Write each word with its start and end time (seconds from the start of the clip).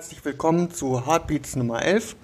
Herzlich 0.00 0.24
willkommen 0.24 0.70
zu 0.70 1.06
Heartbeats 1.06 1.56
Nummer 1.56 1.82
11. 1.82 2.16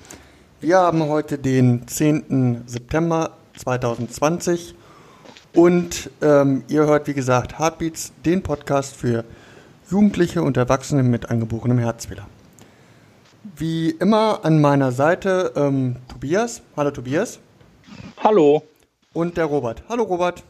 Wir 0.63 0.79
haben 0.79 1.07
heute 1.09 1.37
den 1.37 1.87
10. 1.87 2.63
September 2.65 3.33
2020 3.59 4.75
und 5.53 6.09
ähm, 6.23 6.65
ihr 6.69 6.87
hört 6.87 7.07
wie 7.07 7.13
gesagt 7.13 7.59
Heartbeats, 7.59 8.15
den 8.25 8.43
Podcast 8.43 8.97
für 8.97 9.27
Jugendliche 9.91 10.43
und 10.43 10.57
Erwachsene 10.57 11.03
mit 11.03 11.29
angeborenem 11.29 11.77
Herzfehler. 11.77 12.27
Wie 13.57 13.91
immer 13.91 14.43
an 14.43 14.59
meiner 14.63 14.91
Seite 14.91 15.53
ähm, 15.55 15.97
Tobias. 16.09 16.63
Hallo 16.79 16.93
Tobias. 16.93 17.41
Hallo. 18.25 18.63
Und 19.13 19.37
der 19.37 19.45
Robert. 19.45 19.83
Hallo 19.91 20.05
Robert. 20.05 20.45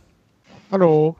Hallo. 0.70 1.16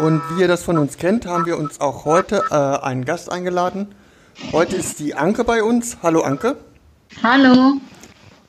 Und 0.00 0.22
wie 0.30 0.40
ihr 0.40 0.48
das 0.48 0.64
von 0.64 0.76
uns 0.76 0.96
kennt, 0.96 1.24
haben 1.24 1.46
wir 1.46 1.56
uns 1.56 1.80
auch 1.80 2.04
heute 2.04 2.42
äh, 2.50 2.54
einen 2.84 3.04
Gast 3.04 3.30
eingeladen. 3.30 3.94
Heute 4.52 4.76
ist 4.76 4.98
die 4.98 5.14
Anke 5.14 5.44
bei 5.44 5.62
uns. 5.62 5.98
Hallo 6.02 6.22
Anke. 6.22 6.56
Hallo. 7.22 7.74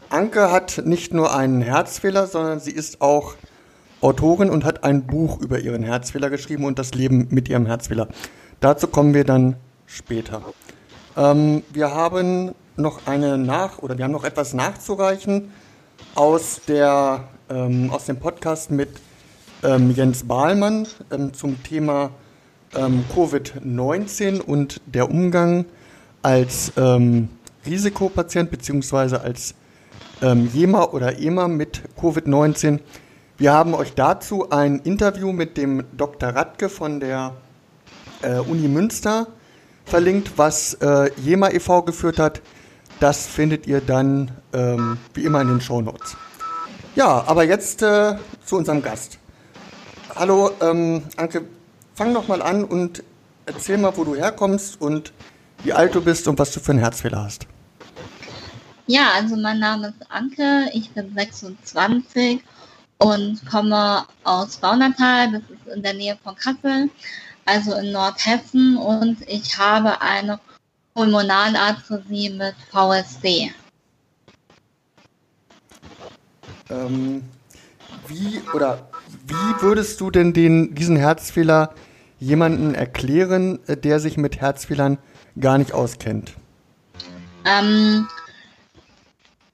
Anke 0.09 0.51
hat 0.51 0.81
nicht 0.85 1.13
nur 1.13 1.35
einen 1.35 1.61
Herzfehler, 1.61 2.27
sondern 2.27 2.59
sie 2.59 2.71
ist 2.71 3.01
auch 3.01 3.35
Autorin 4.01 4.49
und 4.49 4.65
hat 4.65 4.83
ein 4.83 5.05
Buch 5.05 5.39
über 5.39 5.59
ihren 5.59 5.83
Herzfehler 5.83 6.29
geschrieben 6.29 6.65
und 6.65 6.79
das 6.79 6.93
Leben 6.93 7.27
mit 7.29 7.49
ihrem 7.49 7.65
Herzfehler. 7.65 8.07
Dazu 8.59 8.87
kommen 8.87 9.13
wir 9.13 9.23
dann 9.23 9.55
später. 9.85 10.41
Ähm, 11.15 11.63
wir 11.71 11.93
haben 11.93 12.55
noch 12.77 13.05
eine 13.05 13.37
nach 13.37 13.79
oder 13.79 13.97
wir 13.97 14.05
haben 14.05 14.11
noch 14.11 14.23
etwas 14.23 14.53
nachzureichen 14.53 15.51
aus 16.15 16.61
der 16.67 17.25
ähm, 17.49 17.89
aus 17.91 18.05
dem 18.05 18.17
Podcast 18.17 18.71
mit 18.71 18.89
ähm, 19.63 19.91
Jens 19.91 20.23
Bahlmann 20.23 20.87
ähm, 21.11 21.33
zum 21.33 21.61
Thema 21.63 22.11
ähm, 22.75 23.03
Covid-19 23.15 24.41
und 24.41 24.81
der 24.85 25.09
Umgang 25.09 25.65
als 26.21 26.71
ähm, 26.77 27.29
Risikopatient 27.65 28.51
bzw. 28.51 29.17
als 29.17 29.55
ähm, 30.21 30.49
JEMA 30.53 30.83
oder 30.85 31.19
EMA 31.19 31.47
mit 31.47 31.81
Covid-19. 31.99 32.79
Wir 33.37 33.53
haben 33.53 33.73
euch 33.73 33.93
dazu 33.93 34.49
ein 34.51 34.79
Interview 34.79 35.31
mit 35.31 35.57
dem 35.57 35.83
Dr. 35.97 36.29
Radke 36.29 36.69
von 36.69 36.99
der 36.99 37.33
äh, 38.21 38.37
Uni 38.37 38.67
Münster 38.67 39.27
verlinkt, 39.85 40.33
was 40.37 40.75
äh, 40.75 41.09
JEMA 41.21 41.49
e.V. 41.49 41.81
geführt 41.83 42.19
hat. 42.19 42.41
Das 42.99 43.25
findet 43.25 43.65
ihr 43.65 43.81
dann 43.81 44.29
ähm, 44.53 44.97
wie 45.15 45.25
immer 45.25 45.41
in 45.41 45.47
den 45.47 45.61
Show 45.61 45.81
Notes. 45.81 46.15
Ja, 46.95 47.23
aber 47.25 47.43
jetzt 47.45 47.81
äh, 47.81 48.15
zu 48.45 48.57
unserem 48.57 48.83
Gast. 48.83 49.17
Hallo, 50.15 50.51
ähm, 50.61 51.03
Anke, 51.17 51.45
fang 51.93 52.13
doch 52.13 52.27
mal 52.27 52.41
an 52.41 52.63
und 52.63 53.03
erzähl 53.45 53.77
mal, 53.77 53.95
wo 53.95 54.03
du 54.03 54.15
herkommst 54.15 54.79
und 54.79 55.11
wie 55.63 55.73
alt 55.73 55.95
du 55.95 56.01
bist 56.01 56.27
und 56.27 56.39
was 56.39 56.51
du 56.51 56.59
für 56.59 56.71
einen 56.71 56.79
Herzfehler 56.79 57.23
hast. 57.23 57.47
Ja, 58.87 59.11
also 59.15 59.35
mein 59.35 59.59
Name 59.59 59.89
ist 59.89 60.11
Anke, 60.11 60.69
ich 60.73 60.89
bin 60.91 61.13
26 61.15 62.41
und 62.97 63.45
komme 63.49 64.05
aus 64.23 64.57
Baunatal, 64.57 65.31
das 65.31 65.41
ist 65.43 65.73
in 65.73 65.81
der 65.81 65.93
Nähe 65.93 66.17
von 66.23 66.35
Kassel, 66.35 66.89
also 67.45 67.73
in 67.75 67.91
Nordhessen 67.91 68.77
und 68.77 69.17
ich 69.27 69.57
habe 69.57 70.01
eine 70.01 70.39
Pulmonalarthrosie 70.93 72.31
mit 72.31 72.55
VSD. 72.71 73.53
Ähm, 76.69 77.23
wie 78.07 78.41
oder 78.53 78.89
wie 79.25 79.61
würdest 79.61 80.01
du 80.01 80.11
denn 80.11 80.33
den, 80.33 80.75
diesen 80.75 80.95
Herzfehler 80.95 81.73
jemanden 82.21 82.73
erklären, 82.75 83.59
äh, 83.67 83.75
der 83.75 83.99
sich 83.99 84.15
mit 84.15 84.39
Herzfehlern 84.39 84.97
gar 85.37 85.57
nicht 85.57 85.73
auskennt? 85.73 86.33
Ähm, 87.43 88.07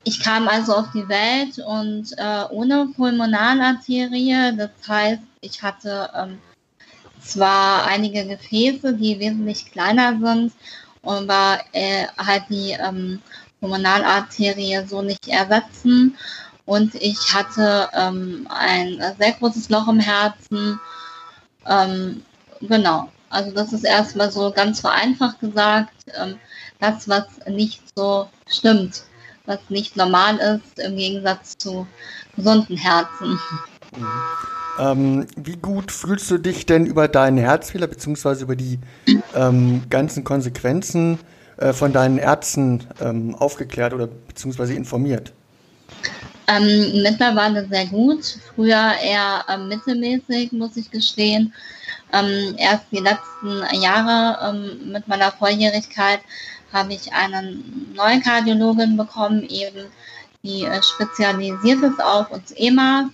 ich 0.04 0.22
kam 0.22 0.48
also 0.48 0.76
auf 0.76 0.88
die 0.94 1.08
Welt 1.10 1.58
und 1.66 2.14
äh, 2.18 2.44
ohne 2.52 2.90
Pulmonalarterie, 2.96 4.56
das 4.56 4.70
heißt, 4.88 5.22
ich 5.42 5.64
hatte 5.64 6.10
ähm, 6.16 6.38
zwar 7.22 7.88
einige 7.88 8.28
Gefäße, 8.28 8.94
die 8.94 9.20
wesentlich 9.20 9.72
kleiner 9.72 10.18
sind, 10.20 10.52
aber 11.04 11.60
äh, 11.72 12.06
halt 12.18 12.44
die 12.50 12.72
ähm, 12.72 13.22
Pulmonalarterie 13.62 14.86
so 14.86 15.02
nicht 15.02 15.28
ersetzen. 15.28 16.18
Und 16.66 16.96
ich 16.96 17.34
hatte 17.34 17.88
ähm, 17.94 18.46
ein 18.50 19.02
sehr 19.18 19.32
großes 19.32 19.70
Loch 19.70 19.88
im 19.88 20.02
Herzen. 20.02 20.78
Ähm, 21.66 22.24
genau. 22.62 23.10
Also 23.30 23.52
das 23.52 23.74
ist 23.74 23.84
erstmal 23.84 24.32
so 24.32 24.52
ganz 24.52 24.80
vereinfacht 24.80 25.40
gesagt, 25.40 25.94
ähm, 26.20 26.36
das, 26.80 27.10
was 27.10 27.26
nicht 27.48 27.82
so 27.96 28.28
stimmt, 28.48 29.04
was 29.46 29.60
nicht 29.70 29.98
normal 29.98 30.38
ist 30.38 30.80
im 30.80 30.96
Gegensatz 30.96 31.58
zu 31.58 31.88
gesunden 32.36 32.78
Herzen. 32.78 33.40
Mhm. 33.96 34.08
Ähm, 34.80 35.28
wie 35.36 35.56
gut 35.56 35.92
fühlst 35.92 36.30
du 36.30 36.38
dich 36.38 36.66
denn 36.66 36.86
über 36.86 37.08
deinen 37.08 37.38
Herzfehler 37.38 37.88
bzw. 37.88 38.44
über 38.44 38.56
die 38.56 38.80
ähm, 39.36 39.84
ganzen 39.90 40.24
Konsequenzen 40.24 41.20
äh, 41.58 41.74
von 41.74 41.94
deinen 41.94 42.20
Ärzten 42.20 42.86
ähm, 43.02 43.34
aufgeklärt 43.36 43.94
oder 43.94 44.08
bzw. 44.08 44.76
informiert? 44.76 45.34
Ähm, 46.48 47.02
mittlerweile 47.02 47.68
sehr 47.68 47.88
gut. 47.88 48.38
Früher 48.56 48.94
eher 49.04 49.44
ähm, 49.50 49.68
mittelmäßig, 49.68 50.52
muss 50.52 50.78
ich 50.78 50.92
gestehen. 50.92 51.54
Ähm, 52.14 52.56
erst 52.58 52.86
die 52.92 53.00
letzten 53.00 53.64
Jahre 53.82 54.50
ähm, 54.50 54.92
mit 54.92 55.08
meiner 55.08 55.32
Volljährigkeit 55.32 56.22
habe 56.72 56.94
ich 56.94 57.12
einen 57.14 57.94
neuen 57.96 58.22
Kardiologin 58.22 58.96
bekommen, 58.98 59.44
eben 59.44 59.88
die 60.44 60.64
äh, 60.64 60.82
spezialisiert 60.82 61.84
ist 61.84 62.02
auf 62.02 62.32
uns 62.32 62.52
EMAs, 62.56 63.10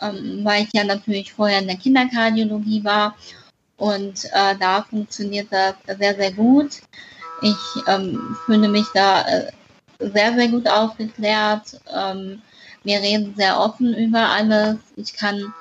ähm, 0.00 0.40
weil 0.42 0.64
ich 0.64 0.72
ja 0.72 0.84
natürlich 0.84 1.32
vorher 1.32 1.60
in 1.60 1.68
der 1.68 1.76
Kinderkardiologie 1.76 2.82
war 2.84 3.14
und 3.76 4.24
äh, 4.32 4.56
da 4.58 4.82
funktioniert 4.82 5.48
das 5.50 5.74
sehr, 5.98 6.14
sehr 6.14 6.32
gut. 6.32 6.80
Ich 7.42 7.56
ähm, 7.86 8.36
fühle 8.46 8.68
mich 8.68 8.86
da 8.94 9.22
äh, 9.22 9.52
sehr, 9.98 10.34
sehr 10.34 10.48
gut 10.48 10.68
aufgeklärt. 10.68 11.80
Ähm, 11.94 12.42
wir 12.84 13.00
reden 13.00 13.34
sehr 13.36 13.60
offen 13.60 13.94
über 13.94 14.28
alles. 14.30 14.76
Ich 14.96 15.14
kann 15.14 15.52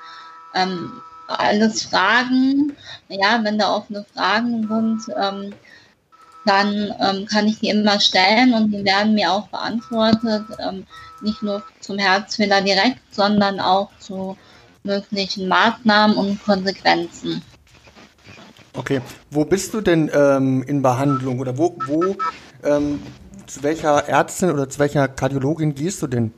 ähm, 0.54 1.02
alles 1.28 1.84
fragen. 1.84 2.76
Ja, 3.10 3.44
wenn 3.44 3.58
da 3.58 3.74
offene 3.76 4.06
Fragen 4.14 4.68
sind, 4.68 5.16
ähm, 5.18 5.54
dann 6.46 6.94
ähm, 7.02 7.26
kann 7.26 7.48
ich 7.48 7.60
die 7.60 7.70
immer 7.70 8.00
stellen 8.00 8.54
und 8.54 8.72
die 8.72 8.86
werden 8.86 9.16
mir 9.16 9.32
auch 9.32 9.48
beantwortet. 9.48 10.46
Ähm, 10.60 10.86
nicht 11.22 11.42
nur 11.42 11.64
zum 11.80 11.98
Herzfehler 11.98 12.62
direkt, 12.62 13.00
sondern 13.12 13.60
auch 13.60 13.90
zu 14.00 14.38
möglichen 14.84 15.48
Maßnahmen 15.48 16.16
und 16.16 16.44
Konsequenzen. 16.44 17.42
Okay, 18.74 19.02
wo 19.32 19.46
bist 19.46 19.74
du 19.74 19.82
denn 19.82 20.12
ähm, 20.14 20.62
in 20.64 20.82
Behandlung 20.82 21.40
oder 21.40 21.58
wo, 21.58 21.78
wo 21.88 22.16
ähm, 22.64 23.02
zu 23.48 23.64
welcher 23.64 24.08
Ärztin 24.08 24.52
oder 24.52 24.70
zu 24.70 24.80
welcher 24.80 25.08
Kardiologin 25.08 25.74
gehst 25.74 26.02
du 26.02 26.08
denn? 26.08 26.34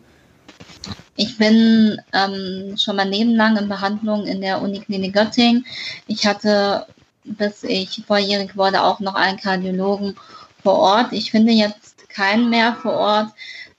Ich 1.16 1.38
bin 1.38 2.00
ähm, 2.14 2.78
schon 2.78 2.96
mein 2.96 3.10
Leben 3.10 3.36
lang 3.36 3.58
in 3.58 3.70
Behandlung 3.70 4.26
in 4.26 4.42
der 4.42 4.62
Uniklinik 4.62 5.14
Göttingen. 5.14 5.66
Ich 6.06 6.28
hatte, 6.28 6.86
bis 7.24 7.64
ich 7.64 8.04
vorjährig 8.06 8.56
wurde, 8.56 8.84
auch 8.84 9.00
noch 9.00 9.16
einen 9.16 9.40
Kardiologen 9.40 10.16
vor 10.64 10.76
Ort. 10.76 11.14
Ich 11.14 11.32
finde 11.32 11.54
jetzt 11.54 12.10
keinen 12.10 12.50
mehr 12.50 12.76
vor 12.76 12.94
Ort, 12.94 13.30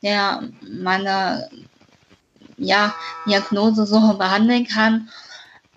der 0.03 0.43
meine 0.63 1.49
ja, 2.57 2.95
Diagnose 3.27 3.87
so 3.87 4.15
behandeln 4.19 4.67
kann. 4.67 5.09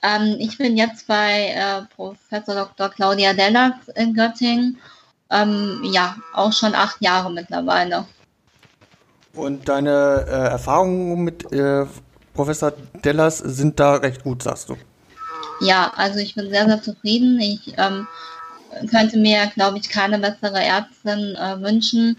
Ähm, 0.01 0.37
ich 0.39 0.57
bin 0.57 0.77
jetzt 0.77 1.07
bei 1.07 1.49
äh, 1.49 1.83
Professor 1.95 2.55
Dr. 2.55 2.89
Claudia 2.89 3.33
Dellax 3.33 3.87
in 3.89 4.13
Göttingen. 4.13 4.79
Ähm, 5.29 5.81
ja, 5.83 6.15
auch 6.33 6.51
schon 6.51 6.75
acht 6.75 7.01
Jahre 7.01 7.31
mittlerweile. 7.31 8.05
Und 9.33 9.69
deine 9.69 10.25
äh, 10.27 10.49
Erfahrungen 10.49 11.23
mit 11.23 11.51
äh, 11.51 11.85
Professor 12.33 12.73
Dellers 13.03 13.37
sind 13.37 13.79
da 13.79 13.95
recht 13.95 14.23
gut, 14.23 14.43
sagst 14.43 14.69
du? 14.69 14.77
Ja, 15.61 15.91
also 15.95 16.19
ich 16.19 16.35
bin 16.35 16.49
sehr, 16.49 16.65
sehr 16.65 16.81
zufrieden. 16.81 17.39
Ich 17.39 17.73
ähm, 17.77 18.07
könnte 18.89 19.17
mir, 19.17 19.47
glaube 19.53 19.77
ich, 19.77 19.89
keine 19.89 20.19
bessere 20.19 20.61
Ärztin 20.61 21.35
äh, 21.35 21.61
wünschen, 21.61 22.17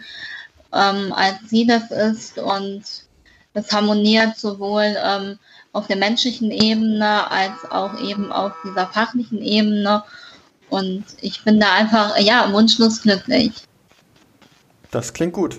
ähm, 0.72 1.12
als 1.12 1.36
sie 1.48 1.66
das 1.66 1.90
ist. 1.90 2.38
Und 2.38 2.82
das 3.52 3.70
harmoniert 3.72 4.36
sowohl 4.36 4.96
ähm, 5.04 5.38
auf 5.72 5.86
der 5.86 5.96
menschlichen 5.96 6.50
Ebene 6.50 7.30
als 7.30 7.70
auch 7.70 7.98
eben 8.00 8.32
auf 8.32 8.52
dieser 8.64 8.86
fachlichen 8.86 9.42
Ebene. 9.42 10.02
Und 10.70 11.04
ich 11.20 11.44
bin 11.44 11.60
da 11.60 11.74
einfach, 11.74 12.18
ja, 12.18 12.50
wunschlos 12.52 13.02
glücklich. 13.02 13.52
Das 14.90 15.12
klingt 15.12 15.34
gut. 15.34 15.58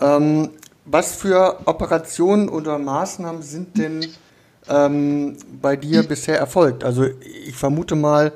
Ähm, 0.00 0.50
was 0.84 1.16
für 1.16 1.60
Operationen 1.66 2.48
oder 2.48 2.78
Maßnahmen 2.78 3.42
sind 3.42 3.76
denn 3.76 4.06
ähm, 4.68 5.36
bei 5.60 5.76
dir 5.76 6.02
bisher 6.02 6.38
erfolgt? 6.38 6.84
Also 6.84 7.04
ich 7.04 7.56
vermute 7.56 7.96
mal, 7.96 8.32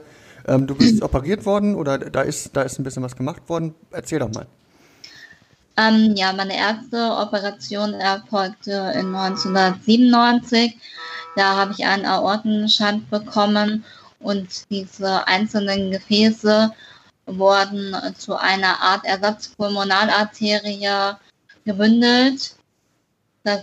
ähm, 0.46 0.66
du 0.66 0.74
bist 0.74 1.02
operiert 1.02 1.44
worden 1.46 1.74
oder 1.74 1.98
da 1.98 2.22
ist, 2.22 2.56
da 2.56 2.62
ist 2.62 2.78
ein 2.78 2.84
bisschen 2.84 3.02
was 3.02 3.16
gemacht 3.16 3.42
worden. 3.48 3.74
Erzähl 3.90 4.18
doch 4.18 4.32
mal. 4.32 4.46
Ähm, 5.76 6.14
ja, 6.16 6.32
meine 6.32 6.56
erste 6.56 6.96
Operation 6.96 7.94
erfolgte 7.94 8.92
in 8.94 9.14
1997. 9.14 10.76
Da 11.36 11.56
habe 11.56 11.72
ich 11.72 11.86
einen 11.86 12.04
Aortenschand 12.04 13.08
bekommen 13.10 13.84
und 14.18 14.70
diese 14.70 15.26
einzelnen 15.26 15.92
Gefäße 15.92 16.72
wurden 17.26 17.94
zu 18.18 18.36
einer 18.36 18.80
Art 18.80 19.04
Ersatzpulmonalarterie 19.04 21.16
gebündelt. 21.64 22.54
Das 23.42 23.62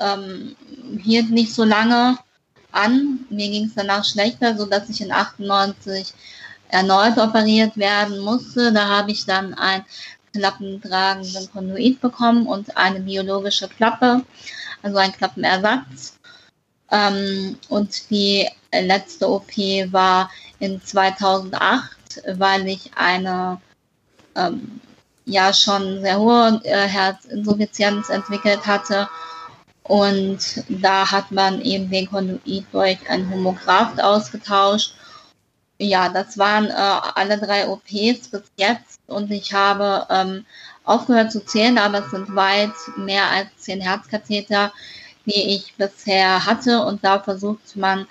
ähm, 0.00 0.56
hielt 1.02 1.30
nicht 1.30 1.54
so 1.54 1.64
lange 1.64 2.18
an. 2.72 3.26
Mir 3.30 3.50
ging 3.50 3.66
es 3.66 3.74
danach 3.74 4.04
schlechter, 4.04 4.56
sodass 4.56 4.88
ich 4.88 5.00
in 5.00 5.12
98 5.12 6.12
erneut 6.68 7.18
operiert 7.18 7.76
werden 7.76 8.18
musste. 8.20 8.72
Da 8.72 8.88
habe 8.88 9.10
ich 9.10 9.24
dann 9.26 9.54
ein 9.54 9.84
klappentragenden 10.32 11.50
Konduit 11.50 12.00
bekommen 12.00 12.46
und 12.46 12.76
eine 12.76 13.00
biologische 13.00 13.68
Klappe, 13.68 14.24
also 14.82 14.98
ein 14.98 15.12
Klappenersatz. 15.12 16.18
Ähm, 16.90 17.58
und 17.68 18.10
die 18.10 18.48
letzte 18.72 19.28
OP 19.28 19.56
war 19.90 20.30
in 20.58 20.82
2008, 20.82 22.22
weil 22.34 22.66
ich 22.68 22.90
eine 22.94 23.60
ähm, 24.34 24.80
ja 25.28 25.52
schon 25.52 26.00
sehr 26.00 26.18
hohe 26.18 26.60
äh, 26.64 26.88
Herzinsuffizienz 26.88 28.08
entwickelt 28.08 28.66
hatte. 28.66 29.08
Und 29.82 30.38
da 30.68 31.10
hat 31.10 31.30
man 31.30 31.62
eben 31.62 31.90
den 31.90 32.08
Konduit 32.10 32.66
durch 32.72 32.98
ein 33.08 33.30
Homograph 33.30 33.98
ausgetauscht. 33.98 34.94
Ja, 35.78 36.08
das 36.08 36.36
waren 36.36 36.66
äh, 36.66 36.72
alle 36.72 37.38
drei 37.38 37.68
OPs 37.68 38.28
bis 38.28 38.42
jetzt 38.56 38.98
und 39.06 39.30
ich 39.30 39.52
habe 39.52 40.06
ähm, 40.10 40.44
aufgehört 40.84 41.30
zu 41.30 41.44
zählen, 41.44 41.78
aber 41.78 42.04
es 42.04 42.10
sind 42.10 42.34
weit 42.34 42.72
mehr 42.96 43.30
als 43.30 43.48
zehn 43.58 43.80
Herzkatheter, 43.80 44.72
die 45.24 45.54
ich 45.54 45.74
bisher 45.76 46.44
hatte 46.44 46.84
und 46.84 47.04
da 47.04 47.20
versucht 47.20 47.76
man 47.76 48.06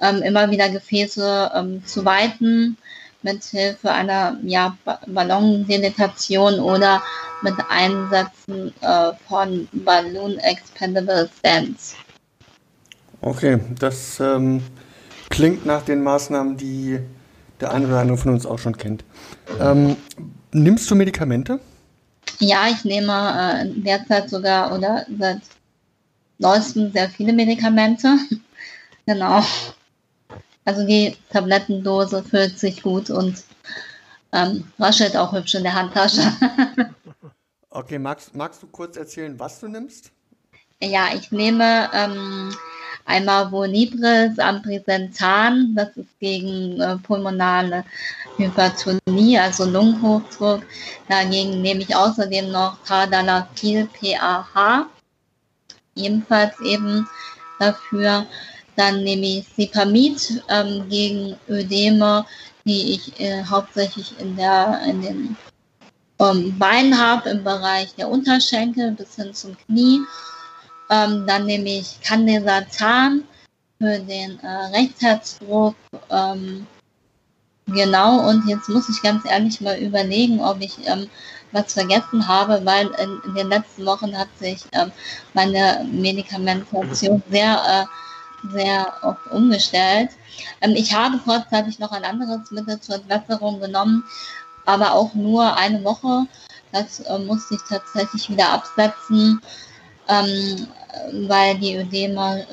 ähm, 0.00 0.22
immer 0.22 0.50
wieder 0.50 0.68
Gefäße 0.68 1.52
ähm, 1.54 1.84
zu 1.86 2.04
weiten 2.04 2.76
mit 3.26 3.42
Hilfe 3.42 3.90
einer 3.90 4.38
ja, 4.44 4.78
Ballondilatation 5.06 6.60
oder 6.60 7.02
mit 7.42 7.54
Einsätzen 7.68 8.72
äh, 8.80 9.12
von 9.28 9.68
Balloon 9.72 10.38
Expandable 10.38 11.28
Stents. 11.38 11.96
Okay, 13.20 13.58
das 13.80 14.20
ähm, 14.20 14.62
klingt 15.28 15.66
nach 15.66 15.82
den 15.82 16.04
Maßnahmen, 16.04 16.56
die 16.56 17.00
der 17.60 17.72
eine 17.72 17.88
oder 17.88 17.98
andere 17.98 18.16
von 18.16 18.32
uns 18.32 18.46
auch 18.46 18.58
schon 18.58 18.76
kennt. 18.76 19.02
Ähm, 19.60 19.96
nimmst 20.52 20.88
du 20.88 20.94
Medikamente? 20.94 21.58
Ja, 22.38 22.68
ich 22.70 22.84
nehme 22.84 23.12
äh, 23.12 23.80
derzeit 23.80 24.30
sogar 24.30 24.72
oder 24.72 25.04
seit 25.18 25.40
neuestem 26.38 26.92
sehr 26.92 27.08
viele 27.08 27.32
Medikamente. 27.32 28.16
genau. 29.06 29.42
Also 30.66 30.84
die 30.84 31.16
Tablettendose 31.30 32.24
füllt 32.24 32.58
sich 32.58 32.82
gut 32.82 33.08
und 33.08 33.42
ähm, 34.32 34.70
raschelt 34.78 35.16
auch 35.16 35.32
hübsch 35.32 35.54
in 35.54 35.62
der 35.62 35.74
Handtasche. 35.74 36.20
okay, 37.70 37.98
magst, 37.98 38.34
magst 38.34 38.62
du 38.62 38.66
kurz 38.66 38.96
erzählen, 38.96 39.38
was 39.38 39.60
du 39.60 39.68
nimmst? 39.68 40.10
Ja, 40.82 41.06
ich 41.14 41.30
nehme 41.30 41.88
ähm, 41.94 42.52
einmal 43.04 43.50
Vonibris 43.50 44.38
Ambrisentan, 44.40 45.72
das 45.76 45.96
ist 45.96 46.18
gegen 46.18 46.80
äh, 46.80 46.96
pulmonale 46.98 47.84
Hypertonie, 48.36 49.38
also 49.38 49.64
Lungenhochdruck. 49.64 50.62
Dagegen 51.08 51.62
nehme 51.62 51.82
ich 51.82 51.94
außerdem 51.94 52.50
noch 52.50 52.76
Tadalafil 52.84 53.88
PAH, 54.00 54.86
ebenfalls 55.94 56.58
eben 56.60 57.08
dafür. 57.60 58.26
Dann 58.76 59.02
nehme 59.02 59.26
ich 59.26 59.46
Sipamid 59.56 60.42
ähm, 60.48 60.88
gegen 60.88 61.36
Ödeme, 61.48 62.24
die 62.64 62.94
ich 62.94 63.20
äh, 63.20 63.44
hauptsächlich 63.44 64.14
in, 64.20 64.36
der, 64.36 64.82
in 64.86 65.02
den 65.02 65.36
ähm, 66.18 66.58
Beinen 66.58 66.98
habe, 66.98 67.30
im 67.30 67.44
Bereich 67.44 67.94
der 67.94 68.08
Unterschenkel 68.08 68.92
bis 68.92 69.16
hin 69.16 69.32
zum 69.34 69.56
Knie. 69.56 70.00
Ähm, 70.90 71.24
dann 71.26 71.46
nehme 71.46 71.68
ich 71.68 72.00
Candesatan 72.02 73.24
für 73.78 73.98
den 73.98 74.38
äh, 74.40 74.76
Rechtsherzdruck. 74.76 75.74
Ähm, 76.10 76.66
genau, 77.66 78.28
und 78.28 78.48
jetzt 78.48 78.68
muss 78.68 78.88
ich 78.88 79.02
ganz 79.02 79.24
ehrlich 79.24 79.60
mal 79.60 79.78
überlegen, 79.78 80.40
ob 80.40 80.60
ich 80.60 80.86
ähm, 80.86 81.08
was 81.52 81.72
vergessen 81.72 82.26
habe, 82.26 82.60
weil 82.64 82.86
in, 82.86 83.20
in, 83.24 83.34
den 83.34 83.48
letzten 83.48 83.84
Wochen 83.86 84.16
hat 84.16 84.28
sich 84.38 84.64
ähm, 84.72 84.92
meine 85.34 85.86
Medikamentation 85.90 87.22
sehr 87.30 87.60
äh, 87.68 88.05
sehr 88.52 88.92
oft 89.02 89.26
umgestellt. 89.30 90.10
Ähm, 90.60 90.72
ich 90.76 90.94
habe 90.94 91.18
vorzeitig 91.18 91.78
noch 91.78 91.92
ein 91.92 92.04
anderes 92.04 92.50
Mittel 92.50 92.80
zur 92.80 92.96
Entwässerung 92.96 93.60
genommen, 93.60 94.04
aber 94.64 94.92
auch 94.92 95.14
nur 95.14 95.56
eine 95.56 95.82
Woche. 95.84 96.26
Das 96.72 97.00
äh, 97.00 97.18
musste 97.18 97.54
ich 97.54 97.60
tatsächlich 97.68 98.28
wieder 98.28 98.50
absetzen, 98.50 99.40
ähm, 100.08 100.66
weil 101.28 101.58
die 101.58 101.76
Ödeme 101.76 102.46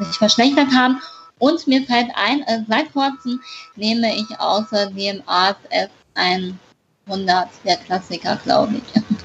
sich 0.00 0.16
verschlechtert 0.16 0.70
haben. 0.74 1.00
Und 1.38 1.66
mir 1.66 1.84
fällt 1.84 2.10
ein, 2.14 2.42
äh, 2.42 2.64
seit 2.68 2.92
kurzem 2.92 3.40
nehme 3.76 4.14
ich 4.16 4.40
außerdem 4.40 5.22
ASF 5.26 5.90
100, 6.14 7.48
der 7.64 7.76
Klassiker, 7.76 8.36
glaube 8.36 8.76
ich. 8.76 9.17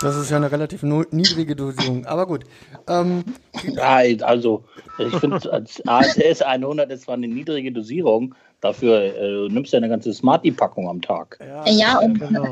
Das 0.00 0.16
ist 0.16 0.30
ja 0.30 0.38
eine 0.38 0.50
relativ 0.50 0.82
niedrige 0.82 1.54
Dosierung, 1.54 2.06
aber 2.06 2.26
gut. 2.26 2.44
Ähm, 2.88 3.22
also 4.22 4.64
ich 4.98 5.14
finde, 5.16 5.52
als 5.52 5.86
ASS 5.86 6.40
100 6.40 6.90
ist 6.90 7.02
zwar 7.02 7.14
eine 7.14 7.28
niedrige 7.28 7.70
Dosierung, 7.70 8.34
dafür 8.62 9.02
äh, 9.02 9.48
nimmst 9.48 9.72
du 9.72 9.76
ja 9.76 9.80
eine 9.80 9.90
ganze 9.90 10.14
Smartie-Packung 10.14 10.88
am 10.88 11.02
Tag. 11.02 11.38
Ja, 11.40 11.68
ja 11.68 11.98
und 11.98 12.18
genau. 12.18 12.46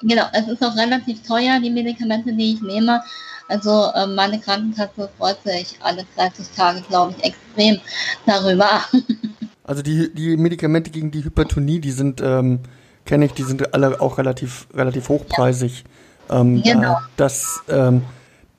genau, 0.00 0.24
es 0.32 0.46
ist 0.46 0.62
auch 0.62 0.76
relativ 0.76 1.22
teuer, 1.26 1.58
die 1.60 1.70
Medikamente, 1.70 2.32
die 2.32 2.54
ich 2.54 2.62
nehme. 2.62 3.02
Also 3.48 3.90
äh, 3.96 4.06
meine 4.06 4.38
Krankenkasse 4.38 5.10
freut 5.18 5.42
sich 5.42 5.76
alle 5.80 6.06
30 6.16 6.46
Tage, 6.56 6.82
glaube 6.88 7.14
ich, 7.18 7.24
extrem 7.24 7.80
darüber. 8.26 8.68
Also 9.62 9.82
die, 9.82 10.12
die 10.12 10.36
Medikamente 10.36 10.90
gegen 10.90 11.12
die 11.12 11.22
Hypertonie, 11.22 11.78
die 11.78 11.92
sind, 11.92 12.20
ähm, 12.20 12.58
kenne 13.04 13.26
ich, 13.26 13.34
die 13.34 13.44
sind 13.44 13.72
alle 13.72 14.00
auch 14.00 14.18
relativ, 14.18 14.66
relativ 14.74 15.08
hochpreisig. 15.08 15.84
Ja. 15.84 15.99
Ähm, 16.30 16.62
genau. 16.62 16.92
Da, 16.92 17.08
das, 17.16 17.60
ähm, 17.68 18.02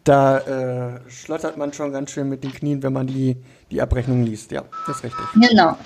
da 0.03 0.37
äh, 0.39 0.99
schlottert 1.09 1.57
man 1.57 1.73
schon 1.73 1.91
ganz 1.91 2.11
schön 2.11 2.27
mit 2.27 2.43
den 2.43 2.51
Knien, 2.51 2.83
wenn 2.83 2.93
man 2.93 3.07
die, 3.07 3.37
die 3.69 3.81
Abrechnung 3.81 4.23
liest. 4.23 4.51
Ja, 4.51 4.63
das 4.87 4.97
ist 4.97 5.03
richtig. 5.05 5.25
Genau. 5.49 5.77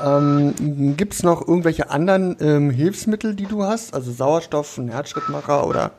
ähm, 0.04 0.96
Gibt 0.96 1.14
es 1.14 1.22
noch 1.22 1.46
irgendwelche 1.46 1.90
anderen 1.90 2.36
ähm, 2.40 2.70
Hilfsmittel, 2.70 3.34
die 3.34 3.46
du 3.46 3.64
hast? 3.64 3.94
Also 3.94 4.12
Sauerstoff, 4.12 4.78
ein 4.78 4.88
Herzschrittmacher 4.88 5.66
oder 5.66 5.92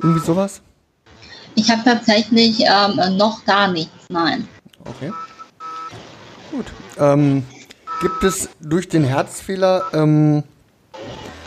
irgendwie 0.00 0.24
sowas? 0.24 0.60
Ich 1.54 1.70
habe 1.70 1.82
tatsächlich 1.84 2.60
ähm, 2.60 3.16
noch 3.16 3.44
gar 3.44 3.70
nichts, 3.70 3.92
nein. 4.08 4.48
Okay. 4.84 5.12
Gut. 6.50 6.66
Ähm, 6.98 7.44
gibt 8.00 8.24
es 8.24 8.48
durch 8.60 8.88
den 8.88 9.04
Herzfehler 9.04 9.84
ähm, 9.92 10.42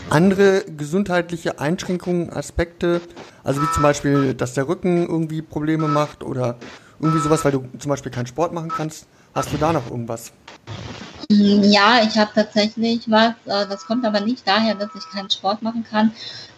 andere 0.09 0.63
gesundheitliche 0.65 1.59
Einschränkungen, 1.59 2.31
Aspekte, 2.31 3.01
also 3.43 3.61
wie 3.61 3.71
zum 3.73 3.83
Beispiel, 3.83 4.33
dass 4.33 4.53
der 4.53 4.67
Rücken 4.67 5.07
irgendwie 5.07 5.41
Probleme 5.41 5.87
macht 5.87 6.23
oder 6.23 6.57
irgendwie 6.99 7.19
sowas, 7.19 7.43
weil 7.45 7.51
du 7.51 7.65
zum 7.77 7.89
Beispiel 7.89 8.11
keinen 8.11 8.27
Sport 8.27 8.53
machen 8.53 8.71
kannst. 8.75 9.07
Hast 9.33 9.51
du 9.53 9.57
da 9.57 9.71
noch 9.71 9.89
irgendwas? 9.89 10.31
Mm, 11.29 11.63
ja, 11.63 12.01
ich 12.03 12.17
habe 12.17 12.31
tatsächlich 12.33 13.09
was. 13.09 13.33
Äh, 13.45 13.67
das 13.67 13.85
kommt 13.85 14.05
aber 14.05 14.21
nicht 14.21 14.47
daher, 14.47 14.75
dass 14.75 14.89
ich 14.95 15.07
keinen 15.11 15.29
Sport 15.29 15.61
machen 15.61 15.83
kann, 15.83 16.11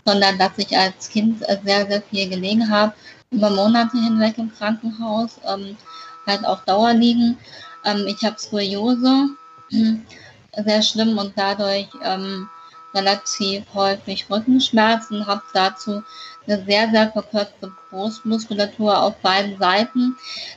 sondern 0.05 0.37
dass 0.37 0.51
ich 0.57 0.77
als 0.77 1.09
Kind 1.09 1.41
äh, 1.49 1.57
sehr, 1.63 1.87
sehr 1.87 2.01
viel 2.03 2.29
gelegen 2.29 2.69
habe, 2.69 2.93
über 3.31 3.49
Monate 3.49 3.97
hinweg 3.97 4.37
im 4.37 4.51
Krankenhaus, 4.53 5.39
ähm, 5.47 5.75
halt 6.25 6.45
auf 6.45 6.63
Dauer 6.65 6.93
liegen. 6.93 7.37
Ähm, 7.83 8.05
ich 8.07 8.23
habe 8.23 8.39
Skoliose, 8.39 9.29
sehr 10.65 10.81
schlimm 10.81 11.17
und 11.17 11.33
dadurch 11.35 11.89
ähm, 12.03 12.47
relativ 12.93 13.63
häufig 13.73 14.29
Rückenschmerzen, 14.29 15.25
habe 15.25 15.41
dazu 15.53 16.03
eine 16.47 16.63
sehr, 16.65 16.89
sehr 16.89 17.11
verkürzte 17.11 17.71
Brustmuskulatur 17.89 19.01
auf 19.01 19.15
beiden 19.17 19.57
Seiten. 19.57 20.15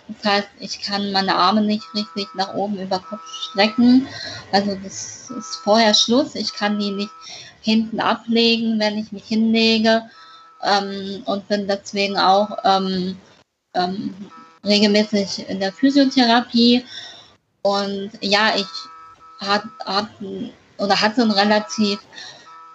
Das 0.08 0.32
heißt, 0.32 0.48
ich 0.60 0.80
kann 0.80 1.12
meine 1.12 1.34
Arme 1.34 1.60
nicht 1.60 1.84
richtig 1.94 2.28
nach 2.34 2.54
oben 2.54 2.80
über 2.80 2.98
Kopf 2.98 3.26
strecken. 3.50 4.08
Also 4.52 4.76
das 4.82 5.30
ist 5.30 5.56
vorher 5.56 5.94
Schluss. 5.94 6.34
Ich 6.34 6.52
kann 6.54 6.78
die 6.78 6.90
nicht 6.90 7.12
hinten 7.60 8.00
ablegen, 8.00 8.78
wenn 8.78 8.98
ich 8.98 9.12
mich 9.12 9.24
hinlege 9.24 10.02
ähm, 10.62 11.22
und 11.26 11.46
bin 11.48 11.66
deswegen 11.66 12.16
auch 12.16 12.56
ähm, 12.64 13.16
ähm, 13.74 14.14
regelmäßig 14.64 15.48
in 15.48 15.60
der 15.60 15.72
Physiotherapie. 15.72 16.84
Und 17.62 18.10
ja, 18.20 18.54
ich 18.56 18.66
hat, 19.40 19.64
hat, 19.84 20.08
oder 20.82 21.00
hatte 21.00 21.22
einen 21.22 21.30
relativ 21.30 22.00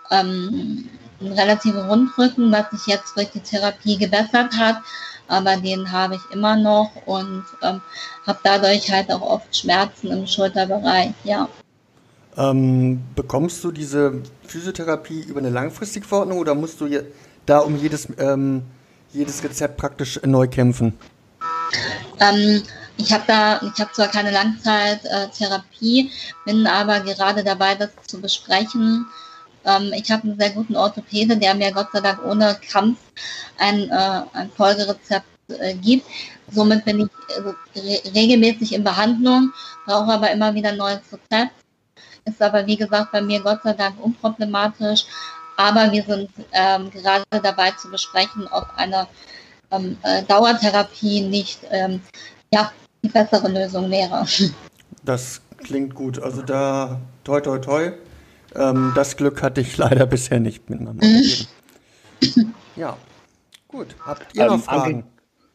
ähm, 0.09 0.89
einen 1.19 1.33
relativen 1.33 1.81
Rundrücken, 1.81 2.51
was 2.51 2.69
sich 2.71 2.87
jetzt 2.87 3.15
durch 3.15 3.29
die 3.31 3.39
Therapie 3.39 3.97
gebessert 3.97 4.55
hat, 4.57 4.77
aber 5.27 5.57
den 5.57 5.91
habe 5.91 6.15
ich 6.15 6.21
immer 6.31 6.55
noch 6.55 6.91
und 7.05 7.43
ähm, 7.63 7.81
habe 8.25 8.39
dadurch 8.43 8.91
halt 8.91 9.11
auch 9.11 9.21
oft 9.21 9.55
Schmerzen 9.55 10.11
im 10.11 10.27
Schulterbereich, 10.27 11.11
ja. 11.23 11.49
Ähm, 12.37 13.01
bekommst 13.15 13.63
du 13.63 13.71
diese 13.71 14.21
Physiotherapie 14.45 15.21
über 15.21 15.39
eine 15.39 15.49
langfristige 15.49 16.07
Verordnung 16.07 16.37
oder 16.37 16.53
musst 16.53 16.79
du 16.79 16.87
da 17.47 17.59
um 17.59 17.75
jedes, 17.77 18.07
ähm, 18.19 18.61
jedes 19.11 19.43
Rezept 19.43 19.77
praktisch 19.77 20.19
neu 20.23 20.47
kämpfen? 20.47 20.93
Ähm, 22.19 22.61
ich 22.97 23.13
habe 23.13 23.23
da, 23.27 23.61
ich 23.61 23.79
habe 23.79 23.91
zwar 23.93 24.07
keine 24.07 24.31
Langzeittherapie, 24.31 26.11
bin 26.45 26.67
aber 26.67 27.01
gerade 27.01 27.43
dabei, 27.43 27.75
das 27.75 27.89
zu 28.07 28.19
besprechen. 28.19 29.05
Ähm, 29.65 29.93
ich 29.95 30.09
habe 30.11 30.23
einen 30.23 30.39
sehr 30.39 30.51
guten 30.51 30.75
Orthopäde, 30.75 31.37
der 31.37 31.55
mir 31.55 31.71
Gott 31.71 31.89
sei 31.93 32.01
Dank 32.01 32.23
ohne 32.25 32.57
Kampf 32.71 32.99
ein, 33.57 33.89
äh, 33.89 34.21
ein 34.33 34.51
Folgerezept 34.55 35.27
äh, 35.49 35.73
gibt. 35.75 36.05
Somit 36.49 36.85
bin 36.85 37.01
ich 37.01 37.09
also, 37.35 37.53
re 37.75 38.01
regelmäßig 38.15 38.73
in 38.73 38.83
Behandlung, 38.83 39.53
brauche 39.85 40.13
aber 40.13 40.31
immer 40.31 40.53
wieder 40.53 40.69
ein 40.69 40.77
neues 40.77 41.01
Rezept. 41.11 41.53
Ist 42.25 42.41
aber 42.41 42.65
wie 42.65 42.77
gesagt 42.77 43.11
bei 43.11 43.21
mir 43.21 43.41
Gott 43.41 43.61
sei 43.63 43.73
Dank 43.73 44.03
unproblematisch. 44.03 45.05
Aber 45.57 45.91
wir 45.91 46.03
sind 46.03 46.29
ähm, 46.51 46.91
gerade 46.91 47.23
dabei 47.29 47.71
zu 47.71 47.89
besprechen, 47.89 48.47
ob 48.51 48.67
eine 48.75 49.07
ähm, 49.71 49.97
äh, 50.03 50.23
Dauertherapie 50.23 51.21
nicht 51.21 51.59
ähm, 51.71 52.01
ja, 52.51 52.71
die 53.07 53.13
bessere 53.13 53.47
Lösung 53.49 53.89
wäre. 53.89 54.25
Das 55.03 55.41
klingt 55.57 55.95
gut. 55.95 56.19
Also 56.21 56.41
da 56.41 56.99
toi 57.23 57.41
toi 57.41 57.59
toi. 57.59 57.91
Ähm, 58.55 58.91
das 58.95 59.17
Glück 59.17 59.41
hatte 59.41 59.61
ich 59.61 59.77
leider 59.77 60.05
bisher 60.05 60.39
nicht 60.39 60.69
mit 60.69 60.81
meinem 60.81 60.99
Leben. 60.99 61.47
Ja, 62.75 62.97
gut. 63.67 63.87
Habt 64.05 64.35
ihr 64.35 64.43
ähm, 64.43 64.47
noch 64.47 64.59
Fragen? 64.59 64.95
Anke, 64.95 65.07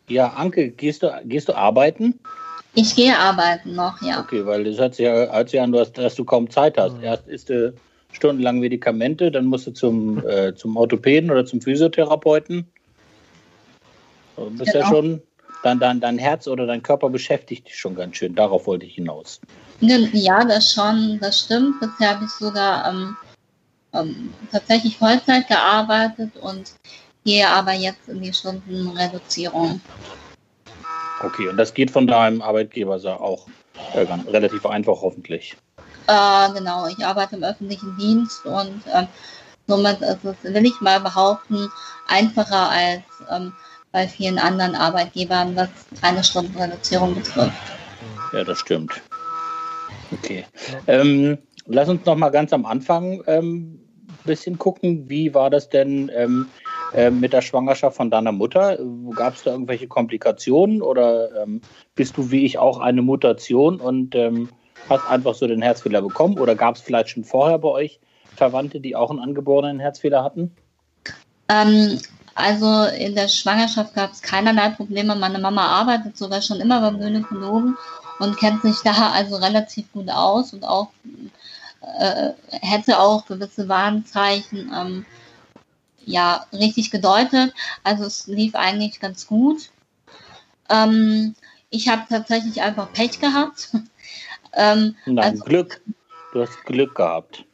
ja, 0.08 0.28
Anke, 0.28 0.70
gehst 0.70 1.02
du, 1.02 1.12
gehst 1.24 1.48
du 1.48 1.54
arbeiten? 1.54 2.18
Ich 2.74 2.94
gehe 2.94 3.16
arbeiten 3.16 3.74
noch, 3.74 4.00
ja. 4.02 4.20
Okay, 4.20 4.46
weil 4.46 4.64
das 4.64 4.78
hat 4.78 4.94
sich 4.94 5.04
ja, 5.04 5.30
hat 5.30 5.50
sich 5.50 5.60
an, 5.60 5.72
dass 5.72 6.14
du 6.14 6.24
kaum 6.24 6.50
Zeit 6.50 6.78
hast. 6.78 6.96
Mhm. 6.96 7.04
Erst 7.04 7.28
isst 7.28 7.50
du 7.50 7.74
stundenlang 8.12 8.60
Medikamente, 8.60 9.30
dann 9.30 9.46
musst 9.46 9.66
du 9.66 9.72
zum, 9.72 10.26
äh, 10.26 10.54
zum 10.54 10.76
Orthopäden 10.76 11.30
oder 11.30 11.44
zum 11.44 11.60
Physiotherapeuten. 11.60 12.66
Du 14.36 14.50
bist 14.50 14.72
genau. 14.72 14.84
ja 14.84 14.90
schon 14.90 15.22
dein, 15.62 15.78
dein, 15.78 16.00
dein 16.00 16.18
Herz 16.18 16.46
oder 16.46 16.66
dein 16.66 16.82
Körper 16.82 17.08
beschäftigt 17.08 17.68
dich 17.68 17.78
schon 17.78 17.94
ganz 17.94 18.16
schön. 18.16 18.34
Darauf 18.34 18.66
wollte 18.66 18.86
ich 18.86 18.94
hinaus. 18.94 19.40
Ja, 19.80 20.44
das 20.44 20.72
schon, 20.72 21.18
das 21.20 21.40
stimmt. 21.40 21.80
Bisher 21.80 22.14
habe 22.14 22.24
ich 22.24 22.30
sogar 22.30 22.88
ähm, 22.88 23.16
ähm, 23.92 24.32
tatsächlich 24.50 24.96
Vollzeit 24.96 25.48
gearbeitet 25.48 26.36
und 26.36 26.72
gehe 27.24 27.48
aber 27.48 27.72
jetzt 27.72 28.08
in 28.08 28.20
die 28.22 28.32
Stundenreduzierung. 28.32 29.80
Okay, 31.22 31.48
und 31.48 31.56
das 31.56 31.72
geht 31.72 31.90
von 31.90 32.06
deinem 32.06 32.42
Arbeitgeber 32.42 32.94
auch 33.20 33.46
äh, 33.94 34.06
relativ 34.28 34.66
einfach 34.66 35.00
hoffentlich. 35.02 35.56
Äh, 36.08 36.52
genau, 36.52 36.86
ich 36.88 37.04
arbeite 37.04 37.36
im 37.36 37.44
öffentlichen 37.44 37.96
Dienst 37.96 38.44
und 38.44 38.82
ähm, 38.92 39.06
somit 39.68 40.00
ist 40.00 40.24
es, 40.24 40.42
will 40.42 40.66
ich 40.66 40.80
mal 40.80 41.00
behaupten, 41.00 41.70
einfacher 42.08 42.70
als 42.70 43.02
ähm, 43.30 43.52
bei 43.92 44.08
vielen 44.08 44.38
anderen 44.38 44.74
Arbeitgebern, 44.74 45.54
was 45.54 45.68
eine 46.00 46.24
Stundenreduzierung 46.24 47.14
betrifft. 47.14 47.52
Ja, 48.32 48.42
das 48.42 48.58
stimmt. 48.58 49.02
Okay. 50.12 50.44
Ähm, 50.86 51.38
lass 51.66 51.88
uns 51.88 52.04
noch 52.06 52.16
mal 52.16 52.30
ganz 52.30 52.52
am 52.52 52.64
Anfang 52.64 53.22
ein 53.22 53.38
ähm, 53.38 53.80
bisschen 54.24 54.58
gucken. 54.58 55.08
Wie 55.08 55.34
war 55.34 55.50
das 55.50 55.68
denn 55.68 56.10
ähm, 56.14 56.46
äh, 56.94 57.10
mit 57.10 57.32
der 57.32 57.42
Schwangerschaft 57.42 57.96
von 57.96 58.10
deiner 58.10 58.32
Mutter? 58.32 58.78
Gab 59.14 59.34
es 59.34 59.42
da 59.42 59.52
irgendwelche 59.52 59.88
Komplikationen 59.88 60.82
oder 60.82 61.42
ähm, 61.42 61.60
bist 61.94 62.16
du 62.16 62.30
wie 62.30 62.44
ich 62.44 62.58
auch 62.58 62.78
eine 62.78 63.02
Mutation 63.02 63.80
und 63.80 64.14
ähm, 64.14 64.48
hast 64.88 65.08
einfach 65.10 65.34
so 65.34 65.46
den 65.46 65.62
Herzfehler 65.62 66.02
bekommen? 66.02 66.38
Oder 66.38 66.54
gab 66.54 66.76
es 66.76 66.80
vielleicht 66.80 67.10
schon 67.10 67.24
vorher 67.24 67.58
bei 67.58 67.68
euch 67.68 68.00
Verwandte, 68.36 68.80
die 68.80 68.96
auch 68.96 69.10
einen 69.10 69.20
angeborenen 69.20 69.78
Herzfehler 69.78 70.24
hatten? 70.24 70.54
Also 72.34 72.84
in 72.84 73.14
der 73.14 73.28
Schwangerschaft 73.28 73.94
gab 73.94 74.12
es 74.12 74.22
keinerlei 74.22 74.70
Probleme. 74.70 75.14
Meine 75.14 75.38
Mama 75.38 75.66
arbeitet 75.66 76.16
sogar 76.16 76.42
schon 76.42 76.60
immer 76.60 76.80
beim 76.80 76.98
Gynäkologen 76.98 77.76
und 78.18 78.38
kennt 78.38 78.62
sich 78.62 78.76
da 78.84 79.10
also 79.12 79.36
relativ 79.36 79.92
gut 79.92 80.08
aus 80.08 80.52
und 80.52 80.64
auch 80.64 80.88
äh, 81.98 82.30
hätte 82.50 82.98
auch 82.98 83.26
gewisse 83.26 83.68
Warnzeichen 83.68 84.70
ähm, 84.74 85.06
ja 86.04 86.46
richtig 86.52 86.90
gedeutet. 86.90 87.52
Also 87.84 88.04
es 88.04 88.26
lief 88.26 88.54
eigentlich 88.54 89.00
ganz 89.00 89.26
gut. 89.26 89.70
Ähm, 90.68 91.34
ich 91.70 91.88
habe 91.88 92.02
tatsächlich 92.08 92.62
einfach 92.62 92.92
Pech 92.92 93.20
gehabt. 93.20 93.70
ähm, 94.54 94.96
Nein, 95.06 95.18
also, 95.18 95.44
Glück. 95.44 95.80
Du 96.32 96.40
hast 96.40 96.64
Glück 96.64 96.94
gehabt. 96.94 97.44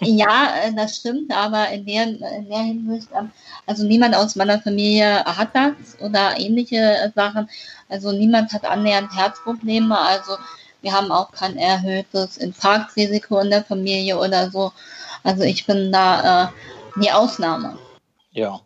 Ja, 0.00 0.54
äh, 0.62 0.72
das 0.74 0.96
stimmt, 0.96 1.32
aber 1.32 1.68
in 1.70 1.84
der, 1.86 2.04
in 2.04 2.48
der 2.48 2.58
Hinsicht, 2.58 3.08
ähm, 3.18 3.30
also 3.66 3.84
niemand 3.84 4.14
aus 4.14 4.36
meiner 4.36 4.60
Familie 4.60 5.24
hat 5.24 5.50
das 5.54 6.00
oder 6.00 6.38
ähnliche 6.38 7.12
Sachen. 7.14 7.48
Also 7.88 8.12
niemand 8.12 8.52
hat 8.52 8.64
annähernd 8.64 9.12
Herzprobleme. 9.16 9.98
Also 9.98 10.36
wir 10.82 10.92
haben 10.92 11.10
auch 11.10 11.32
kein 11.32 11.56
erhöhtes 11.56 12.36
Infarktrisiko 12.36 13.40
in 13.40 13.50
der 13.50 13.64
Familie 13.64 14.18
oder 14.18 14.50
so. 14.50 14.72
Also 15.24 15.42
ich 15.42 15.66
bin 15.66 15.90
da 15.90 16.44
äh, 16.44 16.48
die 17.00 17.10
Ausnahme. 17.10 17.76
Ja. 18.30 18.60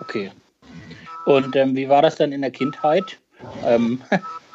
Okay. 0.00 0.32
Und 1.26 1.54
ähm, 1.54 1.76
wie 1.76 1.88
war 1.88 2.00
das 2.00 2.16
dann 2.16 2.32
in 2.32 2.40
der 2.40 2.50
Kindheit? 2.50 3.18
Ähm, 3.64 4.00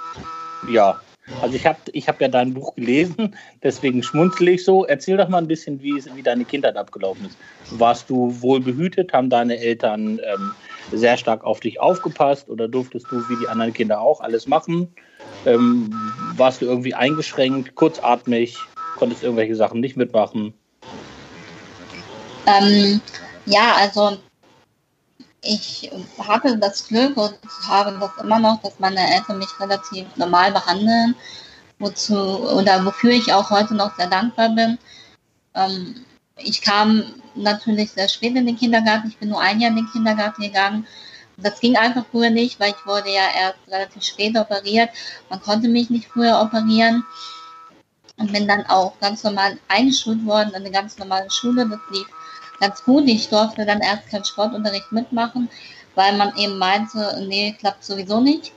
ja, 0.69 0.99
also 1.41 1.55
ich 1.55 1.65
habe 1.65 1.79
ich 1.91 2.07
hab 2.07 2.19
ja 2.21 2.27
dein 2.27 2.53
Buch 2.53 2.75
gelesen, 2.75 3.35
deswegen 3.63 4.01
schmunzel 4.03 4.49
ich 4.49 4.63
so. 4.63 4.85
Erzähl 4.85 5.17
doch 5.17 5.29
mal 5.29 5.39
ein 5.39 5.47
bisschen, 5.47 5.81
wie, 5.81 6.03
wie 6.15 6.23
deine 6.23 6.45
Kindheit 6.45 6.75
abgelaufen 6.75 7.25
ist. 7.25 7.37
Warst 7.71 8.09
du 8.09 8.35
wohl 8.41 8.59
behütet? 8.59 9.13
Haben 9.13 9.29
deine 9.29 9.57
Eltern 9.57 10.19
ähm, 10.23 10.51
sehr 10.91 11.17
stark 11.17 11.43
auf 11.43 11.59
dich 11.59 11.79
aufgepasst 11.79 12.49
oder 12.49 12.67
durftest 12.67 13.05
du 13.11 13.17
wie 13.29 13.35
die 13.37 13.47
anderen 13.47 13.73
Kinder 13.73 14.01
auch 14.01 14.21
alles 14.21 14.47
machen? 14.47 14.87
Ähm, 15.45 15.89
warst 16.35 16.61
du 16.61 16.65
irgendwie 16.65 16.93
eingeschränkt, 16.93 17.75
kurzatmig, 17.75 18.57
konntest 18.97 19.23
irgendwelche 19.23 19.55
Sachen 19.55 19.79
nicht 19.79 19.95
mitmachen? 19.95 20.53
Ähm, 22.47 23.01
ja, 23.45 23.75
also 23.77 24.17
ich 25.41 25.91
hatte 26.19 26.57
das 26.57 26.87
Glück 26.87 27.15
und 27.17 27.37
habe 27.67 27.97
das 27.99 28.23
immer 28.23 28.39
noch, 28.39 28.61
dass 28.61 28.79
meine 28.79 28.99
Eltern 29.15 29.37
mich 29.37 29.59
relativ 29.59 30.05
normal 30.15 30.51
behandeln, 30.51 31.15
wozu 31.79 32.15
oder 32.15 32.83
wofür 32.85 33.11
ich 33.11 33.31
auch 33.33 33.49
heute 33.49 33.75
noch 33.75 33.95
sehr 33.95 34.07
dankbar 34.07 34.49
bin. 34.49 34.77
Ähm, 35.53 36.05
ich 36.37 36.61
kam 36.61 37.03
natürlich 37.35 37.91
sehr 37.91 38.07
spät 38.07 38.35
in 38.35 38.45
den 38.45 38.57
Kindergarten. 38.57 39.09
Ich 39.09 39.17
bin 39.17 39.29
nur 39.29 39.41
ein 39.41 39.59
Jahr 39.59 39.71
in 39.71 39.77
den 39.77 39.91
Kindergarten 39.91 40.41
gegangen. 40.41 40.87
Das 41.37 41.59
ging 41.59 41.75
einfach 41.77 42.05
früher 42.09 42.31
nicht, 42.31 42.59
weil 42.59 42.71
ich 42.71 42.85
wurde 42.85 43.13
ja 43.13 43.27
erst 43.39 43.59
relativ 43.67 44.03
spät 44.03 44.35
operiert. 44.37 44.89
Man 45.29 45.41
konnte 45.41 45.67
mich 45.67 45.89
nicht 45.89 46.07
früher 46.07 46.41
operieren 46.41 47.05
und 48.17 48.33
bin 48.33 48.47
dann 48.47 48.65
auch 48.65 48.99
ganz 48.99 49.23
normal 49.23 49.59
eingeschult 49.67 50.25
worden 50.25 50.49
in 50.49 50.55
eine 50.55 50.71
ganz 50.71 50.97
normale 50.97 51.29
Schule. 51.29 51.67
Das 51.69 51.79
lief 51.91 52.07
ganz 52.59 52.83
gut. 52.83 53.07
Ich 53.07 53.29
durfte 53.29 53.65
dann 53.65 53.81
erst 53.81 54.09
keinen 54.09 54.25
Sportunterricht 54.25 54.91
mitmachen, 54.91 55.49
weil 55.95 56.15
man 56.17 56.35
eben 56.37 56.57
meinte, 56.57 57.25
nee, 57.27 57.55
klappt 57.59 57.83
sowieso 57.83 58.21
nicht. 58.21 58.53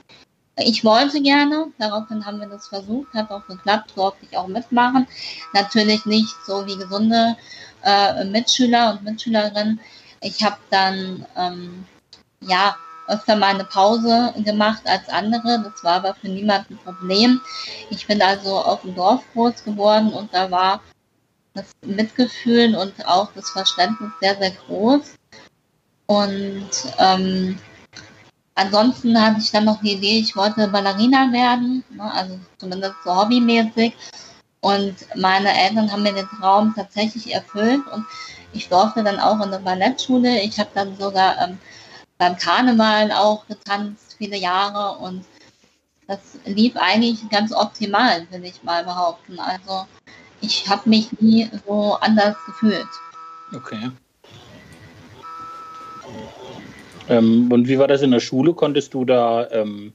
ich 0.57 0.83
wollte 0.83 1.21
gerne, 1.21 1.67
daraufhin 1.79 2.25
haben 2.25 2.39
wir 2.39 2.47
das 2.47 2.67
versucht, 2.67 3.13
hat 3.13 3.31
auch 3.31 3.45
geklappt, 3.47 3.93
durfte 3.95 4.25
ich 4.29 4.37
auch 4.37 4.47
mitmachen. 4.47 5.07
Natürlich 5.53 6.05
nicht 6.05 6.35
so 6.45 6.65
wie 6.67 6.77
gesunde 6.77 7.35
äh, 7.83 8.25
Mitschüler 8.25 8.91
und 8.91 9.03
Mitschülerinnen. 9.03 9.79
Ich 10.21 10.43
habe 10.43 10.57
dann 10.69 11.25
ähm, 11.35 11.85
ja 12.41 12.75
öfter 13.07 13.35
mal 13.35 13.53
eine 13.53 13.65
Pause 13.65 14.33
gemacht 14.37 14.81
als 14.85 15.09
andere. 15.09 15.61
Das 15.63 15.83
war 15.83 15.95
aber 15.95 16.15
für 16.15 16.29
niemanden 16.29 16.75
ein 16.75 16.79
Problem. 16.83 17.41
Ich 17.89 18.07
bin 18.07 18.21
also 18.21 18.57
auf 18.57 18.81
dem 18.81 18.95
Dorf 18.95 19.23
groß 19.33 19.63
geworden 19.63 20.13
und 20.13 20.33
da 20.33 20.49
war 20.49 20.81
das 21.53 21.65
Mitgefühl 21.81 22.75
und 22.75 23.05
auch 23.05 23.29
das 23.33 23.49
Verständnis 23.49 24.11
sehr, 24.21 24.37
sehr 24.37 24.51
groß. 24.51 25.15
Und 26.07 26.69
ähm, 26.97 27.57
ansonsten 28.55 29.19
hatte 29.19 29.39
ich 29.39 29.51
dann 29.51 29.65
noch 29.65 29.81
die 29.81 29.93
Idee, 29.93 30.19
ich 30.19 30.35
wollte 30.35 30.67
Ballerina 30.67 31.31
werden, 31.31 31.83
ne, 31.89 32.11
also 32.11 32.39
zumindest 32.57 32.95
so 33.03 33.15
hobbymäßig. 33.15 33.95
Und 34.61 34.95
meine 35.15 35.51
Eltern 35.57 35.91
haben 35.91 36.03
mir 36.03 36.13
den 36.13 36.27
Traum 36.39 36.73
tatsächlich 36.75 37.33
erfüllt 37.33 37.81
und 37.87 38.05
ich 38.53 38.69
durfte 38.69 39.03
dann 39.03 39.19
auch 39.19 39.37
in 39.37 39.53
eine 39.53 39.59
Ballettschule. 39.59 40.41
Ich 40.41 40.59
habe 40.59 40.69
dann 40.73 40.95
sogar 40.97 41.41
ähm, 41.41 41.57
beim 42.17 42.37
Karneval 42.37 43.11
auch 43.11 43.47
getanzt, 43.47 44.15
viele 44.17 44.37
Jahre 44.37 44.99
und 44.99 45.25
das 46.07 46.19
lief 46.45 46.75
eigentlich 46.75 47.27
ganz 47.29 47.53
optimal, 47.53 48.27
will 48.29 48.43
ich 48.43 48.61
mal 48.63 48.83
behaupten. 48.83 49.39
Also 49.39 49.87
ich 50.41 50.67
habe 50.69 50.89
mich 50.89 51.09
nie 51.19 51.49
so 51.65 51.95
anders 52.01 52.35
gefühlt. 52.45 52.87
Okay. 53.55 53.91
Ähm, 57.09 57.51
und 57.51 57.67
wie 57.67 57.79
war 57.79 57.87
das 57.87 58.01
in 58.01 58.11
der 58.11 58.19
Schule? 58.19 58.53
Konntest 58.53 58.93
du 58.93 59.05
da 59.05 59.49
ähm, 59.51 59.93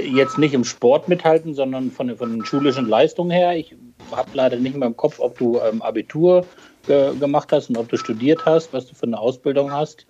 jetzt 0.00 0.38
nicht 0.38 0.54
im 0.54 0.64
Sport 0.64 1.08
mithalten, 1.08 1.54
sondern 1.54 1.90
von, 1.90 2.16
von 2.16 2.30
den 2.30 2.44
schulischen 2.44 2.88
Leistungen 2.88 3.30
her? 3.30 3.56
Ich 3.56 3.74
habe 4.12 4.30
leider 4.34 4.56
nicht 4.56 4.76
mehr 4.76 4.88
im 4.88 4.96
Kopf, 4.96 5.18
ob 5.18 5.36
du 5.38 5.58
ähm, 5.60 5.82
Abitur 5.82 6.46
äh, 6.86 7.12
gemacht 7.14 7.50
hast 7.52 7.68
und 7.68 7.76
ob 7.76 7.88
du 7.88 7.96
studiert 7.96 8.44
hast, 8.46 8.72
was 8.72 8.86
du 8.86 8.94
für 8.94 9.06
eine 9.06 9.18
Ausbildung 9.18 9.72
hast. 9.72 10.06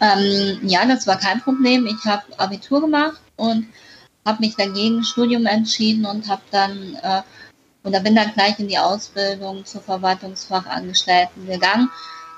Ähm, 0.00 0.58
ja, 0.62 0.84
das 0.86 1.06
war 1.06 1.18
kein 1.18 1.40
Problem. 1.40 1.86
Ich 1.86 2.04
habe 2.04 2.22
Abitur 2.38 2.80
gemacht 2.80 3.20
und 3.36 3.66
habe 4.24 4.40
mich 4.40 4.56
dagegen 4.56 5.04
Studium 5.04 5.46
entschieden 5.46 6.06
und 6.06 6.28
habe 6.28 6.42
dann 6.50 6.96
äh, 7.02 7.22
oder 7.84 8.00
bin 8.00 8.16
dann 8.16 8.32
gleich 8.32 8.58
in 8.58 8.68
die 8.68 8.78
Ausbildung 8.78 9.64
zur 9.64 9.82
Verwaltungsfachangestellten 9.82 11.46
gegangen, 11.46 11.90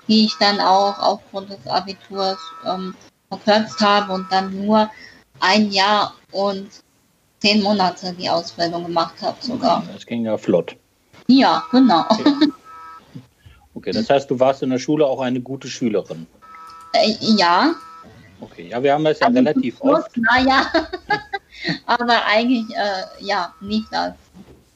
die 0.09 0.27
ich 0.27 0.37
dann 0.39 0.61
auch 0.61 0.99
aufgrund 0.99 1.51
des 1.51 1.67
Abiturs 1.67 2.39
ähm, 2.67 2.95
verkürzt 3.29 3.81
habe 3.81 4.13
und 4.13 4.27
dann 4.31 4.67
nur 4.67 4.91
ein 5.41 5.71
Jahr 5.71 6.15
und 6.33 6.69
zehn 7.41 7.63
Monate 7.63 8.13
die 8.13 8.29
Ausbildung 8.29 8.85
gemacht 8.85 9.15
habe 9.23 9.37
sogar. 9.41 9.83
Das 9.93 10.07
ging 10.07 10.25
ja 10.25 10.37
flott. 10.37 10.77
Ja, 11.29 11.65
genau. 11.71 12.05
Okay. 12.09 12.53
okay, 13.75 13.93
das 13.93 14.11
heißt, 14.11 14.31
du 14.31 14.39
warst 14.39 14.63
in 14.63 14.71
der 14.71 14.79
Schule 14.79 15.07
auch 15.07 15.21
eine 15.21 15.41
gute 15.41 15.69
Schülerin. 15.69 16.27
Äh, 16.93 17.15
ja. 17.21 17.75
Okay, 18.41 18.69
ja, 18.69 18.83
wir 18.83 18.93
haben 18.93 19.05
das 19.05 19.21
ja 19.21 19.27
also 19.27 19.39
relativ 19.39 19.81
oft. 19.81 20.17
Naja, 20.17 20.67
aber 21.87 22.25
eigentlich, 22.27 22.69
äh, 22.77 23.25
ja, 23.25 23.55
nicht 23.61 23.87
das. 23.91 24.13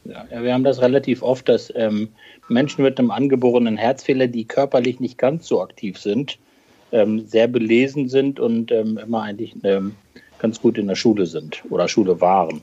Ja, 0.05 0.27
wir 0.43 0.53
haben 0.53 0.65
das 0.65 0.81
relativ 0.81 1.23
oft, 1.23 1.49
dass 1.49 1.73
ähm, 1.77 2.09
Menschen 2.49 2.83
mit 2.83 2.99
einem 2.99 3.11
angeborenen 3.11 3.77
Herzfehler, 3.77 4.27
die 4.27 4.45
körperlich 4.45 4.99
nicht 4.99 5.19
ganz 5.19 5.47
so 5.47 5.63
aktiv 5.63 5.99
sind, 5.99 6.39
ähm, 6.93 7.27
sehr 7.27 7.47
belesen 7.47 8.09
sind 8.09 8.41
und 8.41 8.73
ähm, 8.73 8.99
immer 8.99 9.23
eigentlich 9.23 9.55
ähm, 9.63 9.95
ganz 10.39 10.61
gut 10.61 10.79
in 10.79 10.89
der 10.89 10.97
Schule 10.97 11.27
sind 11.27 11.63
oder 11.71 11.87
Schule 11.87 12.21
waren. 12.21 12.63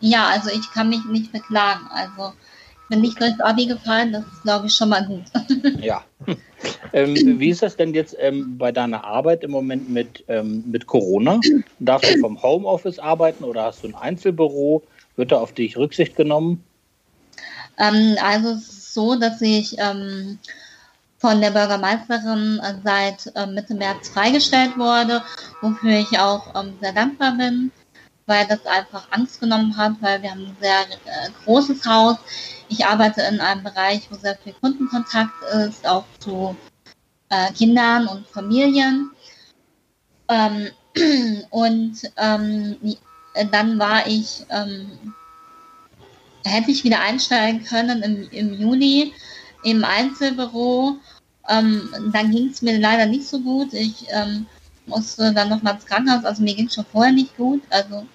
Ja, 0.00 0.28
also 0.28 0.50
ich 0.50 0.70
kann 0.72 0.90
mich 0.90 1.04
nicht 1.10 1.32
beklagen. 1.32 1.86
Also 1.90 2.34
bin 2.90 3.00
nicht 3.00 3.20
durchs 3.20 3.40
Abi 3.40 3.66
gefallen, 3.66 4.12
das 4.12 4.24
ist, 4.26 4.42
glaube 4.42 4.66
ich, 4.66 4.74
schon 4.74 4.90
mal 4.90 5.04
gut. 5.06 5.24
ja. 5.80 6.04
Ähm, 6.92 7.38
wie 7.40 7.48
ist 7.48 7.62
das 7.62 7.76
denn 7.76 7.94
jetzt 7.94 8.16
ähm, 8.20 8.58
bei 8.58 8.70
deiner 8.70 9.04
Arbeit 9.04 9.42
im 9.42 9.50
Moment 9.50 9.88
mit, 9.88 10.24
mit 10.28 10.86
Corona? 10.86 11.40
Darfst 11.80 12.14
du 12.14 12.20
vom 12.20 12.40
Homeoffice 12.42 12.98
arbeiten 12.98 13.44
oder 13.44 13.64
hast 13.64 13.82
du 13.82 13.88
ein 13.88 13.94
Einzelbüro? 13.94 14.82
Wird 15.16 15.32
da 15.32 15.38
auf 15.38 15.52
dich 15.52 15.76
Rücksicht 15.76 16.16
genommen? 16.16 16.64
Ähm, 17.78 18.16
also 18.22 18.50
es 18.50 18.68
ist 18.68 18.94
so, 18.94 19.18
dass 19.18 19.40
ich 19.42 19.76
ähm, 19.78 20.38
von 21.18 21.40
der 21.40 21.50
Bürgermeisterin 21.50 22.60
seit 22.84 23.32
äh, 23.34 23.46
Mitte 23.46 23.74
März 23.74 24.08
freigestellt 24.08 24.76
wurde, 24.78 25.22
wofür 25.60 25.98
ich 25.98 26.18
auch 26.18 26.54
ähm, 26.54 26.74
sehr 26.80 26.92
dankbar 26.92 27.36
bin 27.36 27.70
weil 28.26 28.46
das 28.46 28.64
einfach 28.66 29.06
Angst 29.10 29.40
genommen 29.40 29.76
hat, 29.76 29.94
weil 30.00 30.20
wir 30.22 30.30
haben 30.30 30.46
ein 30.46 30.56
sehr 30.60 30.80
äh, 30.80 31.30
großes 31.44 31.86
Haus. 31.86 32.16
Ich 32.68 32.84
arbeite 32.84 33.22
in 33.22 33.40
einem 33.40 33.62
Bereich, 33.62 34.08
wo 34.10 34.16
sehr 34.16 34.36
viel 34.36 34.52
Kundenkontakt 34.54 35.32
ist, 35.54 35.86
auch 35.86 36.04
zu 36.18 36.56
äh, 37.28 37.52
Kindern 37.52 38.08
und 38.08 38.26
Familien. 38.26 39.12
Ähm, 40.28 40.70
und 41.50 42.00
ähm, 42.16 42.76
dann 43.50 43.78
war 43.78 44.06
ich, 44.06 44.44
ähm, 44.50 45.14
hätte 46.44 46.70
ich 46.70 46.84
wieder 46.84 47.00
einsteigen 47.00 47.64
können 47.64 48.02
im, 48.02 48.28
im 48.30 48.60
Juli 48.60 49.12
im 49.62 49.84
Einzelbüro. 49.84 50.96
Ähm, 51.48 51.88
dann 52.12 52.30
ging 52.30 52.48
es 52.48 52.62
mir 52.62 52.78
leider 52.78 53.06
nicht 53.06 53.26
so 53.26 53.40
gut. 53.40 53.72
Ich 53.72 54.06
ähm, 54.10 54.46
musste 54.86 55.32
dann 55.32 55.48
nochmal 55.48 55.74
ins 55.74 55.86
Krankenhaus. 55.86 56.24
Also 56.24 56.42
mir 56.42 56.54
ging 56.54 56.66
es 56.66 56.74
schon 56.74 56.86
vorher 56.86 57.12
nicht 57.12 57.36
gut. 57.36 57.62
Also 57.70 58.06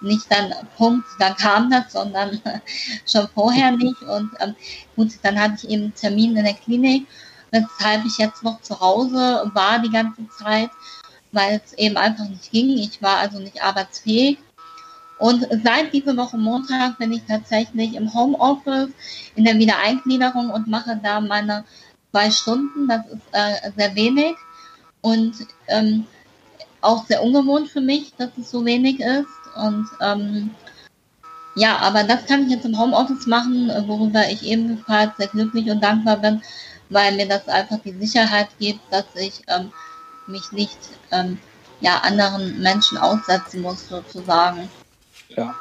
nicht 0.00 0.26
dann 0.30 0.52
Punkt, 0.76 1.06
dann 1.18 1.36
kam 1.36 1.70
das, 1.70 1.92
sondern 1.92 2.40
schon 3.06 3.28
vorher 3.34 3.72
nicht. 3.72 4.00
Und 4.02 4.30
ähm, 4.40 4.54
gut, 4.96 5.12
dann 5.22 5.38
hatte 5.38 5.54
ich 5.62 5.70
eben 5.70 5.84
einen 5.84 5.94
Termin 5.94 6.36
in 6.36 6.44
der 6.44 6.54
Klinik, 6.54 7.06
weshalb 7.50 8.04
ich 8.04 8.18
jetzt 8.18 8.42
noch 8.42 8.60
zu 8.62 8.78
Hause 8.80 9.50
war 9.54 9.78
die 9.78 9.90
ganze 9.90 10.26
Zeit, 10.28 10.70
weil 11.32 11.60
es 11.64 11.72
eben 11.74 11.96
einfach 11.96 12.28
nicht 12.28 12.50
ging. 12.50 12.70
Ich 12.78 13.00
war 13.02 13.18
also 13.18 13.38
nicht 13.38 13.62
arbeitsfähig. 13.62 14.38
Und 15.20 15.46
seit 15.62 15.92
dieser 15.92 16.16
Woche 16.16 16.38
Montag 16.38 16.96
bin 16.98 17.12
ich 17.12 17.20
tatsächlich 17.28 17.94
im 17.94 18.12
Homeoffice 18.14 18.88
in 19.36 19.44
der 19.44 19.58
Wiedereingliederung 19.58 20.48
und 20.48 20.66
mache 20.66 20.98
da 21.02 21.20
meine 21.20 21.64
zwei 22.10 22.30
Stunden. 22.30 22.88
Das 22.88 23.06
ist 23.06 23.22
äh, 23.32 23.70
sehr 23.76 23.94
wenig 23.94 24.34
und 25.02 25.34
ähm, 25.68 26.06
auch 26.80 27.04
sehr 27.04 27.22
ungewohnt 27.22 27.68
für 27.68 27.82
mich, 27.82 28.14
dass 28.16 28.30
es 28.40 28.50
so 28.50 28.64
wenig 28.64 29.00
ist. 29.00 29.28
Und 29.56 29.86
ähm, 30.00 30.50
ja, 31.54 31.76
aber 31.76 32.04
das 32.04 32.24
kann 32.24 32.44
ich 32.44 32.52
jetzt 32.52 32.64
im 32.64 32.78
Homeoffice 32.78 33.26
machen, 33.26 33.70
worüber 33.86 34.26
ich 34.30 34.42
ebenfalls 34.42 35.18
sehr 35.18 35.28
glücklich 35.28 35.68
und 35.70 35.82
dankbar 35.82 36.16
bin, 36.16 36.40
weil 36.88 37.14
mir 37.16 37.28
das 37.28 37.46
einfach 37.46 37.78
die 37.84 37.92
Sicherheit 37.92 38.48
gibt, 38.58 38.80
dass 38.90 39.04
ich 39.16 39.42
ähm, 39.48 39.70
mich 40.26 40.50
nicht 40.52 40.78
ähm, 41.10 41.38
ja, 41.80 41.98
anderen 41.98 42.58
Menschen 42.62 42.96
aussetzen 42.96 43.60
muss, 43.60 43.86
sozusagen. 43.86 44.70
Ja, 45.40 45.54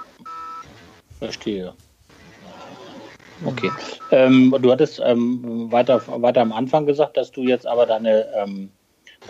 verstehe. 1.20 1.74
Okay. 3.46 3.72
Ähm, 4.12 4.54
du 4.62 4.72
hattest 4.72 5.00
ähm, 5.02 5.72
weiter, 5.72 6.02
weiter 6.22 6.42
am 6.42 6.52
Anfang 6.52 6.86
gesagt, 6.86 7.16
dass 7.16 7.32
du 7.32 7.44
jetzt 7.44 7.66
aber 7.66 7.86
deine 7.86 8.28
ähm, 8.36 8.72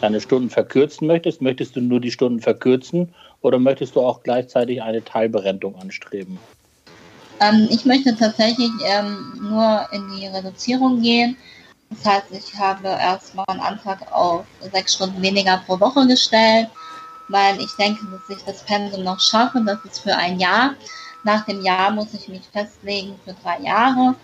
deine 0.01 0.19
Stunden 0.19 0.49
verkürzen 0.49 1.05
möchtest, 1.05 1.41
möchtest 1.41 1.75
du 1.75 1.81
nur 1.81 1.99
die 1.99 2.09
Stunden 2.09 2.39
verkürzen 2.39 3.13
oder 3.41 3.59
möchtest 3.59 3.95
du 3.95 4.01
auch 4.01 4.23
gleichzeitig 4.23 4.81
eine 4.81 5.03
Teilberentung 5.03 5.75
anstreben? 5.75 6.39
Ähm, 7.41 7.67
ich 7.69 7.85
möchte 7.85 8.15
tatsächlich 8.15 8.71
ähm, 8.85 9.39
nur 9.41 9.87
in 9.91 10.09
die 10.15 10.25
Reduzierung 10.25 11.01
gehen. 11.01 11.37
Das 11.91 12.05
heißt, 12.05 12.25
ich 12.31 12.55
habe 12.57 12.87
erstmal 12.87 13.45
einen 13.49 13.59
Antrag 13.59 14.11
auf 14.11 14.45
sechs 14.71 14.95
Stunden 14.95 15.21
weniger 15.21 15.61
pro 15.67 15.79
Woche 15.79 16.07
gestellt, 16.07 16.69
weil 17.29 17.59
ich 17.61 17.71
denke, 17.75 18.05
dass 18.05 18.37
ich 18.37 18.43
das 18.43 18.63
Pensum 18.63 19.03
noch 19.03 19.19
schaffe. 19.19 19.61
Das 19.65 19.79
ist 19.85 19.99
für 19.99 20.15
ein 20.15 20.39
Jahr. 20.39 20.75
Nach 21.23 21.45
dem 21.45 21.61
Jahr 21.63 21.91
muss 21.91 22.13
ich 22.13 22.27
mich 22.27 22.43
festlegen 22.51 23.19
für 23.25 23.33
drei 23.33 23.59
Jahre. 23.61 24.15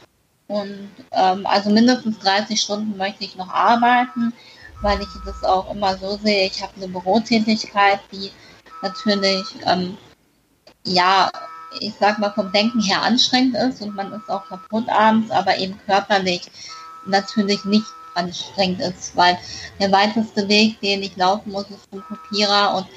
Und 0.47 0.89
ähm, 1.11 1.45
also 1.45 1.69
mindestens 1.69 2.19
30 2.19 2.59
Stunden 2.59 2.97
möchte 2.97 3.23
ich 3.23 3.35
noch 3.35 3.49
arbeiten 3.49 4.33
weil 4.81 5.01
ich 5.01 5.07
das 5.25 5.43
auch 5.43 5.73
immer 5.73 5.97
so 5.97 6.17
sehe. 6.17 6.47
Ich 6.47 6.61
habe 6.61 6.73
eine 6.77 6.87
Bürotätigkeit, 6.87 7.99
die 8.11 8.31
natürlich, 8.81 9.45
ähm, 9.65 9.97
ja, 10.85 11.31
ich 11.79 11.93
sag 11.99 12.19
mal 12.19 12.31
vom 12.31 12.51
Denken 12.51 12.79
her 12.79 13.01
anstrengend 13.01 13.55
ist 13.55 13.81
und 13.81 13.95
man 13.95 14.13
ist 14.13 14.29
auch 14.29 14.47
kaputt 14.47 14.87
abends, 14.89 15.31
aber 15.31 15.57
eben 15.57 15.79
körperlich 15.85 16.43
natürlich 17.05 17.65
nicht 17.65 17.87
anstrengend 18.15 18.81
ist, 18.81 19.15
weil 19.15 19.37
der 19.79 19.91
weiteste 19.91 20.47
Weg, 20.47 20.79
den 20.81 21.03
ich 21.03 21.15
laufen 21.15 21.51
muss, 21.51 21.69
ist 21.69 21.89
zum 21.91 22.03
Kopierer 22.03 22.75
und 22.77 22.87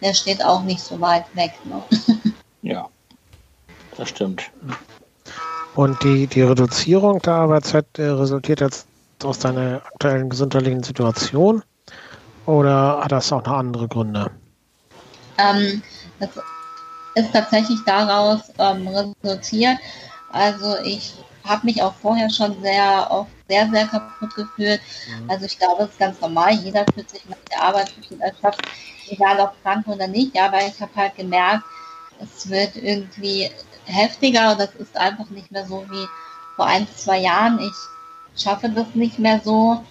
der 0.00 0.14
steht 0.14 0.44
auch 0.44 0.62
nicht 0.62 0.80
so 0.80 1.00
weit 1.00 1.24
weg. 1.34 1.52
Ne? 1.64 1.82
Ja, 2.60 2.88
das 3.96 4.08
stimmt. 4.08 4.50
Und 5.76 6.02
die, 6.02 6.26
die 6.26 6.42
Reduzierung 6.42 7.22
der 7.22 7.34
Arbeitszeit 7.34 7.86
äh, 7.96 8.06
resultiert 8.06 8.60
jetzt 8.60 8.88
aus 9.22 9.38
deiner 9.38 9.76
aktuellen 9.86 10.28
gesundheitlichen 10.28 10.82
Situation 10.82 11.62
oder 12.46 13.00
hat 13.00 13.12
das 13.12 13.32
auch 13.32 13.44
noch 13.44 13.52
andere 13.52 13.86
Gründe? 13.86 14.30
Ähm, 15.38 15.82
das 16.18 16.30
ist 17.14 17.32
tatsächlich 17.32 17.78
daraus 17.86 18.40
ähm, 18.58 18.88
resultiert. 18.88 19.78
Also 20.32 20.76
ich 20.84 21.14
habe 21.48 21.66
mich 21.66 21.82
auch 21.82 21.94
vorher 21.94 22.30
schon 22.30 22.60
sehr 22.62 23.08
oft 23.10 23.30
sehr, 23.48 23.68
sehr 23.70 23.86
kaputt 23.86 24.34
gefühlt. 24.34 24.80
Mhm. 25.08 25.30
Also 25.30 25.46
ich 25.46 25.58
glaube, 25.58 25.84
es 25.84 25.90
ist 25.90 25.98
ganz 25.98 26.20
normal. 26.20 26.52
Jeder 26.52 26.84
fühlt 26.92 27.10
sich 27.10 27.24
nach 27.26 27.36
der 27.50 27.62
Arbeit 27.62 27.92
erschöpft, 28.20 28.62
egal 29.08 29.40
ob 29.40 29.62
krank 29.62 29.86
oder 29.88 30.06
nicht. 30.06 30.38
Aber 30.38 30.58
ich 30.58 30.80
habe 30.80 30.94
halt 30.94 31.16
gemerkt, 31.16 31.64
es 32.20 32.48
wird 32.48 32.76
irgendwie 32.76 33.50
heftiger 33.84 34.52
und 34.52 34.60
das 34.60 34.74
ist 34.74 34.96
einfach 34.96 35.30
nicht 35.30 35.50
mehr 35.50 35.66
so 35.66 35.84
wie 35.90 36.06
vor 36.56 36.66
ein, 36.66 36.86
zwei 36.94 37.18
Jahren. 37.18 37.58
Ich 37.60 38.42
schaffe 38.42 38.68
das 38.68 38.94
nicht 38.94 39.18
mehr 39.18 39.40
so 39.42 39.82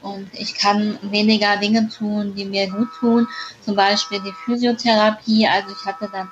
und 0.00 0.28
ich 0.32 0.54
kann 0.54 0.98
weniger 1.02 1.56
Dinge 1.58 1.88
tun, 1.88 2.34
die 2.34 2.44
mir 2.44 2.68
gut 2.70 2.88
tun. 2.98 3.28
Zum 3.64 3.76
Beispiel 3.76 4.20
die 4.20 4.34
Physiotherapie. 4.44 5.46
Also 5.46 5.68
ich 5.78 5.86
hatte 5.86 6.08
dann 6.10 6.30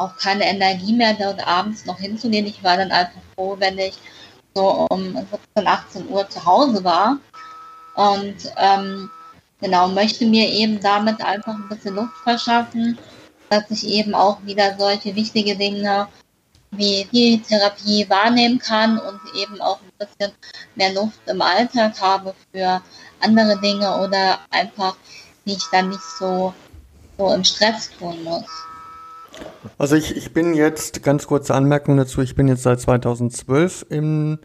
auch 0.00 0.16
keine 0.16 0.44
Energie 0.44 0.92
mehr, 0.92 1.14
dort 1.14 1.46
abends 1.46 1.84
noch 1.84 1.98
hinzugehen. 1.98 2.46
Ich 2.46 2.64
war 2.64 2.76
dann 2.76 2.90
einfach 2.90 3.20
froh, 3.34 3.56
wenn 3.58 3.78
ich 3.78 3.94
so 4.54 4.86
um 4.90 5.14
17, 5.14 5.66
18 5.66 6.08
Uhr 6.08 6.28
zu 6.28 6.44
Hause 6.44 6.82
war. 6.82 7.18
Und 7.94 8.36
ähm, 8.56 9.10
genau, 9.60 9.88
möchte 9.88 10.26
mir 10.26 10.48
eben 10.48 10.80
damit 10.80 11.22
einfach 11.22 11.54
ein 11.54 11.68
bisschen 11.68 11.94
Luft 11.94 12.16
verschaffen, 12.24 12.98
dass 13.50 13.70
ich 13.70 13.86
eben 13.86 14.14
auch 14.14 14.38
wieder 14.44 14.76
solche 14.78 15.14
wichtige 15.14 15.56
Dinge 15.56 16.08
wie 16.72 17.06
die 17.12 17.42
Therapie 17.42 18.08
wahrnehmen 18.08 18.58
kann 18.58 18.96
und 18.98 19.20
eben 19.34 19.60
auch 19.60 19.80
ein 19.80 20.06
bisschen 20.06 20.32
mehr 20.76 20.92
Luft 20.92 21.18
im 21.26 21.42
Alltag 21.42 22.00
habe 22.00 22.32
für 22.52 22.80
andere 23.20 23.58
Dinge 23.60 24.00
oder 24.02 24.38
einfach, 24.50 24.96
die 25.44 25.54
ich 25.54 25.64
dann 25.72 25.88
nicht 25.88 26.02
so, 26.18 26.54
so 27.18 27.32
im 27.32 27.42
Stress 27.42 27.90
tun 27.98 28.22
muss. 28.22 28.69
Also 29.78 29.96
ich, 29.96 30.16
ich 30.16 30.32
bin 30.32 30.54
jetzt, 30.54 31.02
ganz 31.02 31.26
kurze 31.26 31.54
Anmerkung 31.54 31.96
dazu, 31.96 32.20
ich 32.20 32.34
bin 32.34 32.48
jetzt 32.48 32.62
seit 32.62 32.80
2012 32.80 33.86
im, 33.88 34.38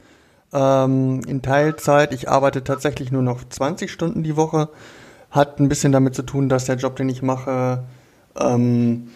ähm, 0.54 1.22
in 1.28 1.42
Teilzeit. 1.42 2.14
Ich 2.14 2.30
arbeite 2.30 2.64
tatsächlich 2.64 3.12
nur 3.12 3.22
noch 3.22 3.48
20 3.48 3.92
Stunden 3.92 4.24
die 4.24 4.36
Woche. 4.36 4.70
Hat 5.32 5.60
ein 5.60 5.70
bisschen 5.70 5.92
damit 5.92 6.16
zu 6.16 6.24
tun, 6.24 6.50
dass 6.50 6.66
der 6.66 6.76
Job, 6.76 6.96
den 6.96 7.10
ich 7.10 7.22
mache, 7.22 7.84
ähm, 8.40 9.10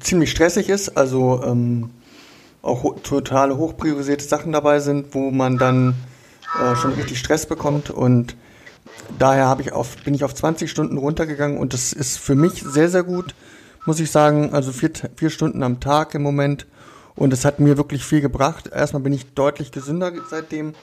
ziemlich 0.00 0.30
stressig 0.30 0.68
ist. 0.68 0.96
Also 0.96 1.42
ähm, 1.44 1.90
auch 2.62 2.82
ho 2.82 2.92
total 3.02 3.56
hochpriorisierte 3.56 4.24
Sachen 4.24 4.52
dabei 4.52 4.80
sind, 4.80 5.14
wo 5.14 5.30
man 5.30 5.58
dann 5.58 5.94
äh, 6.60 6.74
schon 6.76 6.94
richtig 6.94 7.18
Stress 7.18 7.46
bekommt 7.46 7.90
und 7.90 8.36
daher 9.18 9.56
ich 9.60 9.72
auf, 9.72 9.96
bin 10.04 10.14
ich 10.14 10.24
auf 10.24 10.34
20 10.34 10.70
Stunden 10.70 10.98
runtergegangen 10.98 11.58
und 11.58 11.72
das 11.72 11.92
ist 11.92 12.18
für 12.18 12.34
mich 12.34 12.62
sehr, 12.62 12.88
sehr 12.88 13.04
gut 13.04 13.34
muss 13.86 14.00
ich 14.00 14.10
sagen. 14.10 14.52
Also 14.52 14.72
vier, 14.72 14.90
vier 15.16 15.30
Stunden 15.30 15.62
am 15.62 15.80
Tag 15.80 16.14
im 16.14 16.22
Moment. 16.22 16.66
Und 17.14 17.32
es 17.32 17.44
hat 17.44 17.60
mir 17.60 17.78
wirklich 17.78 18.04
viel 18.04 18.20
gebracht. 18.20 18.68
Erstmal 18.68 19.02
bin 19.02 19.12
ich 19.12 19.32
deutlich 19.34 19.72
gesünder 19.72 20.12
seitdem. 20.28 20.74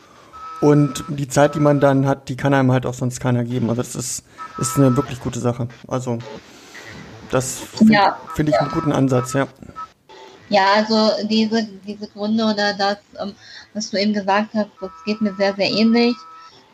Und 0.62 1.04
die 1.10 1.28
Zeit, 1.28 1.56
die 1.56 1.60
man 1.60 1.80
dann 1.80 2.08
hat, 2.08 2.30
die 2.30 2.38
kann 2.38 2.54
einem 2.54 2.72
halt 2.72 2.86
auch 2.86 2.94
sonst 2.94 3.20
keiner 3.20 3.44
geben. 3.44 3.70
Also 3.70 3.82
das 3.82 3.96
ist, 3.96 4.24
ist 4.58 4.78
eine 4.78 4.96
wirklich 4.96 5.20
gute 5.20 5.40
Sache. 5.40 5.68
Also 5.88 6.18
das 7.30 7.60
finde 7.76 7.94
ja, 7.94 8.18
find 8.36 8.50
ich 8.50 8.56
einen 8.60 8.72
guten 8.72 8.92
Ansatz, 8.92 9.34
ja. 9.34 9.48
Ja, 10.50 10.66
also 10.76 11.12
diese, 11.28 11.68
diese 11.86 12.08
Gründe 12.08 12.46
oder 12.46 12.74
das, 12.74 12.98
ähm, 13.20 13.34
was 13.74 13.90
du 13.90 14.00
eben 14.00 14.14
gesagt 14.14 14.54
hast, 14.54 14.70
das 14.80 14.92
geht 15.06 15.20
mir 15.22 15.34
sehr, 15.36 15.54
sehr 15.56 15.70
ähnlich. 15.70 16.16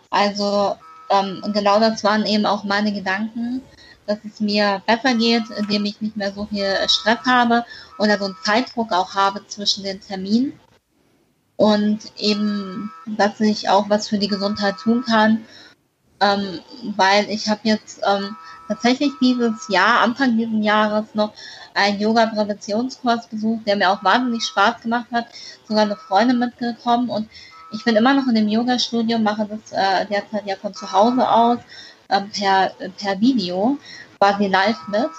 Also 0.09 0.75
ähm, 1.09 1.41
genau 1.53 1.79
das 1.79 2.03
waren 2.03 2.25
eben 2.25 2.45
auch 2.45 2.63
meine 2.63 2.93
Gedanken 2.93 3.61
dass 4.09 4.17
es 4.25 4.39
mir 4.39 4.81
besser 4.87 5.13
geht, 5.13 5.43
indem 5.51 5.85
ich 5.85 6.01
nicht 6.01 6.17
mehr 6.17 6.33
so 6.33 6.47
viel 6.47 6.75
Stress 6.87 7.19
habe 7.27 7.63
oder 7.99 8.17
so 8.17 8.25
einen 8.25 8.35
Zeitdruck 8.43 8.91
auch 8.91 9.13
habe 9.13 9.45
zwischen 9.45 9.83
den 9.83 10.01
Terminen. 10.01 10.59
Und 11.57 11.99
eben, 12.17 12.91
dass 13.05 13.39
ich 13.39 13.69
auch 13.69 13.87
was 13.87 14.07
für 14.07 14.17
die 14.17 14.27
Gesundheit 14.27 14.77
tun 14.77 15.03
kann. 15.05 15.45
Ähm, 16.21 16.59
weil 16.97 17.29
ich 17.29 17.47
habe 17.47 17.61
jetzt 17.63 18.01
ähm, 18.05 18.35
tatsächlich 18.67 19.11
dieses 19.21 19.69
Jahr, 19.69 20.01
Anfang 20.01 20.37
dieses 20.37 20.65
Jahres 20.65 21.05
noch 21.13 21.31
einen 21.75 21.99
Yoga-Präventionskurs 21.99 23.27
besucht, 23.27 23.67
der 23.67 23.75
mir 23.75 23.91
auch 23.91 24.03
wahnsinnig 24.03 24.43
Spaß 24.43 24.81
gemacht 24.81 25.07
hat. 25.11 25.27
Sogar 25.67 25.83
eine 25.83 25.95
Freundin 25.95 26.39
mitgekommen 26.39 27.09
und 27.09 27.29
ich 27.71 27.83
bin 27.83 27.95
immer 27.95 28.15
noch 28.15 28.27
in 28.27 28.35
dem 28.35 28.47
Yoga-Studio, 28.47 29.19
mache 29.19 29.45
das 29.45 29.71
äh, 29.71 30.07
derzeit 30.07 30.47
ja 30.47 30.55
von 30.55 30.73
zu 30.73 30.91
Hause 30.91 31.29
aus 31.29 31.59
ähm, 32.09 32.29
per, 32.31 32.71
per 32.97 33.19
Video, 33.19 33.77
quasi 34.19 34.47
live 34.47 34.87
mit. 34.87 35.09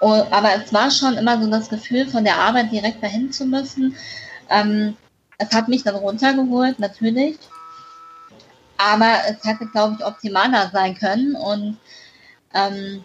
Und, 0.00 0.32
aber 0.32 0.54
es 0.54 0.72
war 0.72 0.90
schon 0.90 1.16
immer 1.16 1.40
so 1.40 1.50
das 1.50 1.68
Gefühl, 1.68 2.08
von 2.08 2.24
der 2.24 2.36
Arbeit 2.36 2.72
direkt 2.72 3.02
dahin 3.02 3.32
zu 3.32 3.44
müssen. 3.44 3.96
Ähm, 4.48 4.96
es 5.38 5.52
hat 5.52 5.68
mich 5.68 5.82
dann 5.82 5.96
runtergeholt, 5.96 6.78
natürlich. 6.78 7.38
Aber 8.76 9.18
es 9.28 9.44
hätte, 9.44 9.66
glaube 9.66 9.96
ich, 9.98 10.04
optimaler 10.04 10.70
sein 10.72 10.96
können. 10.96 11.34
Und 11.34 11.78
ähm, 12.54 13.04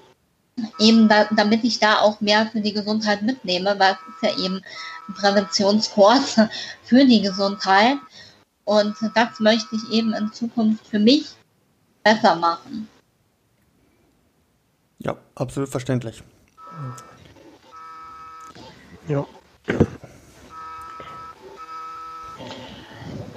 eben 0.80 1.10
da, 1.10 1.26
damit 1.36 1.64
ich 1.64 1.80
da 1.80 2.00
auch 2.00 2.22
mehr 2.22 2.48
für 2.48 2.62
die 2.62 2.74
Gesundheit 2.74 3.22
mitnehme, 3.22 3.78
weil 3.78 3.94
es 3.94 4.16
ist 4.16 4.38
ja 4.38 4.46
eben 4.46 4.62
ein 5.08 5.14
Präventionskurs 5.14 6.38
für 6.84 7.06
die 7.06 7.22
Gesundheit. 7.22 7.98
Und 8.64 8.96
das 9.14 9.40
möchte 9.40 9.76
ich 9.76 9.92
eben 9.92 10.14
in 10.14 10.32
Zukunft 10.34 10.88
für 10.88 11.00
mich 11.00 11.28
besser 12.04 12.36
machen. 12.36 12.88
Ja, 15.06 15.16
absolut 15.36 15.70
verständlich. 15.70 16.24
Ja. 19.08 19.24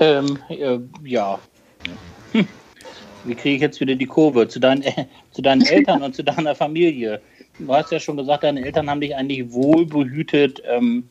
Ähm, 0.01 0.39
äh, 0.49 0.79
ja. 1.05 1.39
Hm. 2.33 2.49
Wie 3.25 3.35
kriege 3.35 3.57
ich 3.57 3.61
jetzt 3.61 3.81
wieder 3.81 3.97
die 3.97 4.07
Kurve 4.07 4.49
zu 4.49 4.61
deinen, 4.61 4.81
äh, 4.81 5.05
zu 5.33 5.43
deinen 5.43 5.61
Eltern 5.67 6.03
und 6.03 6.15
zu 6.15 6.25
deiner 6.25 6.55
Familie? 6.55 7.21
Du 7.59 7.75
hast 7.75 7.93
ja 7.93 8.01
schon 8.01 8.17
gesagt, 8.17 8.45
deine 8.45 8.65
Eltern 8.65 8.89
haben 8.89 9.03
dich 9.03 9.15
eigentlich 9.15 9.53
wohlbehütet 9.53 10.63
ähm, 10.65 11.11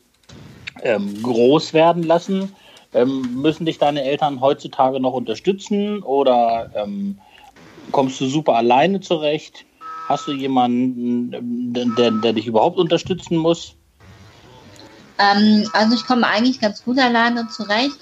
ähm, 0.82 1.22
groß 1.22 1.72
werden 1.72 2.02
lassen. 2.02 2.52
Ähm, 2.94 3.40
müssen 3.40 3.64
dich 3.64 3.78
deine 3.78 4.02
Eltern 4.02 4.40
heutzutage 4.40 4.98
noch 4.98 5.12
unterstützen 5.12 6.02
oder 6.02 6.72
ähm, 6.74 7.18
kommst 7.92 8.20
du 8.20 8.26
super 8.26 8.56
alleine 8.56 8.98
zurecht? 9.00 9.66
Hast 10.08 10.26
du 10.26 10.32
jemanden, 10.32 11.74
der, 11.94 12.10
der 12.10 12.32
dich 12.32 12.46
überhaupt 12.46 12.78
unterstützen 12.78 13.36
muss? 13.36 13.74
Ähm, 15.18 15.68
also 15.74 15.94
ich 15.94 16.06
komme 16.06 16.26
eigentlich 16.26 16.60
ganz 16.60 16.82
gut 16.82 16.98
alleine 16.98 17.46
zurecht. 17.48 17.98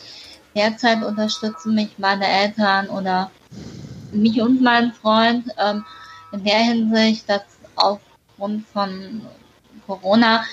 Derzeit 0.55 1.03
unterstützen 1.03 1.75
mich 1.75 1.99
meine 1.99 2.27
Eltern 2.27 2.89
oder 2.89 3.31
mich 4.13 4.41
und 4.41 4.63
mein 4.63 4.93
Freund 4.93 5.49
ähm, 5.59 5.85
in 6.31 6.45
der 6.45 6.59
Hinsicht, 6.59 7.29
dass 7.29 7.43
aufgrund 7.75 8.67
von 8.69 9.23
Corona 9.87 10.45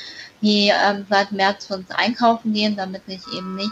die 0.42 0.72
ähm, 0.74 1.06
seit 1.10 1.32
März 1.32 1.68
für 1.68 1.76
uns 1.76 1.92
einkaufen 1.92 2.54
gehen, 2.54 2.76
damit 2.76 3.04
ich 3.08 3.22
eben 3.32 3.56
nicht 3.56 3.72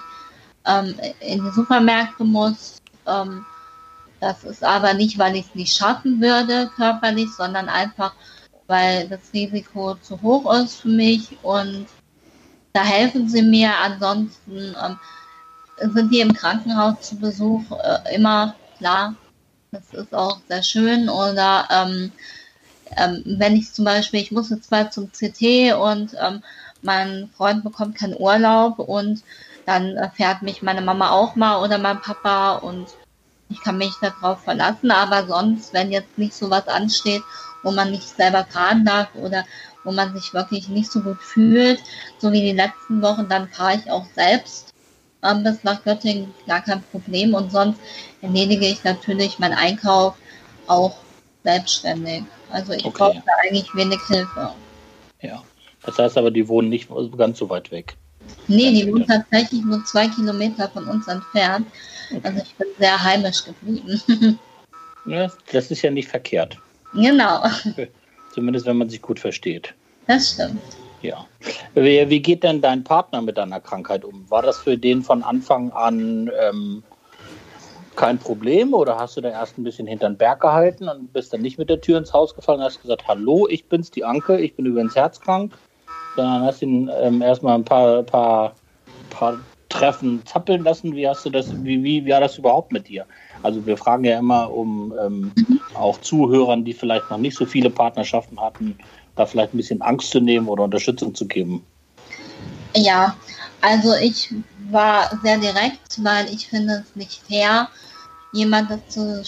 ähm, 0.65 0.95
in 1.19 1.43
die 1.43 1.51
Supermärkte 1.51 2.23
muss. 2.23 2.77
Ähm, 3.07 3.45
das 4.21 4.43
ist 4.43 4.63
aber 4.63 4.93
nicht, 4.93 5.17
weil 5.17 5.35
ich 5.35 5.47
es 5.47 5.55
nicht 5.55 5.75
schaffen 5.75 6.21
würde 6.21 6.69
körperlich, 6.75 7.29
sondern 7.35 7.67
einfach, 7.67 8.13
weil 8.67 9.09
das 9.09 9.19
Risiko 9.33 9.95
zu 9.95 10.21
hoch 10.21 10.53
ist 10.53 10.81
für 10.81 10.89
mich 10.89 11.37
und 11.41 11.87
da 12.71 12.83
helfen 12.83 13.27
sie 13.27 13.41
mir. 13.41 13.71
Ansonsten 13.79 14.75
ähm, 14.81 14.99
sind 15.91 16.13
die 16.13 16.19
im 16.19 16.33
Krankenhaus 16.33 17.01
zu 17.01 17.17
Besuch 17.17 17.63
äh, 17.71 18.15
immer 18.15 18.55
klar. 18.77 19.15
Das 19.71 19.91
ist 19.91 20.13
auch 20.13 20.39
sehr 20.47 20.61
schön. 20.61 21.09
Oder 21.09 21.67
ähm, 21.71 22.11
ähm, 22.97 23.23
wenn 23.25 23.55
ich 23.55 23.73
zum 23.73 23.85
Beispiel, 23.85 24.21
ich 24.21 24.31
muss 24.31 24.51
jetzt 24.51 24.69
mal 24.69 24.91
zum 24.91 25.11
CT 25.11 25.73
und 25.73 26.15
ähm, 26.23 26.43
mein 26.83 27.29
Freund 27.35 27.63
bekommt 27.63 27.97
keinen 27.97 28.15
Urlaub 28.19 28.77
und 28.77 29.23
dann 29.65 30.11
fährt 30.15 30.43
mich 30.43 30.61
meine 30.61 30.81
Mama 30.81 31.09
auch 31.09 31.35
mal 31.35 31.63
oder 31.63 31.79
mein 31.79 32.01
Papa 32.01 32.55
und 32.55 32.87
ich 33.51 33.61
kann 33.61 33.77
mich 33.77 33.93
darauf 34.01 34.43
verlassen, 34.43 34.91
aber 34.91 35.27
sonst, 35.27 35.73
wenn 35.73 35.91
jetzt 35.91 36.17
nicht 36.17 36.33
so 36.33 36.49
was 36.49 36.67
ansteht, 36.67 37.23
wo 37.63 37.71
man 37.71 37.91
nicht 37.91 38.07
selber 38.07 38.45
fahren 38.49 38.85
darf 38.85 39.13
oder 39.15 39.45
wo 39.83 39.91
man 39.91 40.13
sich 40.13 40.33
wirklich 40.33 40.67
nicht 40.69 40.91
so 40.91 41.01
gut 41.01 41.21
fühlt, 41.21 41.79
so 42.19 42.31
wie 42.31 42.41
die 42.41 42.53
letzten 42.53 43.01
Wochen, 43.01 43.27
dann 43.29 43.49
fahre 43.49 43.75
ich 43.77 43.91
auch 43.91 44.05
selbst 44.15 44.73
ähm, 45.23 45.43
bis 45.43 45.63
nach 45.63 45.83
Göttingen, 45.83 46.33
gar 46.47 46.61
kein 46.61 46.83
Problem. 46.91 47.33
Und 47.33 47.51
sonst 47.51 47.79
erledige 48.21 48.65
ich 48.67 48.83
natürlich 48.83 49.39
meinen 49.39 49.53
Einkauf 49.53 50.15
auch 50.67 50.97
selbstständig. 51.43 52.23
Also 52.51 52.73
ich 52.73 52.85
okay. 52.85 52.97
brauche 52.97 53.23
da 53.25 53.31
eigentlich 53.43 53.73
wenig 53.75 53.99
Hilfe. 54.07 54.53
Ja, 55.21 55.43
das 55.83 55.97
heißt 55.97 56.17
aber, 56.17 56.31
die 56.31 56.47
wohnen 56.47 56.69
nicht 56.69 56.89
ganz 57.17 57.39
so 57.39 57.49
weit 57.49 57.71
weg. 57.71 57.95
Nee, 58.47 58.71
die 58.71 58.91
wohnen 58.91 59.07
tatsächlich 59.07 59.63
nur 59.63 59.83
zwei 59.85 60.07
Kilometer 60.07 60.69
von 60.69 60.85
uns 60.85 61.07
entfernt. 61.07 61.67
Also 62.23 62.41
ich 62.43 62.55
bin 62.55 62.67
sehr 62.77 63.03
heimisch 63.03 63.45
geblieben. 63.45 64.39
Ja, 65.05 65.31
das 65.51 65.71
ist 65.71 65.81
ja 65.81 65.89
nicht 65.89 66.07
verkehrt. 66.07 66.59
Genau. 66.93 67.43
Zumindest 68.35 68.67
wenn 68.67 68.77
man 68.77 68.87
sich 68.87 69.01
gut 69.01 69.19
versteht. 69.19 69.73
Das 70.05 70.33
stimmt. 70.33 70.61
Ja. 71.01 71.25
Wie, 71.73 72.07
wie 72.07 72.21
geht 72.21 72.43
denn 72.43 72.61
dein 72.61 72.83
Partner 72.83 73.21
mit 73.23 73.37
deiner 73.39 73.59
Krankheit 73.59 74.05
um? 74.05 74.29
War 74.29 74.43
das 74.43 74.59
für 74.59 74.77
den 74.77 75.01
von 75.01 75.23
Anfang 75.23 75.71
an 75.71 76.29
ähm, 76.39 76.83
kein 77.95 78.19
Problem 78.19 78.73
oder 78.73 78.97
hast 78.97 79.17
du 79.17 79.21
da 79.21 79.29
erst 79.29 79.57
ein 79.57 79.63
bisschen 79.63 79.87
hinter 79.87 80.09
den 80.09 80.17
Berg 80.17 80.41
gehalten 80.41 80.87
und 80.87 81.11
bist 81.11 81.33
dann 81.33 81.41
nicht 81.41 81.57
mit 81.57 81.69
der 81.69 81.81
Tür 81.81 81.97
ins 81.97 82.13
Haus 82.13 82.35
gefallen 82.35 82.59
und 82.59 82.65
hast 82.65 82.81
gesagt, 82.81 83.07
hallo, 83.07 83.47
ich 83.49 83.65
bin's, 83.65 83.91
die 83.91 84.03
Anke, 84.03 84.39
ich 84.39 84.55
bin 84.55 84.65
übrigens 84.65 84.95
herzkrank, 84.95 85.53
sondern 86.15 86.43
hast 86.43 86.61
ihn 86.61 86.89
ähm, 87.01 87.21
erstmal 87.21 87.55
ein 87.55 87.65
paar, 87.65 88.03
paar, 88.03 88.55
paar 89.09 89.39
Treffen 89.71 90.21
zappeln 90.25 90.63
lassen. 90.63 90.95
Wie 90.95 91.07
hast 91.07 91.25
du 91.25 91.29
das, 91.29 91.51
wie, 91.63 91.83
wie, 91.83 92.05
wie 92.05 92.11
war 92.11 92.19
das 92.19 92.37
überhaupt 92.37 92.71
mit 92.71 92.87
dir? 92.87 93.05
Also 93.43 93.65
wir 93.65 93.77
fragen 93.77 94.03
ja 94.03 94.19
immer, 94.19 94.51
um 94.51 94.93
ähm, 95.01 95.31
auch 95.73 95.99
Zuhörern, 96.01 96.63
die 96.63 96.73
vielleicht 96.73 97.09
noch 97.09 97.17
nicht 97.17 97.35
so 97.35 97.45
viele 97.45 97.69
Partnerschaften 97.69 98.39
hatten, 98.39 98.77
da 99.15 99.25
vielleicht 99.25 99.53
ein 99.53 99.57
bisschen 99.57 99.81
Angst 99.81 100.11
zu 100.11 100.19
nehmen 100.19 100.47
oder 100.47 100.63
Unterstützung 100.63 101.15
zu 101.15 101.27
geben? 101.27 101.65
Ja, 102.75 103.15
also 103.61 103.95
ich 103.95 104.33
war 104.69 105.09
sehr 105.23 105.37
direkt, 105.37 106.03
weil 106.03 106.27
ich 106.33 106.47
finde 106.47 106.85
es 106.85 106.95
nicht 106.95 107.21
fair, 107.27 107.67
jemanden 108.31 108.81
zu, 108.87 109.23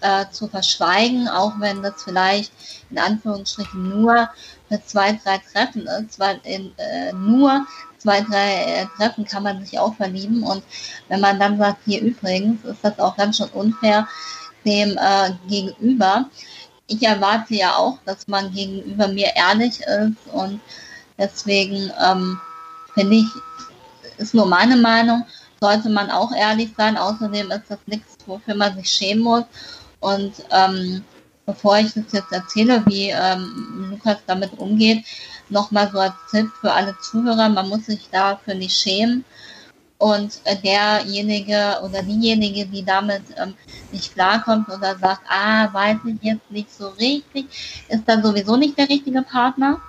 äh, 0.00 0.24
zu 0.30 0.48
verschweigen, 0.48 1.28
auch 1.28 1.52
wenn 1.58 1.82
das 1.82 2.02
vielleicht 2.02 2.52
in 2.90 2.98
Anführungsstrichen 2.98 4.02
nur 4.02 4.28
für 4.68 4.82
zwei, 4.84 5.18
drei 5.22 5.38
Treffen 5.52 5.86
ist, 5.86 6.18
weil 6.18 6.40
in, 6.44 6.72
äh, 6.78 7.12
nur 7.12 7.66
zwei, 8.08 8.20
drei 8.22 8.64
äh, 8.64 8.86
Treffen 8.96 9.24
kann 9.24 9.42
man 9.42 9.64
sich 9.64 9.78
auch 9.78 9.94
verlieben 9.94 10.42
und 10.42 10.62
wenn 11.08 11.20
man 11.20 11.38
dann 11.38 11.58
sagt, 11.58 11.78
hier 11.84 12.00
übrigens, 12.00 12.64
ist 12.64 12.82
das 12.82 12.98
auch 12.98 13.16
ganz 13.16 13.36
schön 13.36 13.48
unfair 13.48 14.08
dem 14.64 14.96
äh, 14.96 15.30
Gegenüber 15.48 16.26
ich 16.88 17.02
erwarte 17.02 17.54
ja 17.54 17.76
auch, 17.76 17.98
dass 18.04 18.26
man 18.26 18.52
gegenüber 18.52 19.08
mir 19.08 19.30
ehrlich 19.36 19.80
ist 19.80 20.32
und 20.32 20.60
deswegen 21.18 21.92
ähm, 22.04 22.40
finde 22.94 23.16
ich, 23.16 23.26
ist 24.16 24.34
nur 24.34 24.46
meine 24.46 24.76
Meinung, 24.76 25.24
sollte 25.60 25.90
man 25.90 26.10
auch 26.10 26.32
ehrlich 26.32 26.70
sein. 26.76 26.96
Außerdem 26.96 27.50
ist 27.50 27.64
das 27.68 27.78
nichts, 27.86 28.16
wofür 28.26 28.54
man 28.54 28.74
sich 28.76 28.90
schämen 28.90 29.22
muss. 29.22 29.44
Und 30.00 30.32
ähm, 30.50 31.04
bevor 31.44 31.78
ich 31.78 31.92
das 31.92 32.04
jetzt 32.12 32.32
erzähle, 32.32 32.82
wie 32.86 33.10
ähm, 33.10 33.88
Lukas 33.90 34.18
damit 34.26 34.58
umgeht, 34.58 35.04
nochmal 35.50 35.90
so 35.92 35.98
als 35.98 36.14
Tipp 36.30 36.50
für 36.60 36.72
alle 36.72 36.96
Zuhörer, 37.00 37.48
man 37.48 37.68
muss 37.68 37.86
sich 37.86 38.08
dafür 38.10 38.54
nicht 38.54 38.76
schämen. 38.76 39.24
Und 39.98 40.40
derjenige 40.62 41.80
oder 41.82 42.02
diejenige, 42.02 42.66
die 42.66 42.84
damit 42.84 43.22
ähm, 43.36 43.54
nicht 43.90 44.14
klarkommt 44.14 44.68
oder 44.68 44.96
sagt, 44.96 45.22
ah, 45.28 45.72
weiß 45.72 45.98
ich 46.06 46.22
jetzt 46.22 46.50
nicht 46.50 46.72
so 46.72 46.88
richtig, 46.90 47.46
ist 47.88 48.04
dann 48.06 48.22
sowieso 48.22 48.56
nicht 48.56 48.78
der 48.78 48.88
richtige 48.88 49.22
Partner. 49.22 49.80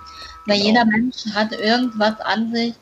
Weil 0.46 0.56
genau. 0.56 0.68
jeder 0.68 0.84
Mensch 0.84 1.26
hat 1.32 1.52
irgendwas 1.52 2.18
an 2.20 2.52
sich, 2.52 2.74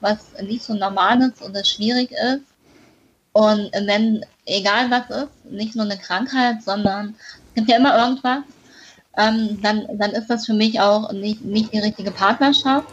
was 0.00 0.18
nicht 0.42 0.62
so 0.62 0.74
normal 0.74 1.22
ist 1.22 1.40
oder 1.40 1.64
schwierig 1.64 2.10
ist. 2.10 2.44
Und 3.32 3.70
wenn, 3.72 4.24
egal 4.44 4.90
was 4.90 5.24
ist, 5.24 5.44
nicht 5.50 5.74
nur 5.74 5.86
eine 5.86 5.96
Krankheit, 5.96 6.62
sondern 6.62 7.14
es 7.48 7.54
gibt 7.54 7.70
ja 7.70 7.78
immer 7.78 7.96
irgendwas, 7.96 8.44
ähm, 9.16 9.60
dann, 9.62 9.86
dann 9.98 10.12
ist 10.12 10.28
das 10.28 10.46
für 10.46 10.54
mich 10.54 10.80
auch 10.80 11.12
nicht, 11.12 11.44
nicht 11.44 11.72
die 11.72 11.78
richtige 11.78 12.10
Partnerschaft. 12.10 12.88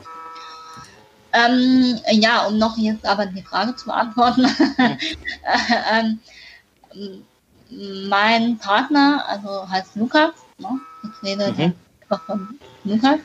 Ähm, 1.33 1.99
ja, 2.11 2.45
um 2.45 2.57
noch 2.57 2.77
jetzt 2.77 3.05
aber 3.05 3.25
die 3.25 3.41
Frage 3.41 3.75
zu 3.75 3.85
beantworten. 3.85 4.45
ähm, 5.93 6.19
mein 8.09 8.57
Partner, 8.57 9.23
also 9.27 9.69
heißt 9.69 9.95
Lukas, 9.95 10.31
ne? 10.57 10.79
ich 11.03 11.23
rede 11.23 11.53
mhm. 11.53 11.73
von 12.25 12.59
Lukas, 12.83 13.19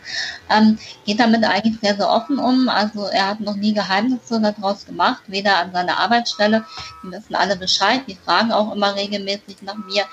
ähm, 0.51 0.79
geht 1.05 1.21
damit 1.21 1.45
eigentlich 1.45 1.79
sehr, 1.81 1.97
sehr 1.97 2.09
offen 2.09 2.39
um. 2.39 2.69
Also 2.69 3.07
er 3.07 3.29
hat 3.29 3.41
noch 3.41 3.57
nie 3.57 3.73
Geheimnisse 3.73 4.41
daraus 4.41 4.85
gemacht, 4.87 5.23
weder 5.27 5.59
an 5.59 5.73
seiner 5.73 5.99
Arbeitsstelle, 5.99 6.65
die 7.03 7.11
wissen 7.11 7.35
alle 7.35 7.57
Bescheid, 7.57 8.03
die 8.07 8.17
fragen 8.17 8.53
auch 8.53 8.75
immer 8.75 8.95
regelmäßig 8.95 9.63
nach 9.63 9.77
mir. 9.77 10.05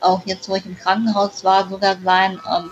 Auch 0.00 0.22
jetzt, 0.26 0.48
wo 0.48 0.56
ich 0.56 0.66
im 0.66 0.78
Krankenhaus 0.78 1.44
war, 1.44 1.68
sogar 1.68 1.96
sein 2.04 2.40
ähm, 2.56 2.70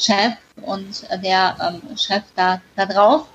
Chef 0.00 0.34
und 0.62 1.06
der 1.22 1.56
ähm, 1.60 1.96
Chef 1.96 2.22
da, 2.36 2.60
da 2.76 2.86
drauf 2.86 3.26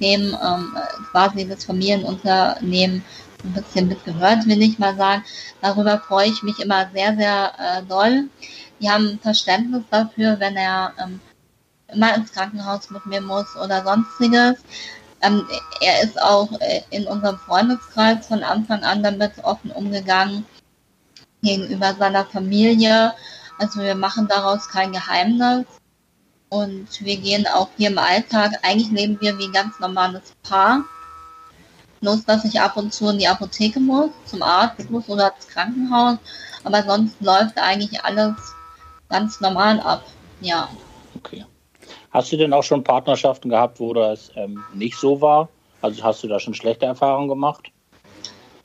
dem 0.00 0.36
ähm, 0.42 0.76
quasi 1.10 1.46
das 1.46 1.64
Familienunternehmen 1.64 3.04
ein 3.44 3.52
bisschen 3.52 3.88
mitgehört, 3.88 4.46
will 4.46 4.62
ich 4.62 4.78
mal 4.78 4.96
sagen. 4.96 5.24
Darüber 5.60 5.98
freue 5.98 6.28
ich 6.28 6.42
mich 6.42 6.58
immer 6.58 6.88
sehr, 6.92 7.16
sehr 7.16 7.52
äh, 7.58 7.82
doll. 7.84 8.28
Die 8.80 8.90
haben 8.90 9.18
Verständnis 9.22 9.82
dafür, 9.90 10.40
wenn 10.40 10.56
er 10.56 10.92
ähm, 11.02 11.20
immer 11.92 12.14
ins 12.14 12.32
Krankenhaus 12.32 12.90
mit 12.90 13.04
mir 13.06 13.20
muss 13.20 13.56
oder 13.56 13.84
sonstiges. 13.84 14.56
Ähm, 15.22 15.46
er 15.80 16.02
ist 16.02 16.20
auch 16.20 16.50
äh, 16.60 16.82
in 16.90 17.06
unserem 17.06 17.38
Freundeskreis 17.38 18.26
von 18.26 18.42
Anfang 18.42 18.82
an 18.84 19.02
damit 19.02 19.32
offen 19.44 19.70
umgegangen 19.70 20.46
gegenüber 21.42 21.94
seiner 21.94 22.24
Familie. 22.24 23.12
Also 23.58 23.80
wir 23.80 23.94
machen 23.94 24.28
daraus 24.28 24.68
kein 24.68 24.92
Geheimnis. 24.92 25.66
Und 26.48 26.88
wir 27.04 27.16
gehen 27.16 27.46
auch 27.46 27.68
hier 27.76 27.90
im 27.90 27.98
Alltag, 27.98 28.52
eigentlich 28.62 28.90
leben 28.90 29.20
wir 29.20 29.38
wie 29.38 29.44
ein 29.44 29.52
ganz 29.52 29.78
normales 29.78 30.32
Paar. 30.42 30.84
Bloß, 32.00 32.24
dass 32.24 32.44
ich 32.44 32.60
ab 32.60 32.76
und 32.76 32.92
zu 32.92 33.08
in 33.08 33.18
die 33.18 33.28
Apotheke 33.28 33.78
muss, 33.78 34.10
zum 34.26 34.42
Arzt 34.42 34.90
muss 34.90 35.08
oder 35.08 35.32
ins 35.32 35.46
Krankenhaus. 35.46 36.18
Aber 36.64 36.82
sonst 36.82 37.20
läuft 37.20 37.56
eigentlich 37.58 38.02
alles 38.04 38.34
ganz 39.08 39.40
normal 39.40 39.80
ab. 39.80 40.04
Ja. 40.40 40.68
Okay. 41.14 41.44
Hast 42.10 42.32
du 42.32 42.36
denn 42.36 42.52
auch 42.52 42.62
schon 42.62 42.82
Partnerschaften 42.82 43.50
gehabt, 43.50 43.78
wo 43.78 43.92
das 43.94 44.30
ähm, 44.34 44.62
nicht 44.74 44.96
so 44.96 45.20
war? 45.20 45.48
Also 45.80 46.02
hast 46.02 46.22
du 46.22 46.28
da 46.28 46.40
schon 46.40 46.54
schlechte 46.54 46.86
Erfahrungen 46.86 47.28
gemacht? 47.28 47.70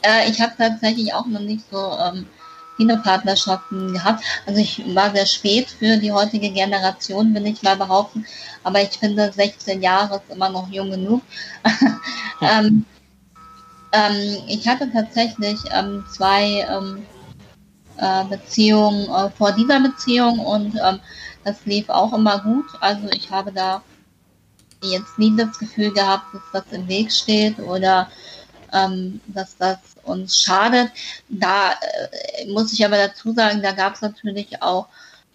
Äh, 0.01 0.29
ich 0.29 0.41
habe 0.41 0.53
tatsächlich 0.57 1.13
auch 1.13 1.25
noch 1.27 1.39
nicht 1.39 1.63
so 1.71 1.77
ähm, 1.77 2.25
Kinderpartnerschaften 2.77 3.93
gehabt. 3.93 4.23
Also 4.45 4.59
ich 4.59 4.83
war 4.95 5.11
sehr 5.11 5.25
spät 5.25 5.69
für 5.69 5.97
die 5.97 6.11
heutige 6.11 6.51
Generation, 6.51 7.33
will 7.33 7.45
ich 7.45 7.61
mal 7.63 7.77
behaupten. 7.77 8.25
Aber 8.63 8.81
ich 8.81 8.89
finde, 8.89 9.31
16 9.31 9.81
Jahre 9.81 10.15
ist 10.15 10.35
immer 10.35 10.49
noch 10.49 10.67
jung 10.69 10.91
genug. 10.91 11.21
ähm, 12.41 12.85
ähm, 13.91 14.37
ich 14.47 14.67
hatte 14.67 14.91
tatsächlich 14.91 15.59
ähm, 15.73 16.03
zwei 16.11 16.65
ähm, 16.69 17.05
äh, 17.97 18.25
Beziehungen 18.25 19.07
äh, 19.09 19.29
vor 19.31 19.51
dieser 19.53 19.79
Beziehung 19.79 20.39
und 20.39 20.75
ähm, 20.83 20.99
das 21.45 21.65
lief 21.65 21.89
auch 21.89 22.11
immer 22.11 22.39
gut. 22.39 22.65
Also 22.81 23.07
ich 23.09 23.31
habe 23.31 23.53
da 23.53 23.81
jetzt 24.81 25.17
nie 25.17 25.35
das 25.37 25.57
Gefühl 25.57 25.93
gehabt, 25.93 26.33
dass 26.33 26.41
das 26.51 26.73
im 26.73 26.87
Weg 26.87 27.11
steht 27.11 27.59
oder 27.59 28.09
ähm, 28.73 29.21
dass 29.27 29.55
das 29.57 29.77
uns 30.03 30.41
schadet. 30.41 30.91
Da 31.29 31.71
äh, 31.71 32.51
muss 32.51 32.73
ich 32.73 32.83
aber 32.83 32.97
dazu 32.97 33.31
sagen, 33.31 33.61
da 33.61 33.71
gab 33.71 33.93
es 33.93 34.01
natürlich 34.01 34.61
auch, 34.61 34.87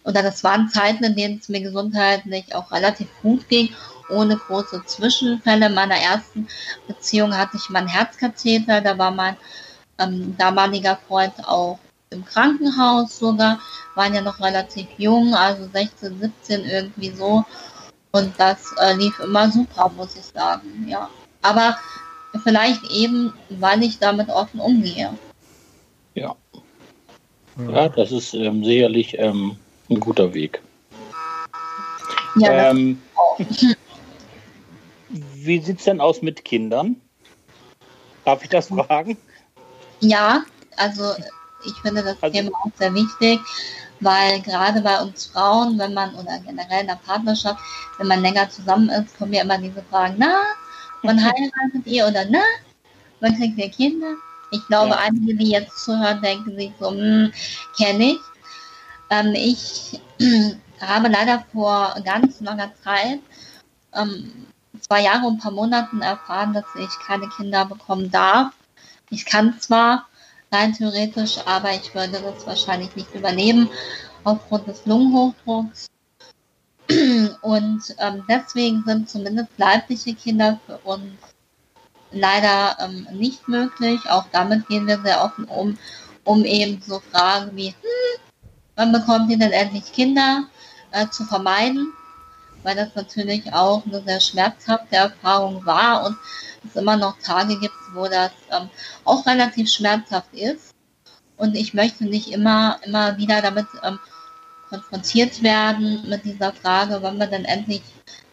oder 0.03 0.21
das 0.21 0.43
waren 0.43 0.69
Zeiten, 0.69 1.03
in 1.03 1.15
denen 1.15 1.39
es 1.39 1.49
mir 1.49 1.61
gesundheitlich 1.61 2.53
auch 2.53 2.71
relativ 2.71 3.07
gut 3.21 3.47
ging, 3.47 3.73
ohne 4.09 4.35
große 4.35 4.83
Zwischenfälle. 4.85 5.67
In 5.67 5.73
meiner 5.73 5.97
ersten 5.97 6.47
Beziehung 6.87 7.35
hatte 7.35 7.57
ich 7.57 7.69
meinen 7.69 7.87
Herzkatheter, 7.87 8.81
da 8.81 8.97
war 8.97 9.11
mein 9.11 9.37
ähm, 9.97 10.35
damaliger 10.37 10.99
Freund 11.07 11.33
auch 11.47 11.79
im 12.11 12.23
Krankenhaus 12.25 13.17
sogar, 13.17 13.59
waren 13.95 14.13
ja 14.13 14.21
noch 14.21 14.39
relativ 14.39 14.87
jung, 14.97 15.33
also 15.33 15.67
16, 15.73 16.19
17 16.19 16.65
irgendwie 16.65 17.11
so. 17.11 17.43
Und 18.11 18.33
das 18.37 18.73
äh, 18.79 18.93
lief 18.93 19.19
immer 19.19 19.49
super, 19.49 19.89
muss 19.95 20.15
ich 20.15 20.25
sagen, 20.25 20.85
ja. 20.87 21.09
Aber 21.41 21.75
Vielleicht 22.43 22.83
eben, 22.91 23.33
weil 23.49 23.83
ich 23.83 23.99
damit 23.99 24.29
offen 24.29 24.59
umgehe. 24.59 25.17
Ja. 26.15 26.35
Ja, 27.57 27.89
das 27.89 28.11
ist 28.11 28.33
ähm, 28.33 28.63
sicherlich 28.63 29.17
ähm, 29.19 29.57
ein 29.89 29.99
guter 29.99 30.33
Weg. 30.33 30.61
Ja, 32.37 32.71
ähm, 32.71 33.01
wie 35.33 35.59
sieht 35.59 35.79
es 35.79 35.85
denn 35.85 35.99
aus 35.99 36.21
mit 36.21 36.45
Kindern? 36.45 36.95
Darf 38.23 38.43
ich 38.43 38.49
das 38.49 38.67
fragen? 38.67 39.17
Ja, 39.99 40.43
also 40.77 41.13
ich 41.65 41.73
finde 41.81 42.03
das 42.03 42.21
also, 42.21 42.35
Thema 42.35 42.51
auch 42.63 42.71
sehr 42.77 42.93
wichtig, 42.93 43.39
weil 43.99 44.41
gerade 44.41 44.81
bei 44.81 44.99
uns 45.01 45.27
Frauen, 45.27 45.77
wenn 45.77 45.93
man 45.93 46.15
oder 46.15 46.39
generell 46.39 46.81
in 46.81 46.87
der 46.87 46.99
Partnerschaft, 47.05 47.59
wenn 47.97 48.07
man 48.07 48.21
länger 48.21 48.49
zusammen 48.49 48.89
ist, 48.89 49.17
kommen 49.17 49.33
ja 49.33 49.43
immer 49.43 49.57
diese 49.57 49.83
Fragen, 49.83 50.15
na, 50.17 50.41
Wann 51.03 51.19
heiratet 51.19 51.85
ihr 51.85 52.07
oder 52.07 52.25
ne? 52.25 52.41
Wann 53.19 53.35
kriegt 53.35 53.57
ihr 53.57 53.69
Kinder? 53.69 54.15
Ich 54.51 54.65
glaube, 54.67 54.91
ja. 54.91 54.97
einige, 54.97 55.35
die 55.35 55.49
jetzt 55.49 55.83
zuhören, 55.83 56.21
denken 56.21 56.55
sich 56.55 56.71
so, 56.79 56.91
hm, 56.91 57.31
kenne 57.77 58.11
ich. 58.11 58.19
Ähm, 59.09 59.33
ich 59.33 60.01
habe 60.81 61.07
leider 61.07 61.43
vor 61.51 61.95
ganz 62.03 62.39
langer 62.41 62.71
Zeit, 62.83 63.19
ähm, 63.93 64.47
zwei 64.79 65.01
Jahre 65.03 65.25
und 65.25 65.35
ein 65.35 65.39
paar 65.39 65.51
Monaten 65.51 66.01
erfahren, 66.01 66.53
dass 66.53 66.65
ich 66.75 66.89
keine 67.05 67.29
Kinder 67.29 67.65
bekommen 67.65 68.11
darf. 68.11 68.53
Ich 69.09 69.25
kann 69.25 69.59
zwar 69.59 70.07
rein 70.51 70.73
theoretisch, 70.73 71.37
aber 71.45 71.71
ich 71.73 71.93
würde 71.95 72.19
das 72.19 72.45
wahrscheinlich 72.45 72.95
nicht 72.95 73.13
übernehmen 73.15 73.69
aufgrund 74.23 74.67
des 74.67 74.85
Lungenhochdrucks. 74.85 75.87
Und 77.41 77.81
ähm, 77.99 78.23
deswegen 78.27 78.83
sind 78.85 79.09
zumindest 79.09 79.49
leibliche 79.57 80.13
Kinder 80.13 80.59
für 80.65 80.77
uns 80.79 81.13
leider 82.11 82.77
ähm, 82.79 83.07
nicht 83.13 83.47
möglich. 83.47 84.01
Auch 84.09 84.25
damit 84.31 84.67
gehen 84.67 84.87
wir 84.87 85.01
sehr 85.01 85.23
offen 85.23 85.45
um, 85.45 85.77
um 86.25 86.43
eben 86.43 86.81
so 86.85 87.01
Fragen 87.11 87.55
wie, 87.55 87.69
hm, 87.69 88.21
wann 88.75 88.91
bekommt 88.91 89.29
ihr 89.31 89.37
denn 89.37 89.51
endlich 89.51 89.91
Kinder 89.93 90.43
äh, 90.91 91.07
zu 91.09 91.23
vermeiden? 91.23 91.93
Weil 92.63 92.75
das 92.75 92.93
natürlich 92.93 93.53
auch 93.53 93.85
eine 93.85 94.03
sehr 94.03 94.19
schmerzhafte 94.19 94.97
Erfahrung 94.97 95.65
war 95.65 96.05
und 96.05 96.17
es 96.65 96.75
immer 96.75 96.97
noch 96.97 97.17
Tage 97.19 97.59
gibt, 97.59 97.75
wo 97.93 98.05
das 98.07 98.31
ähm, 98.51 98.69
auch 99.03 99.25
relativ 99.25 99.69
schmerzhaft 99.69 100.33
ist. 100.33 100.73
Und 101.37 101.55
ich 101.55 101.73
möchte 101.73 102.05
nicht 102.05 102.31
immer, 102.31 102.79
immer 102.85 103.17
wieder 103.17 103.41
damit 103.41 103.65
ähm, 103.83 103.99
konfrontiert 104.69 105.41
werden 105.43 106.07
mit 106.07 106.23
dieser 106.23 106.53
Frage, 106.53 106.99
wann 107.01 107.17
wir 107.17 107.27
denn 107.27 107.45
endlich 107.45 107.81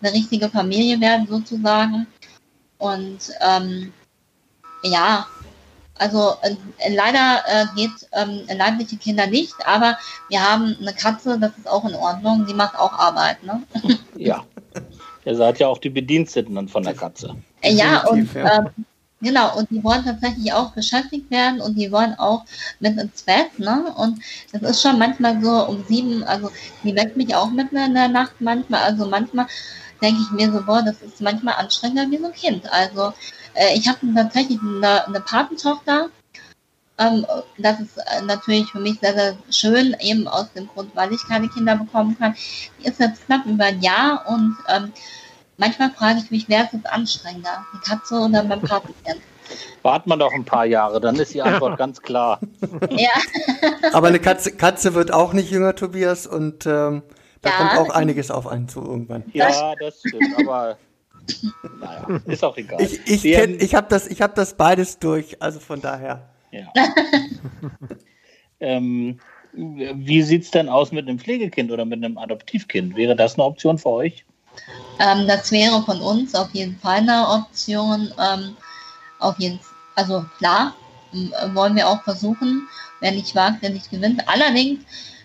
eine 0.01 0.13
richtige 0.13 0.49
Familie 0.49 1.01
werden, 1.01 1.27
sozusagen. 1.27 2.07
Und 2.79 3.31
ähm, 3.41 3.93
ja, 4.83 5.27
also 5.99 6.35
äh, 6.43 6.55
leider 6.95 7.43
äh, 7.47 7.67
geht 7.75 7.91
ähm, 8.13 8.43
leibliche 8.57 8.97
Kinder 8.97 9.27
nicht, 9.27 9.55
aber 9.67 9.99
wir 10.29 10.41
haben 10.41 10.77
eine 10.81 10.93
Katze, 10.93 11.39
das 11.39 11.57
ist 11.59 11.69
auch 11.69 11.85
in 11.89 11.95
Ordnung, 11.95 12.47
die 12.47 12.55
macht 12.55 12.79
auch 12.79 12.93
Arbeit, 12.93 13.43
ne? 13.43 13.63
Ja. 14.17 14.45
Ihr 15.25 15.37
seid 15.37 15.59
ja 15.59 15.67
auch 15.67 15.79
die 15.79 15.91
Bediensteten 15.91 16.55
dann 16.55 16.69
von 16.69 16.85
der 16.85 16.95
Katze. 16.95 17.37
Äh, 17.61 17.75
ja, 17.75 18.07
und 18.07 18.33
ja. 18.35 18.59
Ähm, 18.59 18.87
genau, 19.21 19.57
und 19.57 19.71
die 19.71 19.83
wollen 19.83 20.05
tatsächlich 20.05 20.53
auch 20.53 20.73
beschäftigt 20.73 21.31
werden 21.31 21.61
und 21.61 21.77
die 21.77 21.91
wollen 21.91 22.15
auch 22.19 22.45
mit 22.81 22.99
ins 22.99 23.23
Bett, 23.23 23.59
ne? 23.59 23.93
Und 23.97 24.21
das 24.53 24.63
ist 24.63 24.83
schon 24.83 24.99
manchmal 24.99 25.43
so 25.43 25.67
um 25.67 25.85
sieben, 25.89 26.23
also 26.25 26.51
die 26.85 26.95
weckt 26.95 27.17
mich 27.17 27.35
auch 27.35 27.51
mitten 27.51 27.77
in 27.77 27.95
der 27.95 28.09
Nacht 28.09 28.41
manchmal, 28.41 28.83
also 28.83 29.07
manchmal 29.07 29.47
denke 30.01 30.21
ich 30.23 30.31
mir 30.31 30.53
so, 30.53 30.63
boah, 30.63 30.83
das 30.83 31.03
ist 31.03 31.21
manchmal 31.21 31.55
anstrengender 31.55 32.11
wie 32.11 32.21
so 32.21 32.27
ein 32.27 32.33
Kind. 32.33 32.73
Also 32.73 33.13
äh, 33.55 33.77
ich 33.77 33.89
habe 33.89 33.99
tatsächlich 34.15 34.61
eine, 34.61 35.07
eine 35.07 35.21
Patentochter. 35.21 36.09
Ähm, 36.99 37.27
das 37.59 37.81
ist 37.81 37.99
äh, 37.99 38.23
natürlich 38.23 38.71
für 38.71 38.81
mich 38.81 38.99
sehr, 39.01 39.15
sehr 39.15 39.37
schön, 39.51 39.97
eben 40.01 40.27
aus 40.27 40.53
dem 40.53 40.69
Grund, 40.69 40.95
weil 40.95 41.13
ich 41.13 41.27
keine 41.29 41.49
Kinder 41.49 41.77
bekommen 41.77 42.17
kann. 42.19 42.35
Die 42.79 42.87
ist 42.87 43.01
jetzt 43.01 43.27
knapp 43.27 43.47
über 43.47 43.65
ein 43.65 43.81
Jahr 43.81 44.25
und 44.29 44.57
ähm, 44.69 44.93
manchmal 45.59 45.91
frage 45.91 46.21
ich 46.25 46.31
mich, 46.31 46.49
wer 46.49 46.65
ist 46.65 46.73
jetzt 46.73 46.91
anstrengender, 46.91 47.65
die 47.75 47.91
Katze 47.91 48.15
oder 48.15 48.43
mein 48.43 48.63
Patenkind? 48.63 49.21
Warten 49.83 50.11
wir 50.11 50.17
doch 50.17 50.33
ein 50.33 50.45
paar 50.45 50.67
Jahre, 50.67 51.01
dann 51.01 51.17
ist 51.17 51.35
die 51.35 51.43
Antwort 51.43 51.73
ja. 51.73 51.77
ganz 51.77 52.01
klar. 52.01 52.41
Ja. 52.91 53.11
Aber 53.93 54.09
eine 54.09 54.19
Katze, 54.19 54.53
Katze 54.53 54.95
wird 54.95 55.13
auch 55.13 55.33
nicht 55.33 55.51
jünger, 55.51 55.75
Tobias, 55.75 56.27
und 56.27 56.67
ähm, 56.67 57.03
da 57.43 57.51
ja, 57.51 57.57
kommt 57.57 57.79
auch 57.79 57.95
einiges 57.95 58.31
auf 58.31 58.47
einen 58.47 58.69
zu 58.69 58.81
irgendwann. 58.81 59.25
Ja, 59.33 59.75
das 59.79 60.01
stimmt, 60.01 60.35
aber 60.39 60.77
naja, 61.81 62.21
ist 62.27 62.45
auch 62.45 62.57
egal. 62.57 62.81
Ich, 62.81 63.01
ich, 63.07 63.25
ich 63.25 63.75
habe 63.75 63.87
das, 63.89 64.09
hab 64.09 64.35
das 64.35 64.55
beides 64.55 64.99
durch, 64.99 65.41
also 65.41 65.61
von 65.61 65.81
daher. 65.81 66.29
Ja. 66.51 66.67
ähm, 68.61 69.21
wie 69.53 70.23
sieht 70.23 70.45
es 70.45 70.51
denn 70.51 70.69
aus 70.69 70.93
mit 70.93 71.09
einem 71.09 71.19
Pflegekind 71.19 71.71
oder 71.71 71.85
mit 71.85 72.05
einem 72.05 72.19
Adoptivkind? 72.19 72.97
Wäre 72.97 73.17
das 73.17 73.35
eine 73.35 73.45
Option 73.45 73.79
für 73.79 73.91
euch? 73.91 74.25
Ähm, 74.99 75.27
das 75.27 75.51
wäre 75.51 75.83
von 75.83 76.01
uns 76.01 76.35
auf 76.35 76.51
jeden 76.53 76.79
Fall 76.79 76.99
eine 76.99 77.29
Option. 77.29 78.13
Ähm, 78.19 78.57
auf 79.19 79.39
jeden 79.39 79.61
also 79.99 80.25
klar, 80.39 80.77
wollen 81.53 81.75
wir 81.75 81.89
auch 81.89 82.03
versuchen. 82.05 82.69
Wer 83.01 83.13
nicht 83.13 83.35
wagt, 83.35 83.63
der 83.63 83.71
nicht 83.71 83.91
gewinnt. 83.91 84.29
Allerdings 84.29 84.85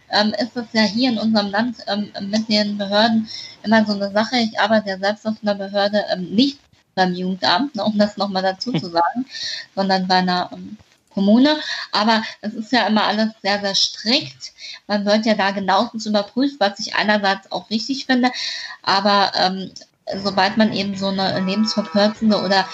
ähm, 0.09 0.33
ist 0.39 0.57
es 0.57 0.65
ja 0.73 0.81
hier 0.81 1.09
in 1.09 1.19
unserem 1.19 1.51
Land 1.51 1.77
ähm, 1.87 2.11
mit 2.21 2.49
den 2.49 2.77
Behörden 2.77 3.29
immer 3.63 3.85
so 3.85 3.93
eine 3.93 4.11
Sache. 4.11 4.37
Ich 4.37 4.59
arbeite 4.59 4.89
ja 4.89 4.97
selbst 4.97 5.27
auf 5.27 5.35
einer 5.41 5.55
Behörde, 5.55 6.03
ähm, 6.11 6.29
nicht 6.33 6.59
beim 6.95 7.13
Jugendamt, 7.13 7.75
ne, 7.75 7.83
um 7.83 7.97
das 7.97 8.17
nochmal 8.17 8.41
dazu 8.41 8.71
zu 8.71 8.89
sagen, 8.91 9.25
sondern 9.75 10.07
bei 10.07 10.15
einer 10.15 10.49
ähm, 10.51 10.77
Kommune. 11.13 11.57
Aber 11.91 12.23
es 12.41 12.53
ist 12.53 12.71
ja 12.71 12.87
immer 12.87 13.05
alles 13.05 13.29
sehr, 13.41 13.59
sehr 13.61 13.75
strikt. 13.75 14.53
Man 14.87 15.05
wird 15.05 15.25
ja 15.25 15.35
da 15.35 15.51
genauestens 15.51 16.05
überprüft, 16.05 16.59
was 16.59 16.79
ich 16.79 16.95
einerseits 16.95 17.51
auch 17.51 17.69
richtig 17.69 18.05
finde. 18.05 18.31
Aber 18.81 19.31
ähm, 19.35 19.71
sobald 20.21 20.57
man 20.57 20.73
eben 20.73 20.95
so 20.95 21.07
eine 21.07 21.39
lebensverkürzende 21.39 22.41
oder 22.41 22.65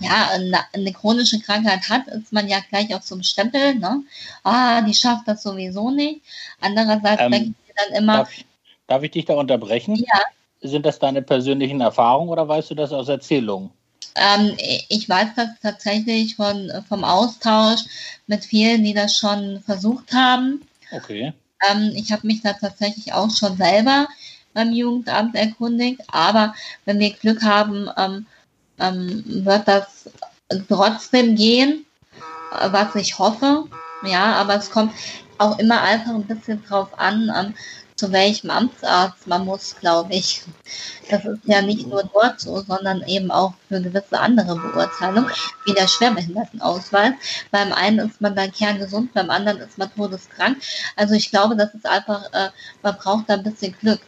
ja, 0.00 0.28
eine, 0.32 0.58
eine, 0.74 0.92
chronische 0.92 1.40
Krankheit 1.40 1.88
hat, 1.88 2.06
ist 2.08 2.32
man 2.32 2.48
ja 2.48 2.58
gleich 2.68 2.94
auf 2.94 3.02
so 3.02 3.14
einem 3.14 3.22
Stempel, 3.22 3.76
ne? 3.76 4.02
Ah, 4.44 4.82
die 4.82 4.92
schafft 4.92 5.26
das 5.26 5.42
sowieso 5.42 5.90
nicht. 5.90 6.20
Andererseits 6.60 7.22
ähm, 7.22 7.30
denke 7.30 7.54
ich 7.66 7.74
dann 7.74 8.02
immer. 8.02 8.16
Darf, 8.18 8.30
darf, 8.86 9.02
ich 9.02 9.10
dich 9.12 9.24
da 9.24 9.34
unterbrechen? 9.34 9.96
Ja. 9.96 10.20
Sind 10.60 10.84
das 10.84 10.98
deine 10.98 11.22
persönlichen 11.22 11.80
Erfahrungen 11.80 12.28
oder 12.28 12.46
weißt 12.46 12.70
du 12.70 12.74
das 12.74 12.92
aus 12.92 13.08
Erzählungen? 13.08 13.70
Ähm, 14.16 14.56
ich 14.88 15.08
weiß 15.08 15.28
das 15.36 15.48
tatsächlich 15.62 16.36
von, 16.36 16.70
vom 16.88 17.04
Austausch 17.04 17.80
mit 18.26 18.44
vielen, 18.44 18.84
die 18.84 18.94
das 18.94 19.16
schon 19.16 19.62
versucht 19.64 20.12
haben. 20.12 20.62
Okay. 20.90 21.32
Ähm, 21.68 21.92
ich 21.94 22.12
habe 22.12 22.26
mich 22.26 22.42
da 22.42 22.52
tatsächlich 22.52 23.12
auch 23.12 23.30
schon 23.30 23.56
selber 23.56 24.08
beim 24.54 24.72
Jugendamt 24.72 25.34
erkundigt, 25.34 26.00
aber 26.08 26.54
wenn 26.84 26.98
wir 26.98 27.12
Glück 27.12 27.42
haben, 27.42 27.88
ähm, 27.96 28.26
ähm, 28.78 29.22
wird 29.44 29.68
das 29.68 30.08
trotzdem 30.68 31.34
gehen, 31.34 31.84
was 32.50 32.94
ich 32.94 33.18
hoffe. 33.18 33.64
Ja, 34.02 34.34
aber 34.34 34.54
es 34.56 34.70
kommt 34.70 34.92
auch 35.38 35.58
immer 35.58 35.82
einfach 35.82 36.14
ein 36.14 36.26
bisschen 36.26 36.62
drauf 36.64 36.98
an, 36.98 37.54
zu 37.96 38.12
welchem 38.12 38.50
Amtsarzt 38.50 39.26
man 39.26 39.44
muss, 39.44 39.74
glaube 39.76 40.14
ich. 40.14 40.42
Das 41.10 41.24
ist 41.24 41.40
ja 41.44 41.62
nicht 41.62 41.86
nur 41.86 42.04
dort 42.12 42.40
so, 42.40 42.60
sondern 42.60 43.02
eben 43.04 43.30
auch 43.30 43.54
für 43.68 43.80
gewisse 43.80 44.18
andere 44.20 44.54
Beurteilungen, 44.56 45.30
wie 45.64 45.72
der 45.72 45.88
Schwerbehindertenausweis. 45.88 47.14
Beim 47.50 47.72
einen 47.72 48.10
ist 48.10 48.20
man 48.20 48.36
dann 48.36 48.52
kerngesund, 48.52 49.14
beim 49.14 49.30
anderen 49.30 49.58
ist 49.60 49.78
man 49.78 49.92
todeskrank. 49.94 50.58
Also 50.94 51.14
ich 51.14 51.30
glaube, 51.30 51.56
das 51.56 51.74
ist 51.74 51.86
einfach, 51.86 52.32
äh, 52.32 52.50
man 52.82 52.96
braucht 52.96 53.30
da 53.30 53.34
ein 53.34 53.42
bisschen 53.42 53.74
Glück. 53.78 54.00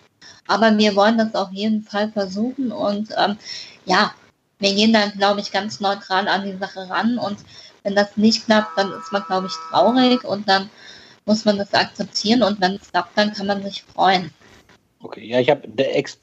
Aber 0.47 0.77
wir 0.77 0.95
wollen 0.95 1.19
das 1.19 1.35
auf 1.35 1.51
jeden 1.53 1.83
Fall 1.83 2.11
versuchen 2.13 2.73
und 2.73 3.11
ähm, 3.17 3.37
ja, 3.85 4.13
wir 4.59 4.75
gehen 4.75 4.93
dann, 4.93 5.13
glaube 5.13 5.41
ich, 5.41 5.53
ganz 5.53 5.81
neutral 5.81 6.27
an 6.29 6.45
die 6.45 6.57
Sache 6.59 6.89
ran 6.89 7.19
und 7.19 7.39
wenn 7.83 7.95
das 7.95 8.17
nicht 8.17 8.47
klappt, 8.47 8.77
dann 8.77 8.93
ist 8.93 9.13
man, 9.13 9.25
glaube 9.25 9.47
ich, 9.47 9.53
traurig 9.71 10.25
und 10.25 10.49
dann 10.49 10.69
muss 11.29 11.45
man 11.45 11.59
das 11.59 11.73
akzeptieren 11.75 12.43
und 12.43 12.61
wenn 12.61 12.73
es 12.73 12.91
klappt, 12.91 13.17
dann 13.17 13.33
kann 13.33 13.47
man 13.47 13.63
sich 13.63 13.83
freuen. 13.83 14.31
Okay, 15.01 15.25
ja, 15.25 15.39
ich 15.39 15.49
habe 15.49 15.69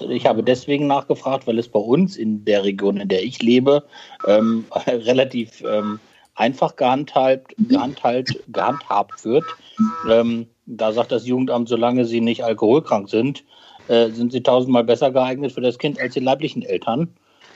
ich 0.09 0.25
habe 0.25 0.43
deswegen 0.43 0.87
nachgefragt, 0.87 1.47
weil 1.47 1.57
es 1.59 1.69
bei 1.69 1.79
uns 1.79 2.17
in 2.17 2.43
der 2.43 2.65
Region, 2.65 2.97
in 2.97 3.07
der 3.07 3.23
ich 3.23 3.41
lebe, 3.41 3.85
ähm, 4.27 4.65
relativ 4.87 5.63
ähm, 5.63 5.99
einfach 6.33 6.75
gehandhabt, 6.75 7.57
mhm. 7.57 7.69
gehandhabt, 7.69 8.37
gehandhabt 8.49 9.23
wird. 9.23 9.45
Ähm, 10.09 10.47
da 10.65 10.91
sagt 10.91 11.13
das 11.13 11.25
Jugendamt, 11.25 11.69
solange 11.69 12.03
sie 12.05 12.19
nicht 12.19 12.43
alkoholkrank 12.43 13.09
sind, 13.09 13.45
äh, 13.87 14.09
sind 14.09 14.33
sie 14.33 14.41
tausendmal 14.43 14.83
besser 14.83 15.11
geeignet 15.11 15.53
für 15.53 15.61
das 15.61 15.77
Kind 15.77 16.01
als 16.01 16.15
die 16.15 16.19
leiblichen 16.19 16.63
Eltern. 16.63 17.15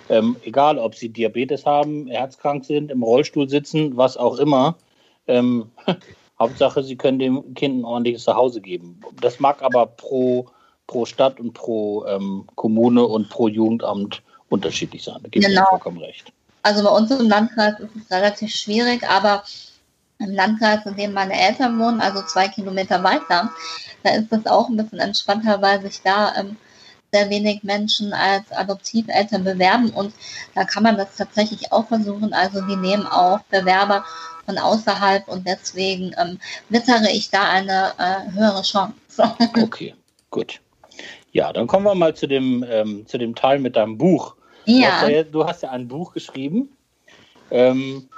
Ähm, 0.10 0.38
egal, 0.46 0.78
ob 0.78 0.96
sie 0.96 1.10
Diabetes 1.10 1.66
haben, 1.66 2.08
herzkrank 2.08 2.64
sind, 2.64 2.92
im 2.92 3.04
Rollstuhl 3.04 3.50
sitzen, 3.50 3.98
was 3.98 4.16
auch 4.16 4.38
immer. 4.38 4.78
Hauptsache, 6.40 6.84
sie 6.84 6.96
können 6.96 7.20
dem 7.20 7.54
Kind 7.54 7.82
ein 7.82 7.86
ordentliches 7.86 8.24
Zuhause 8.24 8.62
geben. 8.62 9.02
Das 9.22 9.40
mag 9.40 9.62
aber 9.62 9.86
pro, 9.86 10.48
pro 10.88 11.06
Stadt 11.06 11.40
und 11.40 11.54
pro 11.54 12.06
ähm, 12.06 12.48
Kommune 12.56 13.06
und 13.06 13.30
pro 13.30 13.48
Jugendamt 13.48 14.22
unterschiedlich 14.50 15.04
sein. 15.04 15.18
Da 15.22 15.30
gebe 15.30 15.46
genau. 15.46 15.64
ich 15.64 15.70
vollkommen 15.70 16.00
recht. 16.00 16.32
Also 16.64 16.84
bei 16.84 16.90
uns 16.90 17.12
im 17.12 17.28
Landkreis 17.28 17.80
ist 17.80 17.96
es 17.96 18.12
relativ 18.12 18.52
schwierig, 18.52 19.08
aber 19.08 19.44
im 20.20 20.32
Landkreis, 20.32 20.86
in 20.86 20.96
dem 20.96 21.14
meine 21.14 21.40
Eltern 21.40 21.80
wohnen, 21.80 22.02
also 22.02 22.22
zwei 22.24 22.48
Kilometer 22.48 23.04
weiter, 23.04 23.52
da 24.04 24.12
ist 24.12 24.32
es 24.32 24.46
auch 24.46 24.70
ein 24.70 24.78
bisschen 24.78 25.00
entspannter, 25.00 25.62
weil 25.62 25.82
sich 25.82 26.02
da 26.02 26.34
ähm, 26.36 26.58
sehr 27.12 27.30
wenig 27.30 27.64
Menschen 27.64 28.14
als 28.14 28.52
Adoptiveltern 28.52 29.44
bewerben 29.44 29.90
und 29.92 30.14
da 30.54 30.64
kann 30.64 30.84
man 30.84 30.98
das 30.98 31.16
tatsächlich 31.16 31.72
auch 31.72 31.88
versuchen. 31.88 32.34
Also 32.34 32.62
die 32.62 32.76
nehmen 32.76 33.08
auch 33.08 33.40
Bewerber 33.50 34.06
von 34.50 34.58
außerhalb 34.58 35.28
und 35.28 35.46
deswegen 35.46 36.12
ähm, 36.18 36.40
wittere 36.70 37.12
ich 37.12 37.30
da 37.30 37.44
eine 37.44 37.94
äh, 38.00 38.32
höhere 38.34 38.64
Chance. 38.64 38.96
okay, 39.62 39.94
gut. 40.32 40.60
Ja, 41.32 41.54
dann 41.54 41.68
kommen 41.68 41.86
wir 41.86 41.94
mal 41.94 42.16
zu 42.16 42.26
dem, 42.26 42.66
ähm, 42.68 43.06
zu 43.06 43.20
dem 43.20 43.36
Teil 43.36 43.60
mit 43.60 43.76
deinem 43.76 44.00
Buch. 44.00 44.36
Ja. 44.66 44.80
Du 44.80 44.86
hast 44.86 45.10
ja, 45.12 45.24
du 45.24 45.46
hast 45.46 45.64
ja 45.64 45.70
ein 45.70 45.88
Buch 45.88 46.14
geschrieben. 46.14 46.70
Ähm, 47.52 48.10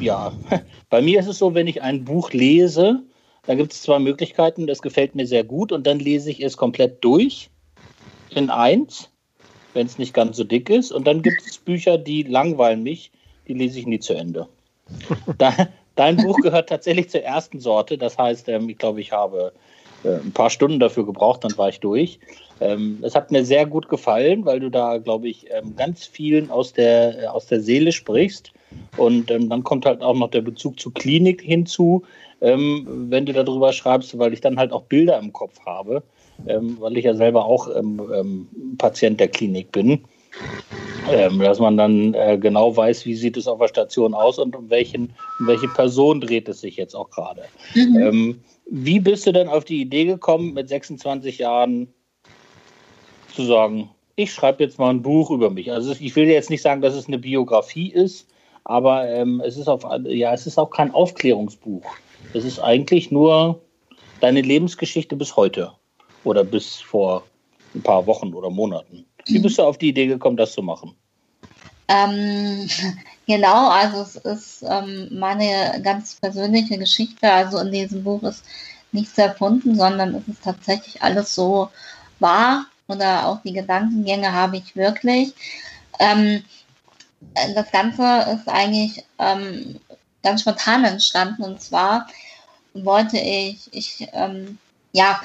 ja, 0.00 0.32
bei 0.90 1.02
mir 1.02 1.20
ist 1.20 1.26
es 1.26 1.38
so, 1.38 1.54
wenn 1.54 1.66
ich 1.66 1.82
ein 1.82 2.06
Buch 2.06 2.32
lese, 2.32 3.02
da 3.44 3.54
gibt 3.54 3.74
es 3.74 3.82
zwei 3.82 3.98
Möglichkeiten, 3.98 4.66
das 4.66 4.80
gefällt 4.80 5.14
mir 5.14 5.26
sehr 5.26 5.44
gut 5.44 5.70
und 5.70 5.86
dann 5.86 5.98
lese 5.98 6.30
ich 6.30 6.42
es 6.42 6.56
komplett 6.56 7.04
durch 7.04 7.50
in 8.30 8.48
eins, 8.48 9.10
wenn 9.74 9.86
es 9.86 9.98
nicht 9.98 10.14
ganz 10.14 10.38
so 10.38 10.44
dick 10.44 10.70
ist. 10.70 10.92
Und 10.92 11.06
dann 11.06 11.20
gibt 11.20 11.42
es 11.46 11.58
Bücher, 11.58 11.98
die 11.98 12.22
langweilen 12.22 12.82
mich, 12.82 13.12
die 13.46 13.52
lese 13.52 13.78
ich 13.78 13.86
nie 13.86 14.00
zu 14.00 14.14
Ende. 14.14 14.48
Dein 15.94 16.16
Buch 16.16 16.38
gehört 16.40 16.68
tatsächlich 16.68 17.10
zur 17.10 17.22
ersten 17.22 17.60
Sorte. 17.60 17.98
Das 17.98 18.16
heißt, 18.16 18.48
ähm, 18.48 18.68
ich 18.68 18.78
glaube, 18.78 19.00
ich 19.00 19.12
habe 19.12 19.52
äh, 20.04 20.16
ein 20.16 20.32
paar 20.32 20.50
Stunden 20.50 20.80
dafür 20.80 21.04
gebraucht, 21.04 21.44
dann 21.44 21.56
war 21.58 21.68
ich 21.68 21.80
durch. 21.80 22.18
Ähm, 22.60 22.98
es 23.02 23.14
hat 23.14 23.30
mir 23.30 23.44
sehr 23.44 23.66
gut 23.66 23.88
gefallen, 23.88 24.44
weil 24.44 24.60
du 24.60 24.70
da, 24.70 24.98
glaube 24.98 25.28
ich, 25.28 25.46
ähm, 25.50 25.74
ganz 25.76 26.06
vielen 26.06 26.50
aus 26.50 26.72
der, 26.72 27.22
äh, 27.22 27.26
aus 27.26 27.46
der 27.46 27.60
Seele 27.60 27.92
sprichst. 27.92 28.52
Und 28.96 29.28
dann 29.28 29.64
kommt 29.64 29.84
halt 29.84 30.00
auch 30.00 30.14
noch 30.14 30.30
der 30.30 30.40
Bezug 30.40 30.80
zur 30.80 30.94
Klinik 30.94 31.42
hinzu, 31.42 32.02
wenn 32.40 33.26
du 33.26 33.32
darüber 33.34 33.70
schreibst, 33.70 34.18
weil 34.18 34.32
ich 34.32 34.40
dann 34.40 34.58
halt 34.58 34.72
auch 34.72 34.84
Bilder 34.84 35.18
im 35.18 35.30
Kopf 35.30 35.60
habe, 35.66 36.02
weil 36.46 36.96
ich 36.96 37.04
ja 37.04 37.14
selber 37.14 37.44
auch 37.44 37.68
Patient 38.78 39.20
der 39.20 39.28
Klinik 39.28 39.70
bin. 39.72 40.02
Dass 41.38 41.58
man 41.58 41.76
dann 41.76 42.14
äh, 42.14 42.38
genau 42.38 42.76
weiß, 42.76 43.04
wie 43.06 43.14
sieht 43.14 43.36
es 43.36 43.48
auf 43.48 43.58
der 43.58 43.68
Station 43.68 44.14
aus 44.14 44.38
und 44.38 44.54
um, 44.54 44.70
welchen, 44.70 45.12
um 45.38 45.46
welche 45.46 45.68
Person 45.68 46.20
dreht 46.20 46.48
es 46.48 46.60
sich 46.60 46.76
jetzt 46.76 46.94
auch 46.94 47.10
gerade. 47.10 47.42
Mhm. 47.74 48.40
wie 48.66 49.00
bist 49.00 49.26
du 49.26 49.32
denn 49.32 49.48
auf 49.48 49.64
die 49.64 49.80
Idee 49.80 50.04
gekommen, 50.04 50.54
mit 50.54 50.68
26 50.68 51.38
Jahren 51.38 51.88
zu 53.34 53.44
sagen, 53.44 53.90
ich 54.16 54.32
schreibe 54.32 54.62
jetzt 54.62 54.78
mal 54.78 54.90
ein 54.90 55.02
Buch 55.02 55.30
über 55.30 55.50
mich. 55.50 55.72
Also 55.72 55.94
ich 55.98 56.14
will 56.16 56.28
jetzt 56.28 56.50
nicht 56.50 56.62
sagen, 56.62 56.82
dass 56.82 56.94
es 56.94 57.08
eine 57.08 57.18
Biografie 57.18 57.90
ist, 57.90 58.28
aber 58.64 59.08
ähm, 59.08 59.42
es 59.44 59.56
ist 59.56 59.68
auf, 59.68 59.84
ja, 60.04 60.32
es 60.32 60.46
ist 60.46 60.58
auch 60.58 60.70
kein 60.70 60.92
Aufklärungsbuch. 60.92 61.84
Es 62.34 62.44
ist 62.44 62.60
eigentlich 62.60 63.10
nur 63.10 63.60
deine 64.20 64.40
Lebensgeschichte 64.40 65.16
bis 65.16 65.34
heute 65.36 65.72
oder 66.24 66.44
bis 66.44 66.76
vor 66.76 67.24
ein 67.74 67.82
paar 67.82 68.06
Wochen 68.06 68.32
oder 68.34 68.50
Monaten. 68.50 69.04
Wie 69.26 69.38
bist 69.38 69.58
du 69.58 69.62
auf 69.62 69.78
die 69.78 69.88
Idee 69.88 70.06
gekommen, 70.06 70.36
das 70.36 70.52
zu 70.52 70.62
machen? 70.62 70.94
Ähm, 71.88 72.68
genau, 73.26 73.68
also 73.68 74.02
es 74.02 74.16
ist 74.16 74.64
ähm, 74.68 75.08
meine 75.10 75.80
ganz 75.82 76.16
persönliche 76.16 76.78
Geschichte. 76.78 77.30
Also 77.30 77.58
in 77.58 77.72
diesem 77.72 78.04
Buch 78.04 78.22
ist 78.22 78.44
nichts 78.92 79.18
erfunden, 79.18 79.74
sondern 79.74 80.14
es 80.14 80.28
ist 80.28 80.44
tatsächlich 80.44 81.02
alles 81.02 81.34
so 81.34 81.68
wahr 82.18 82.66
oder 82.88 83.26
auch 83.26 83.42
die 83.42 83.52
Gedankengänge 83.52 84.32
habe 84.32 84.58
ich 84.58 84.76
wirklich. 84.76 85.34
Ähm, 85.98 86.44
das 87.54 87.70
Ganze 87.70 88.26
ist 88.34 88.48
eigentlich 88.48 89.04
ähm, 89.18 89.80
ganz 90.22 90.42
spontan 90.42 90.84
entstanden 90.84 91.42
und 91.42 91.60
zwar 91.60 92.06
wollte 92.74 93.18
ich, 93.18 93.68
ich, 93.72 94.08
ähm, 94.12 94.58
ja, 94.92 95.20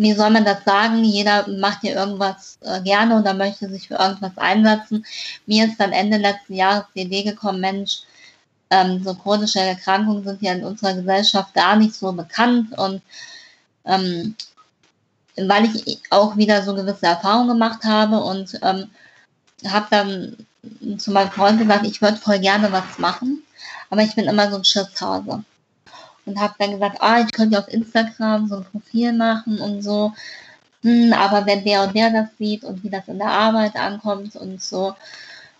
wie 0.00 0.14
soll 0.14 0.30
man 0.30 0.46
das 0.46 0.64
sagen? 0.64 1.04
Jeder 1.04 1.46
macht 1.46 1.84
ja 1.84 1.92
irgendwas 1.92 2.58
äh, 2.62 2.80
gerne 2.80 3.20
oder 3.20 3.34
möchte 3.34 3.68
sich 3.68 3.88
für 3.88 3.96
irgendwas 3.96 4.32
einsetzen. 4.36 5.04
Mir 5.44 5.66
ist 5.66 5.78
dann 5.78 5.92
Ende 5.92 6.16
letzten 6.16 6.54
Jahres 6.54 6.84
die 6.94 7.02
Idee 7.02 7.22
gekommen, 7.22 7.60
Mensch, 7.60 7.98
ähm, 8.70 9.04
so 9.04 9.14
chronische 9.14 9.60
Erkrankungen 9.60 10.24
sind 10.24 10.40
ja 10.40 10.54
in 10.54 10.64
unserer 10.64 10.94
Gesellschaft 10.94 11.52
gar 11.52 11.76
nicht 11.76 11.94
so 11.94 12.12
bekannt 12.12 12.78
und 12.78 13.02
ähm, 13.84 14.36
weil 15.36 15.66
ich 15.66 16.00
auch 16.08 16.34
wieder 16.34 16.62
so 16.62 16.74
gewisse 16.74 17.04
Erfahrungen 17.04 17.48
gemacht 17.48 17.84
habe 17.84 18.20
und 18.20 18.58
ähm, 18.62 18.90
habe 19.66 19.86
dann 19.90 20.46
zu 20.96 21.10
meinem 21.10 21.30
Freund 21.30 21.58
gesagt, 21.58 21.86
ich 21.86 22.00
würde 22.00 22.16
voll 22.16 22.38
gerne 22.38 22.72
was 22.72 22.98
machen, 22.98 23.42
aber 23.90 24.00
ich 24.00 24.14
bin 24.14 24.24
immer 24.26 24.50
so 24.50 24.56
ein 24.56 24.64
Schisshase. 24.64 25.44
Und 26.30 26.40
habe 26.40 26.54
dann 26.58 26.70
gesagt, 26.70 26.98
ah, 27.00 27.20
ich 27.20 27.32
könnte 27.32 27.58
auf 27.58 27.66
Instagram 27.66 28.46
so 28.46 28.56
ein 28.56 28.64
Profil 28.64 29.12
machen 29.12 29.60
und 29.60 29.82
so. 29.82 30.12
Hm, 30.82 31.12
aber 31.12 31.44
wenn 31.44 31.64
der 31.64 31.82
und 31.82 31.94
der 31.94 32.10
das 32.10 32.28
sieht 32.38 32.62
und 32.62 32.84
wie 32.84 32.88
das 32.88 33.08
in 33.08 33.18
der 33.18 33.28
Arbeit 33.28 33.74
ankommt 33.74 34.36
und 34.36 34.62
so. 34.62 34.94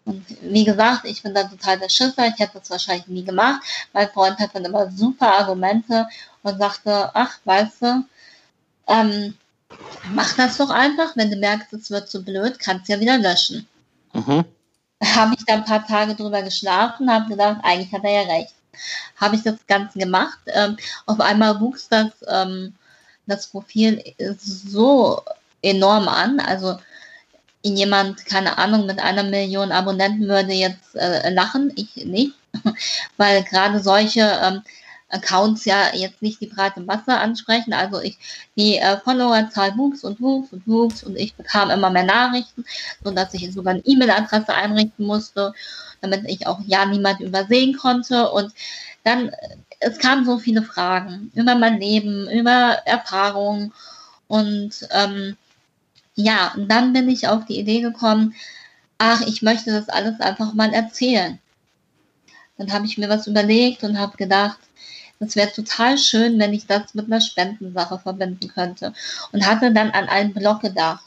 Und 0.04 0.24
wie 0.42 0.64
gesagt, 0.64 1.04
ich 1.06 1.22
bin 1.22 1.34
da 1.34 1.42
total 1.42 1.78
der 1.78 1.88
Schisser. 1.88 2.28
Ich 2.28 2.38
hätte 2.38 2.60
das 2.60 2.70
wahrscheinlich 2.70 3.08
nie 3.08 3.24
gemacht. 3.24 3.62
Mein 3.92 4.08
Freund 4.10 4.38
hat 4.38 4.54
dann 4.54 4.64
immer 4.64 4.90
super 4.92 5.32
Argumente 5.40 6.06
und 6.42 6.58
sagte, 6.58 7.10
ach, 7.14 7.38
weißt 7.44 7.82
du, 7.82 8.04
ähm, 8.86 9.34
mach 10.14 10.34
das 10.36 10.56
doch 10.56 10.70
einfach. 10.70 11.16
Wenn 11.16 11.32
du 11.32 11.36
merkst, 11.36 11.72
es 11.72 11.90
wird 11.90 12.08
zu 12.08 12.24
blöd, 12.24 12.60
kannst 12.60 12.88
du 12.88 12.92
ja 12.92 13.00
wieder 13.00 13.18
löschen. 13.18 13.66
Mhm. 14.12 14.44
Habe 15.02 15.34
ich 15.36 15.44
da 15.46 15.54
ein 15.54 15.64
paar 15.64 15.84
Tage 15.84 16.14
drüber 16.14 16.42
geschlafen, 16.42 17.10
habe 17.10 17.28
gedacht, 17.28 17.58
eigentlich 17.64 17.92
hat 17.92 18.04
er 18.04 18.22
ja 18.22 18.34
recht. 18.34 18.54
Habe 19.16 19.36
ich 19.36 19.42
das 19.42 19.66
Ganze 19.66 19.98
gemacht. 19.98 20.38
Ähm, 20.46 20.76
auf 21.06 21.20
einmal 21.20 21.60
wuchs 21.60 21.88
das, 21.88 22.10
ähm, 22.28 22.74
das 23.26 23.48
Profil 23.48 24.02
so 24.38 25.22
enorm 25.62 26.08
an. 26.08 26.40
Also 26.40 26.78
jemand, 27.62 28.24
keine 28.26 28.58
Ahnung, 28.58 28.86
mit 28.86 29.00
einer 29.00 29.22
Million 29.22 29.72
Abonnenten 29.72 30.28
würde 30.28 30.52
jetzt 30.52 30.94
äh, 30.96 31.30
lachen, 31.30 31.72
ich 31.76 31.96
nicht, 32.06 32.34
weil 33.16 33.42
gerade 33.44 33.80
solche 33.80 34.20
ähm, 34.42 34.62
Accounts 35.10 35.64
ja 35.64 35.94
jetzt 35.94 36.22
nicht 36.22 36.40
die 36.40 36.46
breite 36.46 36.80
Masse 36.80 37.16
ansprechen. 37.16 37.72
Also 37.72 38.00
ich, 38.00 38.18
die 38.56 38.78
äh, 38.78 38.98
Followerzahl 38.98 39.76
wuchs 39.76 40.04
und 40.04 40.20
wuchs 40.20 40.52
und 40.52 40.66
wuchs 40.66 41.02
und 41.02 41.16
ich 41.16 41.34
bekam 41.34 41.70
immer 41.70 41.90
mehr 41.90 42.04
Nachrichten, 42.04 42.64
so 43.04 43.10
dass 43.10 43.34
ich 43.34 43.52
sogar 43.52 43.74
eine 43.74 43.84
E-Mail-Adresse 43.84 44.54
einrichten 44.54 45.06
musste, 45.06 45.52
damit 46.00 46.28
ich 46.28 46.46
auch 46.46 46.60
ja 46.66 46.86
niemand 46.86 47.20
übersehen 47.20 47.76
konnte. 47.76 48.30
Und 48.30 48.52
dann, 49.04 49.28
äh, 49.28 49.56
es 49.80 49.98
kamen 49.98 50.24
so 50.24 50.38
viele 50.38 50.62
Fragen 50.62 51.32
über 51.34 51.54
mein 51.54 51.80
Leben, 51.80 52.28
über 52.30 52.78
Erfahrungen 52.84 53.72
und 54.28 54.86
ähm, 54.90 55.36
ja, 56.14 56.52
und 56.54 56.68
dann 56.70 56.92
bin 56.92 57.08
ich 57.08 57.28
auf 57.28 57.46
die 57.46 57.58
Idee 57.58 57.80
gekommen, 57.80 58.34
ach, 58.98 59.22
ich 59.22 59.42
möchte 59.42 59.72
das 59.72 59.88
alles 59.88 60.20
einfach 60.20 60.52
mal 60.54 60.72
erzählen. 60.72 61.38
Dann 62.58 62.72
habe 62.72 62.86
ich 62.86 62.98
mir 62.98 63.08
was 63.08 63.26
überlegt 63.26 63.82
und 63.84 63.98
habe 63.98 64.16
gedacht, 64.18 64.58
das 65.20 65.36
wäre 65.36 65.52
total 65.52 65.98
schön, 65.98 66.38
wenn 66.38 66.54
ich 66.54 66.66
das 66.66 66.94
mit 66.94 67.06
einer 67.06 67.20
Spendensache 67.20 67.98
verbinden 67.98 68.48
könnte. 68.48 68.94
Und 69.32 69.46
hatte 69.46 69.72
dann 69.72 69.90
an 69.90 70.08
einen 70.08 70.32
Blog 70.32 70.62
gedacht. 70.62 71.04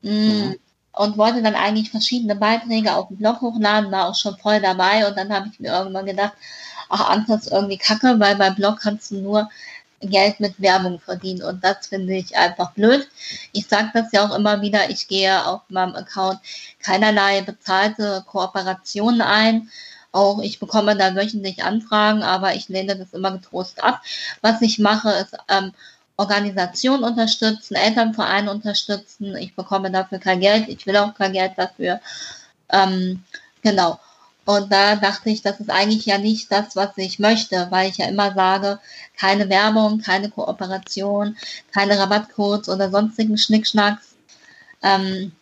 Mhm. 0.00 0.56
Und 0.94 1.16
wollte 1.18 1.42
dann 1.42 1.54
eigentlich 1.54 1.90
verschiedene 1.90 2.34
Beiträge 2.34 2.94
auf 2.94 3.08
dem 3.08 3.18
Blog 3.18 3.40
hochladen, 3.42 3.92
war 3.92 4.08
auch 4.08 4.14
schon 4.14 4.36
voll 4.38 4.60
dabei. 4.60 5.06
Und 5.06 5.16
dann 5.16 5.32
habe 5.32 5.48
ich 5.52 5.60
mir 5.60 5.70
irgendwann 5.70 6.06
gedacht, 6.06 6.32
ach, 6.88 7.16
ist 7.28 7.52
irgendwie 7.52 7.78
kacke, 7.78 8.18
weil 8.18 8.36
beim 8.36 8.54
Blog 8.54 8.80
kannst 8.80 9.10
du 9.10 9.16
nur 9.16 9.50
Geld 10.00 10.40
mit 10.40 10.60
Werbung 10.60 10.98
verdienen. 10.98 11.42
Und 11.42 11.62
das 11.62 11.86
finde 11.86 12.14
ich 12.14 12.36
einfach 12.36 12.72
blöd. 12.72 13.06
Ich 13.52 13.68
sage 13.68 13.90
das 13.92 14.12
ja 14.12 14.26
auch 14.26 14.34
immer 14.34 14.62
wieder, 14.62 14.88
ich 14.90 15.08
gehe 15.08 15.46
auf 15.46 15.60
meinem 15.68 15.94
Account 15.94 16.40
keinerlei 16.82 17.42
bezahlte 17.42 18.24
Kooperationen 18.26 19.20
ein 19.20 19.70
auch 20.12 20.40
ich 20.42 20.60
bekomme 20.60 20.96
da 20.96 21.14
wöchentlich 21.14 21.64
Anfragen, 21.64 22.22
aber 22.22 22.54
ich 22.54 22.68
lehne 22.68 22.96
das 22.96 23.12
immer 23.12 23.32
getrost 23.32 23.82
ab. 23.82 24.02
Was 24.42 24.60
ich 24.62 24.78
mache, 24.78 25.10
ist 25.10 25.34
ähm, 25.48 25.72
Organisationen 26.16 27.04
unterstützen, 27.04 27.74
Elternvereine 27.74 28.50
unterstützen. 28.50 29.34
Ich 29.36 29.56
bekomme 29.56 29.90
dafür 29.90 30.18
kein 30.18 30.40
Geld. 30.40 30.68
Ich 30.68 30.86
will 30.86 30.96
auch 30.96 31.14
kein 31.14 31.32
Geld 31.32 31.52
dafür. 31.56 32.00
Ähm, 32.68 33.24
genau. 33.62 33.98
Und 34.44 34.72
da 34.72 34.96
dachte 34.96 35.30
ich, 35.30 35.42
das 35.42 35.60
ist 35.60 35.70
eigentlich 35.70 36.06
ja 36.06 36.18
nicht 36.18 36.50
das, 36.50 36.74
was 36.74 36.90
ich 36.96 37.18
möchte, 37.18 37.68
weil 37.70 37.88
ich 37.90 37.98
ja 37.98 38.06
immer 38.06 38.34
sage, 38.34 38.80
keine 39.16 39.48
Werbung, 39.48 40.00
keine 40.00 40.30
Kooperation, 40.30 41.36
keine 41.72 41.98
Rabattcodes 41.98 42.68
oder 42.68 42.90
sonstigen 42.90 43.38
Schnickschnacks. 43.38 44.14
Ähm, 44.82 45.32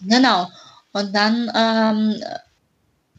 genau. 0.00 0.48
Und 0.92 1.14
dann 1.14 1.50
ähm, 1.54 2.22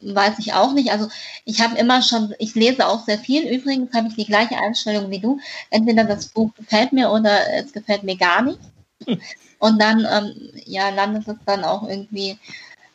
weiß 0.01 0.39
ich 0.39 0.53
auch 0.53 0.73
nicht. 0.73 0.91
Also 0.91 1.09
ich 1.45 1.61
habe 1.61 1.77
immer 1.77 2.01
schon, 2.01 2.33
ich 2.39 2.55
lese 2.55 2.87
auch 2.87 3.05
sehr 3.05 3.17
viel. 3.17 3.47
Übrigens 3.47 3.93
habe 3.93 4.07
ich 4.07 4.15
die 4.15 4.25
gleiche 4.25 4.57
Einstellung 4.57 5.09
wie 5.09 5.19
du. 5.19 5.39
Entweder 5.69 6.03
das 6.03 6.27
Buch 6.27 6.53
gefällt 6.55 6.93
mir 6.93 7.11
oder 7.11 7.53
es 7.53 7.73
gefällt 7.73 8.03
mir 8.03 8.17
gar 8.17 8.41
nicht. 8.41 8.59
Und 9.59 9.81
dann 9.81 10.07
ähm, 10.09 10.51
ja, 10.65 10.89
landet 10.89 11.27
es 11.27 11.37
dann 11.45 11.63
auch 11.65 11.87
irgendwie 11.87 12.37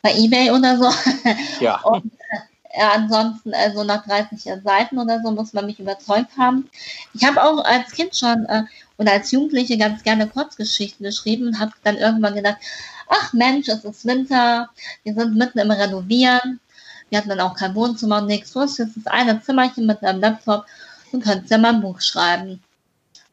bei 0.01 0.15
eBay 0.15 0.51
oder 0.51 0.77
so. 0.77 0.89
Ja. 1.59 1.81
Und 1.81 2.11
äh, 2.69 2.81
ansonsten, 2.81 3.53
also 3.53 3.83
nach 3.83 4.05
30 4.05 4.63
Seiten 4.63 4.97
oder 4.97 5.21
so, 5.21 5.31
muss 5.31 5.53
man 5.53 5.65
mich 5.67 5.79
überzeugt 5.79 6.37
haben. 6.37 6.69
Ich 7.13 7.23
habe 7.23 7.43
auch 7.43 7.63
als 7.63 7.91
Kind 7.91 8.15
schon 8.15 8.45
äh, 8.45 8.63
oder 8.97 9.13
als 9.13 9.31
Jugendliche 9.31 9.77
ganz 9.77 10.03
gerne 10.03 10.27
Kurzgeschichten 10.27 11.05
geschrieben 11.05 11.47
und 11.47 11.59
habe 11.59 11.71
dann 11.83 11.97
irgendwann 11.97 12.35
gedacht, 12.35 12.57
ach 13.07 13.33
Mensch, 13.33 13.67
es 13.67 13.85
ist 13.85 14.05
Winter, 14.05 14.69
wir 15.03 15.13
sind 15.13 15.35
mitten 15.35 15.59
im 15.59 15.71
Renovieren 15.71 16.59
wir 17.09 17.17
hatten 17.17 17.29
dann 17.29 17.41
auch 17.41 17.55
kein 17.55 17.75
Wohnzimmer 17.75 18.17
und 18.17 18.27
nichts. 18.27 18.51
So 18.51 18.61
ist 18.61 18.79
jetzt 18.79 18.97
das 18.97 19.07
eine 19.07 19.41
Zimmerchen 19.41 19.85
mit 19.85 20.03
einem 20.03 20.21
Laptop. 20.21 20.65
Du 21.11 21.19
könntest 21.19 21.51
ja 21.51 21.57
mal 21.57 21.73
ein 21.73 21.81
Buch 21.81 22.01
schreiben. 22.01 22.61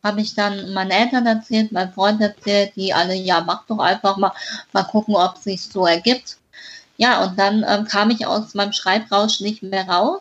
Habe 0.02 0.20
ich 0.20 0.34
dann 0.34 0.72
meinen 0.72 0.90
Eltern 0.90 1.26
erzählt, 1.26 1.72
meinen 1.72 1.92
Freund 1.92 2.20
erzählt, 2.20 2.74
die 2.76 2.92
alle, 2.92 3.14
ja, 3.14 3.40
mach 3.40 3.66
doch 3.66 3.78
einfach 3.78 4.16
mal, 4.16 4.32
mal 4.72 4.82
gucken, 4.84 5.14
ob 5.14 5.36
es 5.36 5.44
sich 5.44 5.62
so 5.62 5.86
ergibt. 5.86 6.38
Ja, 6.96 7.24
und 7.24 7.38
dann 7.38 7.64
ähm, 7.66 7.84
kam 7.86 8.10
ich 8.10 8.26
aus 8.26 8.54
meinem 8.54 8.72
Schreibrausch 8.72 9.40
nicht 9.40 9.62
mehr 9.62 9.88
raus, 9.88 10.20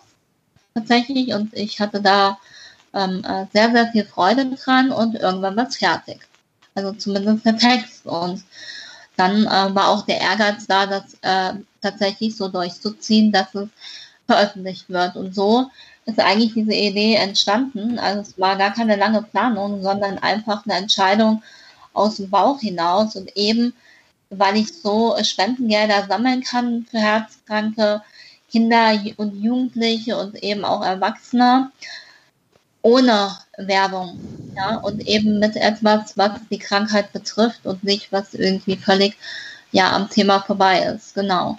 tatsächlich, 0.74 1.34
und 1.34 1.54
ich 1.54 1.80
hatte 1.80 2.02
da 2.02 2.38
ähm, 2.93 3.24
äh, 3.24 3.45
sehr, 3.54 3.72
sehr 3.72 3.91
viel 3.91 4.06
Freude 4.06 4.45
dran 4.56 4.91
und 4.91 5.16
irgendwann 5.16 5.56
war 5.56 5.68
es 5.68 5.78
fertig. 5.78 6.22
Also 6.76 6.93
zumindest 6.93 7.45
der 7.45 7.58
Text. 7.58 8.06
Und 8.06 8.43
dann 9.18 9.45
äh, 9.45 9.76
war 9.76 9.89
auch 9.89 10.06
der 10.06 10.22
Ehrgeiz 10.22 10.68
da, 10.68 10.86
das 10.86 11.04
äh, 11.22 11.54
tatsächlich 11.82 12.36
so 12.36 12.47
durchzuziehen, 12.47 13.32
dass 13.32 13.53
es 13.55 13.69
veröffentlicht 14.27 14.89
wird. 14.89 15.15
Und 15.15 15.36
so 15.36 15.69
ist 16.05 16.19
eigentlich 16.19 16.53
diese 16.53 16.73
Idee 16.73 17.15
entstanden. 17.15 17.99
Also 17.99 18.21
es 18.21 18.39
war 18.39 18.55
gar 18.57 18.73
keine 18.73 18.95
lange 18.95 19.21
Planung, 19.23 19.82
sondern 19.82 20.17
einfach 20.19 20.65
eine 20.65 20.75
Entscheidung 20.75 21.43
aus 21.93 22.17
dem 22.17 22.29
Bauch 22.29 22.59
hinaus 22.59 23.15
und 23.15 23.36
eben, 23.36 23.73
weil 24.29 24.55
ich 24.55 24.73
so 24.73 25.15
Spendengelder 25.21 26.07
sammeln 26.07 26.41
kann 26.43 26.86
für 26.89 26.99
herzkranke 26.99 28.01
Kinder 28.49 28.99
und 29.17 29.41
Jugendliche 29.41 30.17
und 30.17 30.41
eben 30.43 30.65
auch 30.65 30.84
Erwachsene 30.84 31.71
ohne 32.82 33.38
Werbung. 33.57 34.19
Ja, 34.55 34.77
und 34.77 35.07
eben 35.07 35.39
mit 35.39 35.55
etwas, 35.55 36.17
was 36.17 36.32
die 36.49 36.59
Krankheit 36.59 37.13
betrifft 37.13 37.65
und 37.65 37.84
nicht, 37.84 38.11
was 38.11 38.34
irgendwie 38.34 38.75
völlig 38.75 39.17
ja 39.71 39.91
am 39.93 40.09
Thema 40.09 40.41
vorbei 40.41 40.79
ist. 40.84 41.13
Genau. 41.13 41.57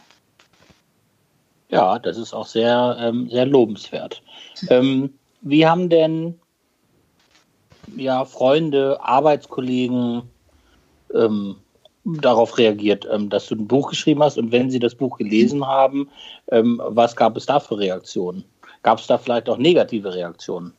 Ja, 1.73 1.99
das 1.99 2.19
ist 2.19 2.35
auch 2.35 2.47
sehr, 2.47 2.97
ähm, 3.01 3.29
sehr 3.31 3.47
lobenswert. 3.47 4.23
Ähm, 4.69 5.15
wie 5.41 5.67
haben 5.67 5.89
denn 5.89 6.39
ja, 7.97 8.25
Freunde, 8.25 8.99
Arbeitskollegen 9.03 10.23
ähm, 11.15 11.57
darauf 12.05 12.59
reagiert, 12.59 13.07
ähm, 13.11 13.31
dass 13.31 13.47
du 13.47 13.55
ein 13.55 13.67
Buch 13.67 13.91
geschrieben 13.91 14.23
hast 14.23 14.37
und 14.37 14.53
wenn 14.53 14.71
sie 14.71 14.79
das 14.79 14.95
Buch 14.95 15.17
gelesen 15.17 15.67
haben, 15.67 16.11
ähm, 16.51 16.81
was 16.85 17.17
gab 17.17 17.37
es 17.37 17.47
da 17.47 17.59
für 17.59 17.79
Reaktionen? 17.79 18.45
Gab 18.83 18.99
es 18.99 19.07
da 19.07 19.17
vielleicht 19.17 19.49
auch 19.49 19.59
negative 19.59 20.15
Reaktionen? 20.15 20.75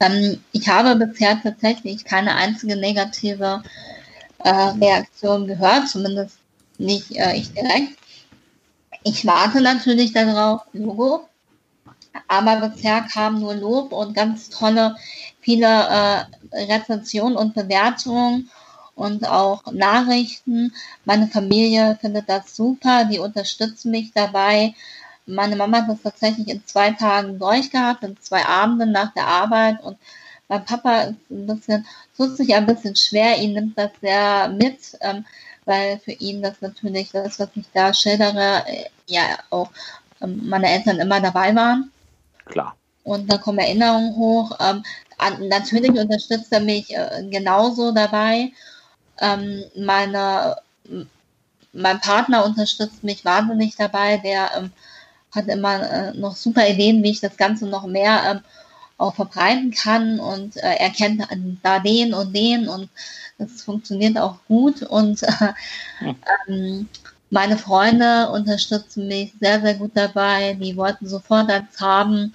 Ähm, 0.00 0.40
ich 0.52 0.66
habe 0.68 0.96
bisher 0.96 1.38
tatsächlich 1.42 2.04
keine 2.04 2.34
einzige 2.34 2.76
negative 2.76 3.62
äh, 4.38 4.50
Reaktion 4.50 5.46
gehört, 5.46 5.88
zumindest 5.88 6.38
nicht 6.78 7.14
äh, 7.16 7.36
ich 7.36 7.52
direkt. 7.52 7.98
Ich 9.06 9.26
warte 9.26 9.60
natürlich 9.60 10.12
darauf, 10.14 10.62
Logo, 10.72 11.28
aber 12.26 12.68
bisher 12.68 13.02
kam 13.02 13.38
nur 13.38 13.54
Lob 13.54 13.92
und 13.92 14.14
ganz 14.14 14.48
tolle, 14.48 14.96
viele 15.40 15.66
äh, 15.66 16.24
Rezensionen 16.52 17.36
und 17.36 17.54
Bewertungen 17.54 18.50
und 18.94 19.28
auch 19.28 19.62
Nachrichten. 19.72 20.72
Meine 21.04 21.26
Familie 21.28 21.98
findet 22.00 22.30
das 22.30 22.56
super, 22.56 23.04
die 23.04 23.18
unterstützen 23.18 23.90
mich 23.90 24.12
dabei. 24.14 24.74
Meine 25.26 25.56
Mama 25.56 25.82
hat 25.82 25.88
das 25.90 26.02
tatsächlich 26.02 26.48
in 26.48 26.66
zwei 26.66 26.92
Tagen 26.92 27.38
durchgehabt, 27.38 28.04
in 28.04 28.16
zwei 28.20 28.46
Abenden 28.46 28.92
nach 28.92 29.12
der 29.12 29.26
Arbeit. 29.26 29.82
Und 29.82 29.98
mein 30.48 30.64
Papa 30.64 31.02
ist 31.02 31.30
ein 31.30 31.46
bisschen, 31.46 31.86
tut 32.16 32.36
sich 32.38 32.54
ein 32.54 32.64
bisschen 32.64 32.96
schwer, 32.96 33.38
ihn 33.38 33.52
nimmt 33.52 33.76
das 33.76 33.90
sehr 34.00 34.48
mit, 34.48 34.78
ähm, 35.02 35.26
weil 35.64 35.98
für 35.98 36.12
ihn 36.12 36.42
das 36.42 36.60
natürlich 36.60 37.10
das, 37.10 37.38
was 37.38 37.48
ich 37.54 37.64
da 37.72 37.92
schildere, 37.94 38.64
äh, 38.66 38.84
ja 39.06 39.22
auch 39.50 39.70
ähm, 40.20 40.40
meine 40.48 40.70
Eltern 40.70 40.98
immer 40.98 41.20
dabei 41.20 41.54
waren. 41.54 41.90
Klar. 42.44 42.76
Und 43.02 43.30
da 43.30 43.38
kommen 43.38 43.58
Erinnerungen 43.58 44.16
hoch. 44.16 44.56
Ähm, 44.60 44.82
natürlich 45.48 45.92
unterstützt 45.92 46.52
er 46.52 46.60
mich 46.60 46.94
äh, 46.94 47.24
genauso 47.30 47.92
dabei. 47.92 48.52
Ähm, 49.20 49.64
meine, 49.76 50.56
mein 51.72 52.00
Partner 52.00 52.44
unterstützt 52.44 53.04
mich 53.04 53.24
wahnsinnig 53.24 53.76
dabei. 53.76 54.18
Der 54.18 54.70
hat 55.32 55.48
immer 55.48 55.90
äh, 55.90 56.14
noch 56.14 56.36
super 56.36 56.68
Ideen, 56.68 57.02
wie 57.02 57.10
ich 57.10 57.20
das 57.20 57.36
Ganze 57.36 57.66
noch 57.66 57.86
mehr 57.86 58.42
auch 58.96 59.14
verbreiten 59.14 59.72
kann. 59.72 60.20
Und 60.20 60.56
er 60.56 60.90
kennt 60.90 61.26
da 61.62 61.80
den 61.80 62.14
und 62.14 62.34
den 62.34 62.68
und 62.68 62.88
das 63.38 63.62
funktioniert 63.62 64.18
auch 64.18 64.38
gut. 64.46 64.82
Und 64.82 65.22
äh, 65.22 65.52
ähm, 66.48 66.88
meine 67.30 67.58
Freunde 67.58 68.30
unterstützen 68.30 69.08
mich 69.08 69.32
sehr, 69.40 69.60
sehr 69.60 69.74
gut 69.74 69.92
dabei. 69.94 70.54
Die 70.54 70.76
wollten 70.76 71.08
sofort 71.08 71.50
eins 71.50 71.80
haben, 71.80 72.34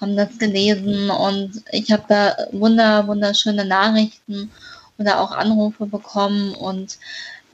haben 0.00 0.16
das 0.16 0.38
gelesen 0.38 1.10
und 1.10 1.62
ich 1.72 1.90
habe 1.90 2.04
da 2.08 2.36
wunder, 2.52 3.06
wunderschöne 3.08 3.64
Nachrichten 3.64 4.50
oder 4.96 5.20
auch 5.20 5.32
Anrufe 5.32 5.86
bekommen 5.86 6.54
und 6.54 6.98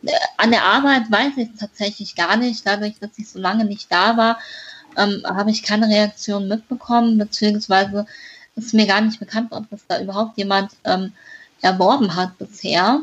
äh, 0.05 0.13
an 0.37 0.51
der 0.51 0.65
Arbeit 0.65 1.11
weiß 1.11 1.37
ich 1.37 1.49
tatsächlich 1.59 2.15
gar 2.17 2.37
nicht, 2.37 2.67
dadurch, 2.67 2.99
dass 3.01 3.11
ich 3.17 3.31
so 3.31 3.39
lange 3.39 3.65
nicht 3.65 3.91
da 3.91 4.17
war, 4.17 4.39
ähm, 4.97 5.23
habe 5.27 5.51
ich 5.51 5.63
keine 5.63 5.89
Reaktion 5.89 6.49
mitbekommen, 6.49 7.19
beziehungsweise 7.19 8.07
ist 8.57 8.75
mir 8.75 8.87
gar 8.87 9.01
nicht 9.01 9.19
bekannt, 9.19 9.53
ob 9.53 9.69
das 9.71 9.87
da 9.89 10.01
überhaupt 10.01 10.39
jemand 10.39 10.73
ähm, 10.85 11.13
erworben 11.65 12.15
hat 12.15 12.39
bisher. 12.39 13.01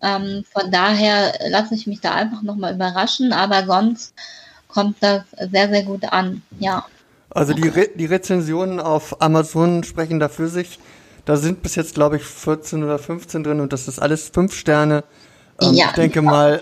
Ähm, 0.00 0.44
von 0.52 0.70
daher 0.70 1.34
lasse 1.48 1.74
ich 1.74 1.86
mich 1.86 2.00
da 2.00 2.14
einfach 2.14 2.42
nochmal 2.42 2.74
überraschen, 2.74 3.32
aber 3.32 3.66
sonst 3.66 4.14
kommt 4.68 4.96
das 5.00 5.22
sehr, 5.50 5.68
sehr 5.68 5.82
gut 5.82 6.04
an, 6.04 6.42
ja. 6.60 6.84
Also 7.30 7.52
die, 7.52 7.68
Re 7.68 7.88
die 7.94 8.06
Rezensionen 8.06 8.80
auf 8.80 9.20
Amazon 9.20 9.82
sprechen 9.82 10.20
da 10.20 10.28
für 10.28 10.48
sich. 10.48 10.78
Da 11.24 11.36
sind 11.36 11.62
bis 11.62 11.74
jetzt, 11.74 11.94
glaube 11.94 12.16
ich, 12.16 12.22
14 12.22 12.82
oder 12.84 12.98
15 12.98 13.44
drin 13.44 13.60
und 13.60 13.72
das 13.72 13.88
ist 13.88 13.98
alles 13.98 14.30
fünf 14.32 14.54
Sterne. 14.54 15.04
Ähm, 15.60 15.74
ja. 15.74 15.86
Ich 15.88 15.92
denke 15.92 16.22
mal, 16.22 16.60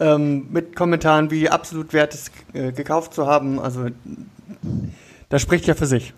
ähm, 0.00 0.46
mit 0.50 0.76
Kommentaren 0.76 1.30
wie 1.30 1.48
absolut 1.48 1.92
wert 1.92 2.14
ist, 2.14 2.30
äh, 2.52 2.72
gekauft 2.72 3.14
zu 3.14 3.26
haben. 3.26 3.58
Also 3.58 3.88
das 5.28 5.42
spricht 5.42 5.66
ja 5.66 5.74
für 5.74 5.86
sich. 5.86 6.14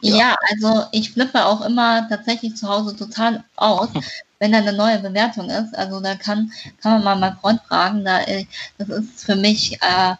Ja. 0.00 0.16
ja, 0.16 0.36
also 0.50 0.84
ich 0.92 1.12
flippe 1.12 1.44
auch 1.44 1.60
immer 1.62 2.08
tatsächlich 2.08 2.56
zu 2.56 2.68
Hause 2.68 2.96
total 2.96 3.44
aus, 3.56 3.88
wenn 4.38 4.52
da 4.52 4.58
eine 4.58 4.72
neue 4.72 4.98
Bewertung 4.98 5.50
ist. 5.50 5.76
Also 5.76 6.00
da 6.00 6.14
kann, 6.14 6.52
kann 6.82 6.92
man 6.92 7.04
mal 7.04 7.16
meinen 7.16 7.38
Freund 7.38 7.60
fragen. 7.66 8.04
Da, 8.04 8.20
äh, 8.22 8.46
das 8.78 8.88
ist 8.88 9.24
für 9.24 9.36
mich 9.36 9.80
äh, 9.82 10.14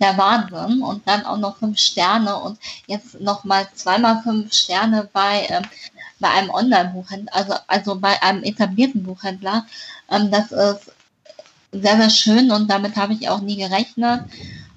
der 0.00 0.18
Wahnsinn. 0.18 0.82
Und 0.82 1.06
dann 1.08 1.24
auch 1.24 1.38
noch 1.38 1.58
fünf 1.58 1.78
Sterne 1.78 2.36
und 2.36 2.58
jetzt 2.86 3.20
nochmal 3.20 3.66
zweimal 3.74 4.22
fünf 4.22 4.52
Sterne 4.52 5.08
bei, 5.12 5.46
äh, 5.46 5.62
bei 6.20 6.30
einem 6.30 6.50
Online-Buchhändler, 6.50 7.34
also, 7.34 7.54
also 7.66 7.96
bei 7.96 8.22
einem 8.22 8.42
etablierten 8.42 9.02
Buchhändler. 9.02 9.66
Ähm, 10.10 10.30
das 10.30 10.52
ist 10.52 10.92
sehr, 11.72 11.96
sehr 11.96 12.10
schön 12.10 12.50
und 12.52 12.70
damit 12.70 12.96
habe 12.96 13.14
ich 13.14 13.28
auch 13.28 13.40
nie 13.40 13.56
gerechnet. 13.56 14.24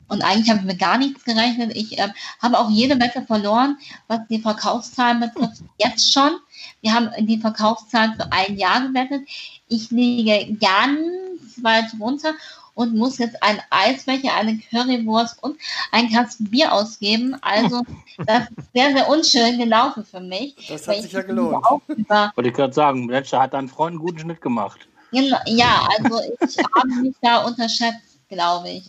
Und 0.10 0.22
eigentlich 0.22 0.50
habe 0.50 0.60
ich 0.62 0.66
mit 0.66 0.80
gar 0.80 0.98
nichts 0.98 1.24
gerechnet. 1.24 1.76
Ich 1.76 1.98
äh, 2.00 2.08
habe 2.42 2.60
auch 2.60 2.70
jede 2.70 3.00
Wette 3.00 3.24
verloren, 3.24 3.78
was 4.08 4.22
die 4.30 4.40
Verkaufszahlen 4.40 5.20
betrifft. 5.20 5.62
Jetzt 5.78 6.14
schon. 6.14 6.38
Wir 6.82 6.94
haben 6.94 7.10
die 7.26 7.40
Verkaufszahlen 7.40 8.16
für 8.16 8.32
ein 8.32 8.58
Jahr 8.58 8.88
gewettet. 8.88 9.28
Ich 9.68 9.92
liege 9.92 10.56
ganz 10.60 11.62
weit 11.62 11.92
runter 12.00 12.34
und 12.78 12.94
muss 12.96 13.18
jetzt 13.18 13.42
ein 13.42 13.60
Eisbecher, 13.72 14.36
eine 14.36 14.60
Currywurst 14.60 15.42
und 15.42 15.58
ein 15.92 16.12
Kasten 16.12 16.50
Bier 16.50 16.72
ausgeben. 16.72 17.36
Also 17.42 17.82
das 18.26 18.44
ist 18.56 18.72
sehr, 18.74 18.94
sehr 18.94 19.10
unschön 19.10 19.58
gelaufen 19.58 20.06
für 20.06 20.20
mich. 20.20 20.56
Das 20.70 20.88
hat 20.88 21.02
sich 21.02 21.12
ja 21.12 21.24
gelohnt. 21.24 21.66
Wollte 21.66 22.50
ich 22.50 22.54
gerade 22.54 22.74
sagen, 22.74 23.08
Mensch, 23.08 23.34
hat 23.34 23.54
dein 23.54 23.68
Freund 23.68 23.94
einen 23.94 24.00
guten 24.00 24.20
Schnitt 24.20 24.42
gemacht. 24.42 24.88
Ja, 25.12 25.88
also 25.98 26.22
ich 26.40 26.58
habe 26.76 26.88
mich 27.02 27.16
da 27.22 27.46
unterschätzt, 27.46 28.20
glaube 28.30 28.70
ich. 28.70 28.84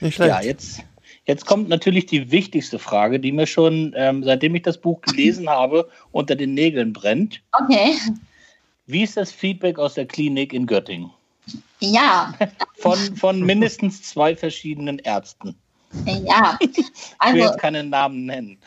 Nicht 0.00 0.14
schlecht. 0.14 0.30
Ja, 0.30 0.40
jetzt, 0.40 0.80
jetzt 1.24 1.46
kommt 1.46 1.68
natürlich 1.68 2.06
die 2.06 2.30
wichtigste 2.30 2.78
Frage, 2.78 3.18
die 3.18 3.32
mir 3.32 3.46
schon, 3.46 3.92
ähm, 3.96 4.22
seitdem 4.22 4.54
ich 4.54 4.62
das 4.62 4.78
Buch 4.78 5.00
gelesen 5.00 5.48
habe, 5.50 5.88
unter 6.12 6.36
den 6.36 6.54
Nägeln 6.54 6.92
brennt. 6.92 7.40
Okay. 7.52 7.94
Wie 8.86 9.02
ist 9.02 9.16
das 9.16 9.32
Feedback 9.32 9.78
aus 9.78 9.94
der 9.94 10.06
Klinik 10.06 10.52
in 10.52 10.66
Göttingen? 10.66 11.10
Ja. 11.80 12.32
Von, 12.78 13.16
von 13.16 13.40
mindestens 13.40 14.04
zwei 14.04 14.36
verschiedenen 14.36 15.00
Ärzten. 15.00 15.56
Ja. 16.06 16.56
Also, 16.60 16.64
ich 16.70 16.76
will 16.76 16.84
also 17.18 17.38
jetzt 17.38 17.58
keinen 17.58 17.90
Namen 17.90 18.26
nennen. 18.26 18.58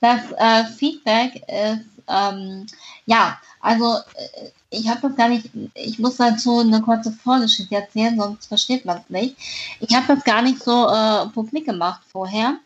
Das 0.00 0.20
äh, 0.38 0.64
Feedback 0.78 1.34
ist, 1.48 2.02
ähm, 2.08 2.66
ja, 3.04 3.38
also 3.64 3.96
äh, 4.14 4.50
ich 4.68 4.88
habe 4.88 5.00
das 5.08 5.16
gar 5.16 5.30
nicht, 5.30 5.48
ich 5.74 5.98
muss 5.98 6.16
dazu 6.16 6.58
eine 6.58 6.82
kurze 6.82 7.10
Vorgeschichte 7.10 7.74
erzählen, 7.74 8.16
sonst 8.18 8.46
versteht 8.46 8.84
man 8.84 8.98
es 8.98 9.08
nicht. 9.08 9.36
Ich 9.80 9.94
habe 9.96 10.06
das 10.06 10.22
gar 10.22 10.42
nicht 10.42 10.62
so 10.62 10.86
äh, 10.88 11.26
publik 11.28 11.64
gemacht 11.64 12.02
vorher. 12.12 12.58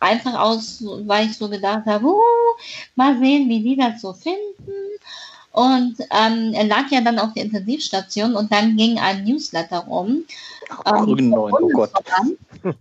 Einfach 0.00 0.34
aus, 0.34 0.82
weil 1.06 1.26
ich 1.26 1.36
so 1.36 1.48
gedacht 1.48 1.84
habe, 1.86 2.06
uh, 2.06 2.20
mal 2.94 3.18
sehen, 3.18 3.48
wie 3.48 3.62
die 3.62 3.76
das 3.76 4.00
so 4.00 4.12
finden. 4.14 4.72
Und 5.52 5.96
ähm, 6.10 6.52
er 6.54 6.64
lag 6.64 6.90
ja 6.90 7.00
dann 7.00 7.18
auf 7.18 7.34
der 7.34 7.44
Intensivstation 7.44 8.34
und 8.34 8.50
dann 8.50 8.76
ging 8.76 8.98
ein 8.98 9.24
Newsletter 9.24 9.80
rum. 9.80 10.24
Ähm, 10.86 11.04
Grün 11.04 11.34
oh 11.34 11.68
Gott. 11.72 11.90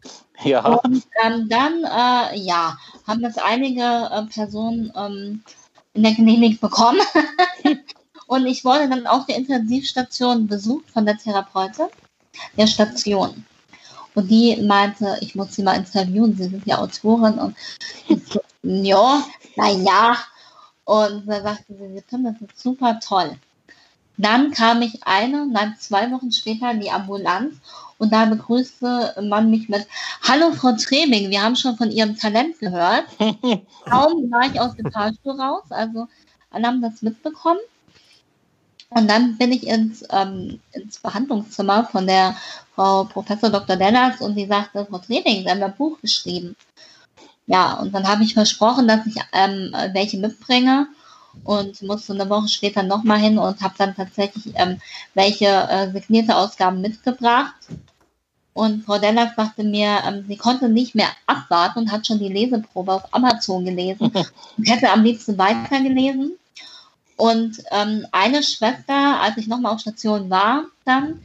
ja. 0.43 0.65
Und 0.65 1.03
ähm, 1.23 1.49
dann, 1.49 1.83
äh, 1.83 2.39
ja, 2.39 2.77
haben 3.05 3.21
das 3.21 3.37
einige 3.37 3.81
äh, 3.81 4.23
Personen 4.31 4.93
ähm, 4.95 5.43
in 5.97 6.03
der 6.03 6.13
Klinik 6.13 6.61
bekommen. 6.61 7.01
Und 8.27 8.45
ich 8.45 8.63
wurde 8.63 8.87
dann 8.87 9.07
auf 9.07 9.25
der 9.25 9.37
Intensivstation 9.37 10.47
besucht 10.47 10.89
von 10.91 11.05
der 11.05 11.17
Therapeutin 11.17 11.87
der 12.57 12.67
Station. 12.67 13.45
Und 14.13 14.29
die 14.29 14.61
meinte, 14.61 15.17
ich 15.21 15.35
muss 15.35 15.55
sie 15.55 15.63
mal 15.63 15.77
interviewen, 15.77 16.35
sie 16.35 16.45
sind 16.45 16.65
ja 16.65 16.79
Autorin 16.79 17.39
und 17.39 17.55
so, 18.27 18.41
ja, 18.63 19.23
naja. 19.55 20.17
Und 20.85 21.27
da 21.27 21.41
sagte 21.41 21.73
sie, 21.73 21.93
sie 21.93 22.01
finden 22.01 22.37
das 22.39 22.61
super 22.61 22.99
toll. 22.99 23.37
Dann 24.17 24.51
kam 24.51 24.81
ich 24.81 25.03
eine, 25.03 25.47
dann 25.53 25.75
zwei 25.79 26.11
Wochen 26.11 26.31
später 26.31 26.71
in 26.71 26.81
die 26.81 26.89
Ambulanz 26.89 27.55
Und 27.97 28.13
da 28.13 28.25
begrüßte 28.25 29.15
man 29.23 29.49
mich 29.49 29.69
mit 29.69 29.87
Hallo 30.21 30.51
Frau 30.51 30.73
Trebing, 30.73 31.29
wir 31.29 31.41
haben 31.41 31.55
schon 31.55 31.77
von 31.77 31.91
Ihrem 31.91 32.15
Talent 32.15 32.59
gehört. 32.59 33.05
Kaum 33.19 34.31
war 34.31 34.45
ich 34.51 34.59
aus 34.59 34.75
dem 34.75 34.91
Fahrstuhl 34.91 35.39
raus, 35.39 35.63
also 35.69 36.07
alle 36.51 36.67
haben 36.67 36.81
das 36.81 37.01
mitbekommen. 37.01 37.59
Und 38.89 39.09
dann 39.09 39.37
bin 39.37 39.51
ich 39.51 39.67
ins, 39.67 40.03
ähm, 40.11 40.59
ins 40.71 40.99
Behandlungszimmer 40.99 41.85
von 41.85 42.07
der 42.07 42.35
Frau 42.75 43.03
Professor 43.05 43.49
Dr. 43.49 43.75
Denners 43.75 44.21
und 44.21 44.35
die 44.35 44.45
sagte, 44.45 44.85
Frau 44.85 44.99
Trebing, 44.99 45.43
Sie 45.43 45.49
haben 45.49 45.61
ein 45.61 45.75
Buch 45.75 45.99
geschrieben. 45.99 46.55
Ja, 47.47 47.73
und 47.79 47.93
dann 47.93 48.07
habe 48.07 48.23
ich 48.23 48.33
versprochen, 48.33 48.87
dass 48.87 49.05
ich 49.05 49.15
ähm, 49.33 49.73
welche 49.93 50.17
mitbringe 50.17 50.87
und 51.43 51.81
musste 51.81 52.13
eine 52.13 52.29
Woche 52.29 52.47
später 52.47 52.83
nochmal 52.83 53.19
hin 53.19 53.37
und 53.37 53.61
habe 53.61 53.75
dann 53.77 53.95
tatsächlich 53.95 54.53
ähm, 54.55 54.79
welche 55.13 55.45
äh, 55.45 55.91
signierte 55.91 56.35
Ausgaben 56.35 56.81
mitgebracht. 56.81 57.55
Und 58.53 58.85
Frau 58.85 58.97
Dellers 58.97 59.35
sagte 59.35 59.63
mir, 59.63 60.01
ähm, 60.05 60.25
sie 60.27 60.35
konnte 60.35 60.67
nicht 60.67 60.95
mehr 60.95 61.09
abwarten 61.27 61.77
und 61.79 61.91
hat 61.91 62.07
schon 62.07 62.17
die 62.17 62.27
Leseprobe 62.33 62.93
auf 62.93 63.13
Amazon 63.13 63.65
gelesen 63.65 64.11
und 64.57 64.69
hätte 64.69 64.89
am 64.89 65.03
liebsten 65.03 65.37
weitergelesen. 65.37 66.31
Und 67.17 67.63
ähm, 67.71 68.07
eine 68.11 68.43
Schwester, 68.43 69.21
als 69.21 69.37
ich 69.37 69.47
nochmal 69.47 69.73
auf 69.73 69.81
Station 69.81 70.29
war, 70.29 70.65
dann, 70.85 71.21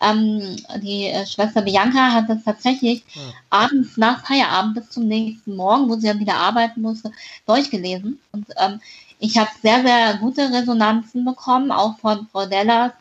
ähm, 0.00 0.56
die 0.82 1.06
äh, 1.06 1.26
Schwester 1.26 1.62
Bianca 1.62 2.12
hat 2.12 2.28
das 2.28 2.44
tatsächlich 2.44 3.04
ja. 3.14 3.22
abends 3.50 3.96
nach 3.96 4.24
Feierabend 4.24 4.74
bis 4.74 4.90
zum 4.90 5.08
nächsten 5.08 5.56
Morgen, 5.56 5.88
wo 5.88 5.96
sie 5.96 6.06
dann 6.06 6.20
wieder 6.20 6.36
arbeiten 6.36 6.82
musste, 6.82 7.12
durchgelesen. 7.46 8.20
Und 8.32 8.46
ähm, 8.58 8.80
ich 9.20 9.36
habe 9.38 9.50
sehr, 9.62 9.82
sehr 9.82 10.14
gute 10.16 10.50
Resonanzen 10.50 11.24
bekommen, 11.24 11.70
auch 11.70 11.98
von 11.98 12.26
Frau 12.32 12.46
Dellas. 12.46 12.92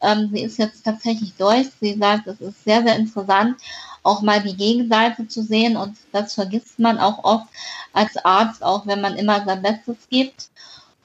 Ähm, 0.00 0.30
sie 0.32 0.42
ist 0.42 0.58
jetzt 0.58 0.84
tatsächlich 0.84 1.34
durch. 1.38 1.68
Sie 1.80 1.94
sagt, 1.94 2.26
es 2.26 2.40
ist 2.40 2.64
sehr, 2.64 2.82
sehr 2.82 2.96
interessant, 2.96 3.56
auch 4.02 4.22
mal 4.22 4.42
die 4.42 4.56
Gegenseite 4.56 5.28
zu 5.28 5.42
sehen. 5.42 5.76
Und 5.76 5.96
das 6.10 6.34
vergisst 6.34 6.78
man 6.78 6.98
auch 6.98 7.22
oft 7.22 7.46
als 7.92 8.16
Arzt, 8.24 8.62
auch 8.64 8.86
wenn 8.86 9.00
man 9.02 9.16
immer 9.16 9.44
sein 9.44 9.62
Bestes 9.62 9.96
gibt. 10.10 10.48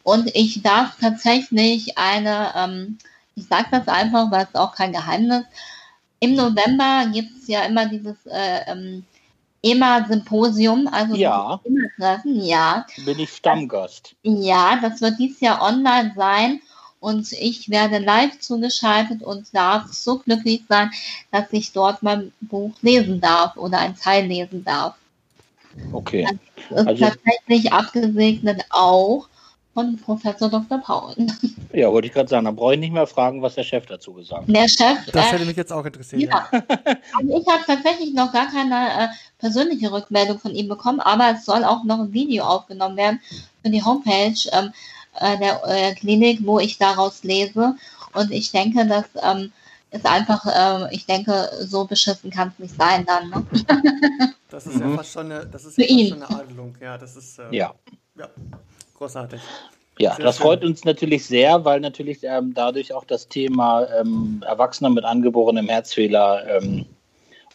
Und 0.04 0.34
ich 0.34 0.62
darf 0.64 0.98
tatsächlich 1.00 1.98
eine, 1.98 2.54
ähm, 2.56 2.98
ich 3.36 3.46
sage 3.48 3.68
das 3.72 3.88
einfach, 3.90 4.32
weil 4.32 4.48
es 4.50 4.60
auch 4.60 4.74
kein 4.74 4.94
Geheimnis, 4.94 5.44
im 6.20 6.36
November 6.36 7.06
gibt 7.14 7.38
es 7.38 7.48
ja 7.48 7.64
immer 7.64 7.86
dieses 7.86 8.26
äh, 8.26 8.62
ähm, 8.72 9.06
EMA-Symposium, 9.72 10.88
also 10.92 11.16
ja. 11.16 11.60
EMA-Treffen, 11.64 12.44
ja. 12.44 12.86
Bin 13.06 13.20
ich 13.20 13.32
Stammgast. 13.32 14.16
Ja, 14.24 14.80
das 14.82 15.02
wird 15.02 15.20
dieses 15.20 15.40
Jahr 15.40 15.62
online 15.62 16.14
sein 16.16 16.62
und 17.00 17.32
ich 17.34 17.70
werde 17.70 18.00
live 18.00 18.40
zugeschaltet 18.40 19.24
und 19.24 19.54
darf 19.54 19.92
so 19.92 20.20
glücklich 20.20 20.64
sein, 20.68 20.92
dass 21.32 21.46
ich 21.52 21.72
dort 21.72 22.04
mein 22.04 22.32
Buch 22.42 22.72
lesen 22.82 23.22
darf 23.22 23.56
oder 23.56 23.80
ein 23.80 23.96
Teil 23.96 24.26
lesen 24.26 24.64
darf. 24.64 24.96
Okay. 25.92 26.28
Das 26.70 26.82
ist 26.82 26.88
also, 26.88 27.06
tatsächlich 27.06 27.72
abgesegnet 27.72 28.64
auch 28.72 29.28
von 29.74 29.96
Professor 29.98 30.50
Dr. 30.50 30.80
Paul. 30.80 31.16
Ja, 31.74 31.92
wollte 31.92 32.08
ich 32.08 32.14
gerade 32.14 32.30
sagen, 32.30 32.46
da 32.46 32.52
brauche 32.52 32.74
ich 32.74 32.80
nicht 32.80 32.94
mehr 32.94 33.06
fragen, 33.06 33.42
was 33.42 33.54
der 33.56 33.64
Chef 33.64 33.86
dazu 33.86 34.14
gesagt 34.14 34.48
hat. 34.48 34.56
Der 34.56 34.68
Chef. 34.68 35.06
Das 35.12 35.32
hätte 35.34 35.46
mich 35.46 35.58
jetzt 35.58 35.72
auch 35.72 35.86
interessiert. 35.86 36.24
Ja. 36.24 36.48
also 36.50 37.38
ich 37.38 37.46
habe 37.46 37.64
tatsächlich 37.68 38.14
noch 38.14 38.32
gar 38.32 38.50
keine 38.50 39.04
äh, 39.04 39.08
persönliche 39.40 39.92
Rückmeldung 39.92 40.40
von 40.40 40.56
ihm 40.56 40.68
bekommen, 40.68 41.00
aber 41.00 41.32
es 41.32 41.46
soll 41.46 41.64
auch 41.64 41.84
noch 41.84 42.00
ein 42.00 42.14
Video 42.14 42.44
aufgenommen 42.44 42.98
werden 42.98 43.22
für 43.64 43.70
die 43.70 43.84
Homepage 43.84 44.36
ähm, 44.52 44.72
äh, 45.20 45.38
der 45.38 45.62
äh, 45.66 45.96
Klinik, 45.96 46.40
wo 46.44 46.60
ich 46.60 46.78
daraus 46.78 47.24
lese. 47.24 47.76
Und 48.14 48.32
ich 48.32 48.52
denke, 48.52 48.86
dass 48.88 49.06
ähm, 49.22 49.52
ist 49.92 50.06
einfach, 50.06 50.46
äh, 50.46 50.94
ich 50.94 51.06
denke, 51.06 51.50
so 51.62 51.86
beschissen 51.86 52.30
kann 52.30 52.50
es 52.50 52.60
nicht 52.60 52.76
sein 52.76 53.06
dann. 53.06 53.30
Ne? 53.30 53.46
das 54.50 54.68
ist 54.68 54.76
mhm. 54.76 54.92
ja 54.92 54.98
fast 54.98 55.12
schon 55.14 55.32
eine, 55.32 55.46
das 55.46 55.66
ist 55.66 55.78
ja 55.78 55.86
fast 55.86 56.10
schon 56.10 56.24
eine 56.24 56.42
Adelung. 56.42 56.76
Ja, 56.82 56.98
das 56.98 57.16
ist. 57.16 57.40
Äh, 57.40 57.56
ja. 57.56 57.74
ja. 58.18 58.28
Großartig. 58.98 59.42
Ja, 60.00 60.16
sehr 60.16 60.26
das 60.26 60.38
schön. 60.38 60.44
freut 60.44 60.64
uns 60.64 60.84
natürlich 60.84 61.26
sehr, 61.26 61.64
weil 61.66 61.80
natürlich 61.80 62.20
ähm, 62.24 62.54
dadurch 62.54 62.94
auch 62.94 63.06
das 63.06 63.28
Thema 63.28 63.88
ähm, 64.00 64.44
Erwachsener 64.46 64.90
mit 64.90 65.06
angeborenem 65.06 65.68
Herzfehler 65.70 66.62
ähm, 66.62 66.86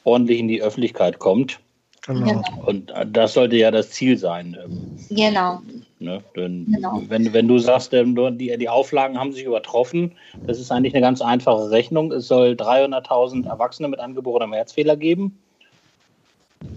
ordentlich 0.05 0.41
in 0.41 0.49
die 0.49 0.63
Öffentlichkeit 0.63 1.19
kommt. 1.19 1.61
Genau. 2.07 2.43
Und 2.67 2.91
äh, 2.91 3.07
das 3.07 3.35
sollte 3.35 3.57
ja 3.57 3.71
das 3.71 3.91
Ziel 3.91 4.19
sein. 4.19 4.57
Ähm, 4.63 4.97
genau. 5.09 5.63
Ne? 6.01 6.23
Denn 6.37 6.67
genau. 6.67 7.01
Wenn, 7.09 7.33
wenn 7.33 7.47
du 7.47 7.59
sagst, 7.59 7.93
die, 7.93 8.57
die 8.59 8.69
Auflagen 8.69 9.19
haben 9.19 9.33
sich 9.33 9.45
übertroffen, 9.45 10.13
das 10.47 10.59
ist 10.59 10.73
eigentlich 10.73 10.95
eine 10.95 11.03
ganz 11.03 11.21
einfache 11.21 11.71
Rechnung. 11.71 12.11
Es 12.11 12.27
soll 12.27 12.51
300.000 12.53 13.47
Erwachsene 13.47 13.89
mit 13.89 14.01
angeborenem 14.01 14.53
Herzfehler 14.53 14.97
geben. 14.97 15.39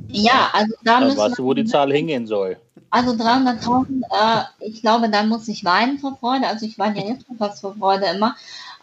Ja, 0.09 0.49
also 0.53 0.75
da 0.83 0.99
Dann 0.99 1.17
weißt 1.17 1.39
du, 1.39 1.43
wo 1.43 1.53
die 1.53 1.65
Zahl 1.65 1.91
hingehen 1.91 2.27
soll. 2.27 2.57
Also 2.91 3.11
300.000, 3.11 4.03
äh, 4.03 4.43
ich 4.59 4.81
glaube, 4.81 5.09
da 5.09 5.23
muss 5.23 5.47
ich 5.47 5.65
weinen 5.65 5.97
vor 5.99 6.17
Freude. 6.17 6.47
Also 6.47 6.65
ich 6.65 6.77
weine 6.77 6.99
ja 7.01 7.13
jetzt 7.13 7.25
schon 7.25 7.37
fast 7.37 7.61
vor 7.61 7.75
Freude 7.75 8.05
immer. 8.15 8.35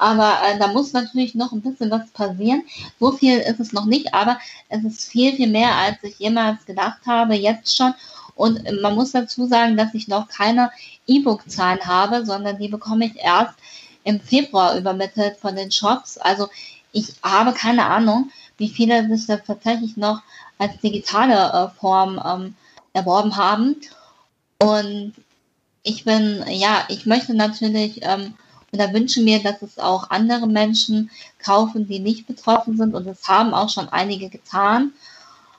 Aber 0.03 0.37
äh, 0.45 0.59
da 0.59 0.67
muss 0.67 0.93
natürlich 0.93 1.37
noch 1.37 1.53
ein 1.53 1.61
bisschen 1.63 1.89
was 1.89 2.11
passieren. 2.11 2.65
So 2.99 3.13
viel 3.13 3.39
ist 3.39 3.61
es 3.61 3.73
noch 3.73 3.85
nicht, 3.85 4.13
aber 4.13 4.41
es 4.69 4.83
ist 4.83 5.09
viel, 5.09 5.33
viel 5.37 5.47
mehr, 5.47 5.77
als 5.77 5.97
ich 6.03 6.19
jemals 6.19 6.67
gedacht 6.67 6.99
habe, 7.07 7.37
jetzt 7.37 7.77
schon. 7.77 7.95
Und 8.35 8.65
man 8.83 8.97
muss 8.97 9.13
dazu 9.13 9.47
sagen, 9.47 9.77
dass 9.77 9.95
ich 9.95 10.09
noch 10.09 10.27
keine 10.27 10.73
E-Book-Zahlen 11.07 11.87
habe, 11.87 12.27
sondern 12.27 12.59
die 12.59 12.67
bekomme 12.67 13.07
ich 13.07 13.17
erst 13.17 13.55
im 14.03 14.19
Februar 14.19 14.77
übermittelt 14.77 15.37
von 15.37 15.55
den 15.55 15.71
Shops. 15.71 16.19
Also 16.19 16.49
ich 16.91 17.15
habe 17.23 17.53
keine 17.53 17.87
Ahnung, 17.87 18.33
wie 18.57 18.71
viele 18.71 19.07
sich 19.09 19.29
das 19.29 19.45
tatsächlich 19.47 19.97
noch 19.97 20.21
als 20.59 20.81
digitale 20.81 21.53
äh, 21.53 21.79
Form 21.79 22.21
ähm, 22.27 22.57
erworben 22.93 23.37
haben. 23.37 23.77
Und 24.59 25.15
ich 25.85 26.03
bin, 26.03 26.45
ja, 26.49 26.87
ich 26.89 27.07
möchte 27.07 27.35
natürlich 27.35 28.01
ähm, 28.03 28.35
oder 28.73 28.93
wünsche 28.93 29.21
mir, 29.21 29.43
dass 29.43 29.61
es 29.61 29.79
auch 29.79 30.11
andere 30.11 30.47
Menschen 30.47 31.11
kaufen, 31.39 31.87
die 31.87 31.99
nicht 31.99 32.27
betroffen 32.27 32.77
sind. 32.77 32.95
Und 32.95 33.07
das 33.07 33.29
haben 33.29 33.53
auch 33.53 33.69
schon 33.69 33.89
einige 33.91 34.31
getan, 34.31 34.93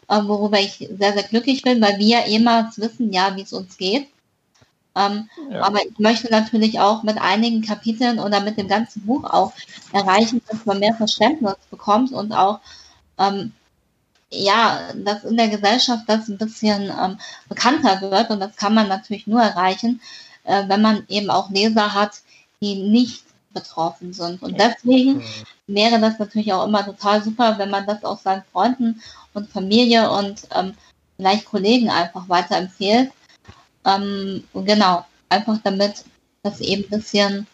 äh, 0.09 0.19
worüber 0.23 0.59
ich 0.59 0.89
sehr, 0.97 1.13
sehr 1.13 1.23
glücklich 1.23 1.61
bin, 1.61 1.79
weil 1.81 1.99
wir 1.99 2.25
ehemals 2.25 2.79
wissen 2.79 3.13
ja, 3.13 3.35
wie 3.35 3.43
es 3.43 3.53
uns 3.53 3.77
geht. 3.77 4.07
Ähm, 4.95 5.29
ja. 5.51 5.61
Aber 5.61 5.79
ich 5.85 5.97
möchte 5.99 6.29
natürlich 6.29 6.79
auch 6.79 7.03
mit 7.03 7.19
einigen 7.19 7.61
Kapiteln 7.61 8.19
oder 8.19 8.41
mit 8.41 8.57
dem 8.57 8.67
ganzen 8.67 9.05
Buch 9.05 9.23
auch 9.23 9.53
erreichen, 9.91 10.41
dass 10.49 10.65
man 10.65 10.79
mehr 10.79 10.95
Verständnis 10.95 11.55
bekommt 11.69 12.11
und 12.11 12.31
auch 12.31 12.59
ähm, 13.19 13.53
ja, 14.31 14.79
dass 14.95 15.23
in 15.23 15.37
der 15.37 15.49
Gesellschaft 15.49 16.03
das 16.07 16.27
ein 16.27 16.39
bisschen 16.39 16.89
ähm, 16.89 17.19
bekannter 17.47 18.01
wird 18.01 18.31
und 18.31 18.39
das 18.39 18.55
kann 18.55 18.73
man 18.73 18.87
natürlich 18.87 19.27
nur 19.27 19.41
erreichen, 19.41 20.01
äh, 20.43 20.67
wenn 20.67 20.81
man 20.81 21.05
eben 21.07 21.29
auch 21.29 21.51
Leser 21.51 21.93
hat, 21.93 22.21
die 22.63 22.75
nicht 22.75 23.25
betroffen 23.53 24.13
sind. 24.13 24.41
Und 24.41 24.59
deswegen 24.59 25.17
mhm. 25.17 25.23
wäre 25.67 25.99
das 25.99 26.17
natürlich 26.17 26.51
auch 26.53 26.65
immer 26.65 26.85
total 26.85 27.23
super, 27.23 27.57
wenn 27.57 27.69
man 27.69 27.85
das 27.85 28.03
auch 28.03 28.19
seinen 28.19 28.43
Freunden 28.51 29.01
und 29.33 29.49
Familie 29.49 30.09
und 30.09 30.47
ähm, 30.55 30.73
vielleicht 31.17 31.45
Kollegen 31.45 31.89
einfach 31.89 32.27
weiterempfiehlt. 32.29 33.11
Ähm, 33.85 34.43
genau, 34.53 35.05
einfach 35.29 35.59
damit 35.63 36.05
das 36.41 36.61
eben 36.61 36.83
ein 36.83 36.89
bisschen 36.89 37.47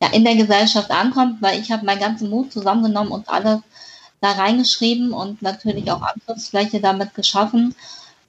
ja, 0.00 0.08
in 0.10 0.24
der 0.24 0.36
Gesellschaft 0.36 0.90
ankommt, 0.90 1.42
weil 1.42 1.60
ich 1.60 1.70
habe 1.70 1.84
meinen 1.84 2.00
ganzen 2.00 2.30
Mut 2.30 2.52
zusammengenommen 2.52 3.12
und 3.12 3.28
alles 3.28 3.60
da 4.20 4.32
reingeschrieben 4.32 5.12
und 5.12 5.42
natürlich 5.42 5.90
auch 5.90 6.02
Angriffsfläche 6.02 6.80
damit 6.80 7.14
geschaffen 7.14 7.74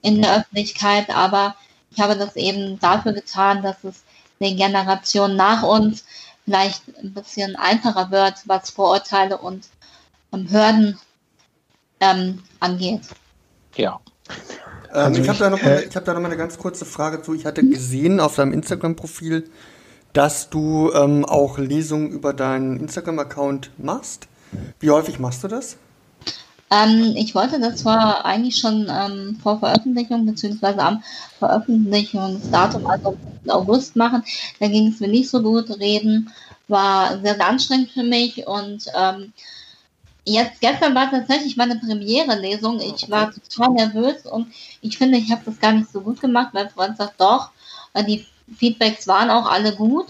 in 0.02 0.22
der 0.22 0.38
Öffentlichkeit. 0.38 1.10
Aber 1.10 1.56
ich 1.92 2.00
habe 2.00 2.16
das 2.16 2.36
eben 2.36 2.80
dafür 2.80 3.14
getan, 3.14 3.62
dass 3.64 3.84
es 3.84 4.04
den 4.40 4.58
Generationen 4.58 5.36
nach 5.36 5.64
uns 5.64 6.04
vielleicht 6.46 6.84
ein 7.02 7.14
bisschen 7.14 7.56
einfacher 7.56 8.10
wird, 8.12 8.36
was 8.46 8.72
Vorurteile 8.72 9.38
und 9.38 9.68
ähm, 10.34 10.50
Hürden 10.50 11.00
ähm, 12.00 12.44
angeht. 12.60 13.02
Ja. 13.76 14.00
Ähm, 14.30 14.96
also 14.96 15.22
ich 15.22 15.30
habe 15.30 15.40
da, 15.40 15.50
noch 15.50 15.62
mal, 15.62 15.86
hab 15.94 16.06
da 16.06 16.14
noch 16.14 16.22
mal 16.22 16.28
eine 16.28 16.38
ganz 16.38 16.58
kurze 16.58 16.86
Frage 16.86 17.22
zu. 17.22 17.34
Ich 17.34 17.46
hatte 17.46 17.64
gesehen 17.64 18.20
auf 18.20 18.36
deinem 18.36 18.54
Instagram-Profil, 18.54 19.50
dass 20.14 20.50
du 20.50 20.92
ähm, 20.94 21.26
auch 21.26 21.58
Lesungen 21.58 22.10
über 22.10 22.34
deinen 22.34 22.80
Instagram-Account 22.80 23.72
machst. 23.78 24.28
Wie 24.80 24.90
häufig 24.90 25.20
machst 25.20 25.44
du 25.44 25.48
das? 25.48 25.78
Ähm, 26.72 27.14
ich 27.16 27.34
wollte 27.36 27.60
das 27.60 27.78
zwar 27.78 28.26
eigentlich 28.26 28.58
schon 28.58 28.88
ähm, 28.90 29.40
vor 29.42 29.60
Veröffentlichung 29.60 30.26
beziehungsweise 30.26 30.80
am 30.80 31.04
Veröffentlichungsdatum, 31.40 32.86
also 32.86 33.18
August 33.48 33.96
machen. 33.96 34.24
Da 34.60 34.68
ging 34.68 34.88
es 34.88 35.00
mir 35.00 35.08
nicht 35.08 35.30
so 35.30 35.42
gut. 35.42 35.70
Reden 35.80 36.32
war 36.68 37.20
sehr, 37.22 37.36
sehr 37.36 37.48
anstrengend 37.48 37.92
für 37.92 38.04
mich 38.04 38.46
und 38.46 38.86
ähm, 38.96 39.34
jetzt 40.26 40.62
gestern 40.62 40.94
war 40.96 41.10
tatsächlich 41.10 41.58
meine 41.58 41.78
Premiere-Lesung. 41.78 42.80
Ich 42.80 43.10
war 43.10 43.32
total 43.32 43.74
nervös 43.74 44.26
und 44.26 44.54
ich 44.82 44.98
finde, 44.98 45.18
ich 45.18 45.32
habe 45.32 45.42
das 45.46 45.60
gar 45.60 45.72
nicht 45.74 45.92
so 45.92 46.02
gut 46.02 46.22
gemacht. 46.22 46.54
Mein 46.54 46.70
Freund 46.70 46.98
sagt 46.98 47.20
doch, 47.20 47.50
die 48.08 48.26
Feedbacks 48.58 49.08
waren 49.08 49.32
auch 49.32 49.50
alle 49.50 49.76
gut, 49.76 50.08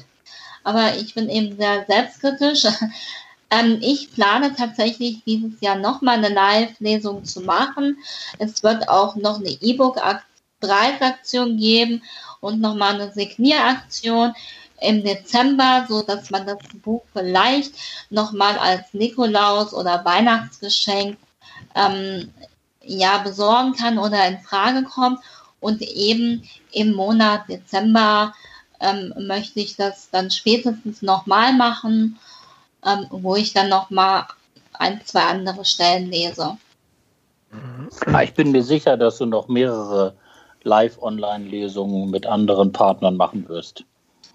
aber 0.63 0.95
ich 0.97 1.13
bin 1.15 1.29
eben 1.29 1.55
sehr 1.57 1.85
selbstkritisch. 1.87 2.63
Ähm, 3.51 3.79
ich 3.81 4.11
plane 4.11 4.53
tatsächlich 4.55 5.23
dieses 5.25 5.59
Jahr 5.61 5.75
nochmal 5.75 6.17
eine 6.17 6.29
Live-Lesung 6.29 7.25
zu 7.25 7.41
machen. 7.41 7.97
Es 8.37 8.63
wird 8.63 8.89
auch 8.89 9.15
noch 9.15 9.39
eine 9.39 9.49
E-Book-Preisaktion 9.49 11.57
geben 11.57 12.03
und 12.41 12.61
nochmal 12.61 12.95
eine 12.95 13.11
Signieraktion 13.11 14.33
im 14.81 15.03
Dezember, 15.03 15.85
so 15.89 16.03
dass 16.03 16.29
man 16.29 16.45
das 16.45 16.59
Buch 16.83 17.03
vielleicht 17.11 17.73
nochmal 18.09 18.57
als 18.57 18.93
Nikolaus 18.93 19.73
oder 19.73 20.05
Weihnachtsgeschenk 20.05 21.17
ähm, 21.75 22.31
ja 22.83 23.17
besorgen 23.17 23.73
kann 23.73 23.97
oder 23.97 24.25
in 24.27 24.39
Frage 24.39 24.83
kommt. 24.83 25.19
Und 25.59 25.81
eben 25.81 26.47
im 26.71 26.93
Monat 26.93 27.49
Dezember 27.49 28.33
ähm, 28.79 29.13
möchte 29.17 29.59
ich 29.59 29.75
das 29.75 30.09
dann 30.09 30.31
spätestens 30.31 31.01
nochmal 31.01 31.53
machen, 31.53 32.17
ähm, 32.85 33.07
wo 33.09 33.35
ich 33.35 33.53
dann 33.53 33.69
nochmal 33.69 34.25
ein, 34.73 35.01
zwei 35.05 35.23
andere 35.23 35.65
Stellen 35.65 36.09
lese. 36.09 36.57
Ja, 38.07 38.21
ich 38.21 38.33
bin 38.33 38.51
mir 38.51 38.63
sicher, 38.63 38.97
dass 38.97 39.17
du 39.17 39.25
noch 39.25 39.47
mehrere 39.47 40.15
Live-Online-Lesungen 40.63 42.09
mit 42.09 42.25
anderen 42.25 42.71
Partnern 42.71 43.17
machen 43.17 43.47
wirst. 43.49 43.83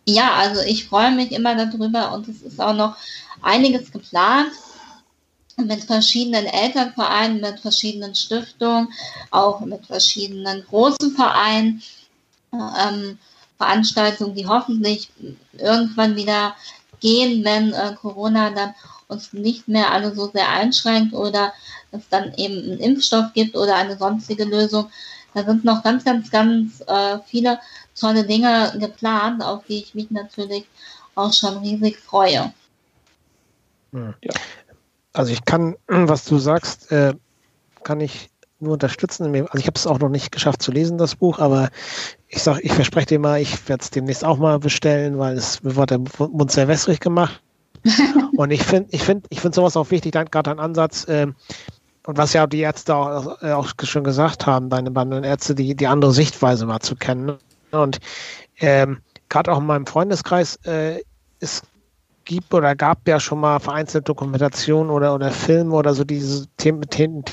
Ja, 0.06 0.32
also 0.34 0.60
ich 0.60 0.86
freue 0.86 1.12
mich 1.12 1.32
immer 1.32 1.54
darüber 1.54 2.12
und 2.12 2.28
es 2.28 2.42
ist 2.42 2.60
auch 2.60 2.74
noch 2.74 2.96
einiges 3.40 3.90
geplant 3.90 4.50
mit 5.56 5.84
verschiedenen 5.84 6.46
Elternvereinen, 6.46 7.40
mit 7.40 7.60
verschiedenen 7.60 8.14
Stiftungen, 8.14 8.88
auch 9.30 9.60
mit 9.60 9.86
verschiedenen 9.86 10.64
großen 10.66 11.12
Vereinen, 11.12 11.82
ähm, 12.52 13.18
Veranstaltungen, 13.56 14.34
die 14.34 14.46
hoffentlich 14.46 15.08
irgendwann 15.56 16.16
wieder 16.16 16.54
gehen, 17.04 17.44
wenn 17.44 17.74
äh, 17.74 17.94
Corona 18.00 18.50
dann 18.50 18.74
uns 19.08 19.34
nicht 19.34 19.68
mehr 19.68 19.92
alle 19.92 20.14
so 20.14 20.30
sehr 20.30 20.48
einschränkt 20.48 21.12
oder 21.12 21.52
es 21.92 22.08
dann 22.08 22.32
eben 22.34 22.54
einen 22.54 22.78
Impfstoff 22.78 23.34
gibt 23.34 23.56
oder 23.56 23.76
eine 23.76 23.98
sonstige 23.98 24.44
Lösung. 24.44 24.90
Da 25.34 25.44
sind 25.44 25.66
noch 25.66 25.82
ganz, 25.82 26.02
ganz, 26.04 26.30
ganz 26.30 26.80
äh, 26.86 27.18
viele 27.26 27.60
tolle 27.94 28.24
Dinge 28.24 28.72
geplant, 28.80 29.42
auf 29.44 29.64
die 29.68 29.80
ich 29.80 29.94
mich 29.94 30.10
natürlich 30.10 30.64
auch 31.14 31.32
schon 31.34 31.58
riesig 31.58 31.98
freue. 31.98 32.54
Ja. 33.92 34.34
Also 35.12 35.32
ich 35.32 35.44
kann, 35.44 35.76
was 35.86 36.24
du 36.24 36.38
sagst, 36.38 36.90
äh, 36.90 37.14
kann 37.82 38.00
ich 38.00 38.30
nur 38.64 38.74
unterstützen. 38.74 39.26
Also 39.26 39.58
ich 39.58 39.66
habe 39.66 39.76
es 39.76 39.86
auch 39.86 39.98
noch 39.98 40.08
nicht 40.08 40.32
geschafft 40.32 40.62
zu 40.62 40.72
lesen, 40.72 40.98
das 40.98 41.14
Buch, 41.14 41.38
aber 41.38 41.70
ich 42.28 42.42
sag, 42.42 42.64
ich 42.64 42.72
verspreche 42.72 43.06
dir 43.06 43.18
mal, 43.18 43.40
ich 43.40 43.68
werde 43.68 43.82
es 43.82 43.90
demnächst 43.90 44.24
auch 44.24 44.38
mal 44.38 44.58
bestellen, 44.58 45.18
weil 45.18 45.36
es 45.36 45.62
mir 45.62 45.76
wird 45.76 45.90
der 45.90 46.00
Mund 46.18 46.50
sehr 46.50 46.68
wässrig 46.68 47.00
gemacht. 47.00 47.40
und 48.36 48.50
ich 48.50 48.62
finde, 48.62 48.88
ich 48.92 49.02
finde, 49.02 49.26
ich 49.30 49.40
finde 49.40 49.54
sowas 49.54 49.76
auch 49.76 49.90
wichtig, 49.90 50.12
gerade 50.12 50.50
ein 50.50 50.58
Ansatz, 50.58 51.04
äh, 51.04 51.26
und 52.06 52.18
was 52.18 52.34
ja 52.34 52.46
die 52.46 52.60
Ärzte 52.60 52.94
auch, 52.94 53.42
äh, 53.42 53.52
auch, 53.52 53.72
schon 53.82 54.04
gesagt 54.04 54.46
haben, 54.46 54.68
deine 54.68 54.90
beiden 54.90 55.24
Ärzte, 55.24 55.54
die, 55.54 55.74
die 55.74 55.86
andere 55.86 56.12
Sichtweise 56.12 56.66
mal 56.66 56.80
zu 56.80 56.96
kennen. 56.96 57.38
Und 57.70 57.98
ähm, 58.60 58.98
gerade 59.28 59.52
auch 59.52 59.58
in 59.58 59.66
meinem 59.66 59.86
Freundeskreis, 59.86 60.56
äh, 60.64 61.00
es 61.40 61.62
gibt 62.24 62.52
oder 62.54 62.74
gab 62.74 63.06
ja 63.08 63.20
schon 63.20 63.40
mal 63.40 63.58
vereinzelte 63.58 64.04
Dokumentationen 64.04 64.90
oder, 64.90 65.14
oder 65.14 65.30
Filme 65.30 65.74
oder 65.74 65.94
so 65.94 66.04
diese 66.04 66.46
Themen, 66.56 66.82
Themen, 66.82 67.24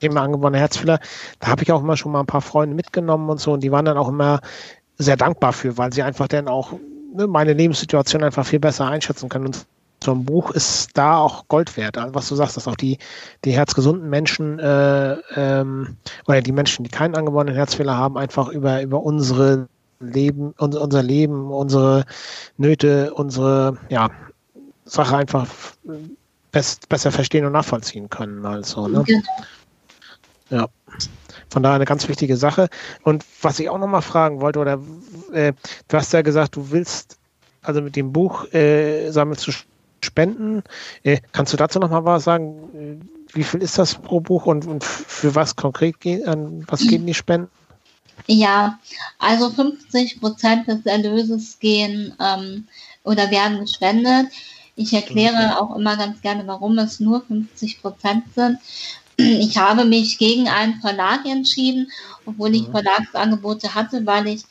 Thema 0.00 0.22
angeborene 0.22 0.58
Herzfehler. 0.58 1.00
Da 1.40 1.48
habe 1.48 1.62
ich 1.62 1.72
auch 1.72 1.82
immer 1.82 1.96
schon 1.96 2.12
mal 2.12 2.20
ein 2.20 2.26
paar 2.26 2.40
Freunde 2.40 2.74
mitgenommen 2.74 3.28
und 3.30 3.40
so 3.40 3.52
und 3.52 3.62
die 3.62 3.72
waren 3.72 3.84
dann 3.84 3.96
auch 3.96 4.08
immer 4.08 4.40
sehr 4.98 5.16
dankbar 5.16 5.52
für, 5.52 5.78
weil 5.78 5.92
sie 5.92 6.02
einfach 6.02 6.28
dann 6.28 6.48
auch 6.48 6.72
ne, 7.14 7.26
meine 7.26 7.52
Lebenssituation 7.52 8.24
einfach 8.24 8.46
viel 8.46 8.60
besser 8.60 8.86
einschätzen 8.86 9.28
können. 9.28 9.46
Und 9.46 9.66
so 10.02 10.12
ein 10.12 10.24
Buch 10.24 10.50
ist 10.52 10.90
da 10.96 11.18
auch 11.18 11.48
Gold 11.48 11.76
wert. 11.76 11.98
Also 11.98 12.14
was 12.14 12.28
du 12.28 12.36
sagst, 12.36 12.56
dass 12.56 12.68
auch 12.68 12.76
die, 12.76 12.98
die 13.44 13.52
herzgesunden 13.52 14.08
Menschen 14.08 14.58
äh, 14.58 15.16
ähm, 15.34 15.96
oder 16.26 16.40
die 16.40 16.52
Menschen, 16.52 16.84
die 16.84 16.90
keinen 16.90 17.14
angeborenen 17.14 17.54
Herzfehler 17.54 17.96
haben, 17.96 18.16
einfach 18.16 18.48
über, 18.48 18.82
über 18.82 19.02
unsere 19.02 19.68
Leben, 20.00 20.54
unser, 20.58 20.82
unser 20.82 21.02
Leben, 21.02 21.50
unsere 21.50 22.04
Nöte, 22.56 23.12
unsere 23.14 23.78
ja, 23.88 24.10
Sache 24.84 25.16
einfach 25.16 25.46
best, 26.52 26.88
besser 26.88 27.10
verstehen 27.10 27.44
und 27.44 27.52
nachvollziehen 27.52 28.08
können. 28.08 28.46
Also, 28.46 28.86
ne? 28.86 29.02
Genau. 29.04 29.22
Ja. 30.50 30.68
Von 31.50 31.62
daher 31.62 31.76
eine 31.76 31.84
ganz 31.84 32.08
wichtige 32.08 32.36
Sache. 32.36 32.68
Und 33.02 33.24
was 33.42 33.58
ich 33.58 33.68
auch 33.68 33.78
noch 33.78 33.86
mal 33.86 34.00
fragen 34.00 34.40
wollte, 34.40 34.58
oder 34.58 34.80
äh, 35.32 35.52
du 35.88 35.96
hast 35.96 36.12
ja 36.12 36.22
gesagt, 36.22 36.56
du 36.56 36.70
willst 36.70 37.18
also 37.62 37.80
mit 37.80 37.96
dem 37.96 38.12
Buch 38.12 38.52
äh, 38.52 39.10
sammeln 39.10 39.38
zu 39.38 39.52
spenden. 40.00 40.62
Äh, 41.02 41.20
kannst 41.32 41.52
du 41.52 41.56
dazu 41.56 41.78
noch 41.78 41.90
mal 41.90 42.04
was 42.04 42.24
sagen? 42.24 43.08
Wie 43.32 43.44
viel 43.44 43.62
ist 43.62 43.78
das 43.78 43.94
pro 43.94 44.20
Buch 44.20 44.46
und, 44.46 44.66
und 44.66 44.84
für 44.84 45.34
was 45.34 45.56
konkret 45.56 46.00
geht, 46.00 46.26
an 46.26 46.64
was 46.68 46.80
gehen 46.80 47.06
die 47.06 47.14
Spenden? 47.14 47.50
Ja, 48.26 48.78
also 49.18 49.50
50 49.50 50.20
Prozent 50.20 50.66
des 50.68 50.84
Erlöses 50.86 51.58
gehen 51.58 52.14
ähm, 52.20 52.66
oder 53.04 53.30
werden 53.30 53.60
gespendet. 53.60 54.28
Ich 54.76 54.92
erkläre 54.92 55.60
auch 55.60 55.74
immer 55.76 55.96
ganz 55.96 56.20
gerne, 56.20 56.46
warum 56.46 56.78
es 56.78 57.00
nur 57.00 57.22
50 57.22 57.82
Prozent 57.82 58.24
sind. 58.34 58.58
Ich 59.20 59.58
habe 59.58 59.84
mich 59.84 60.16
gegen 60.18 60.48
einen 60.48 60.80
Verlag 60.80 61.26
entschieden, 61.26 61.90
obwohl 62.24 62.54
ich 62.54 62.68
mhm. 62.68 62.72
Verlagsangebote 62.72 63.74
hatte, 63.74 64.06
weil 64.06 64.28
ich 64.28 64.42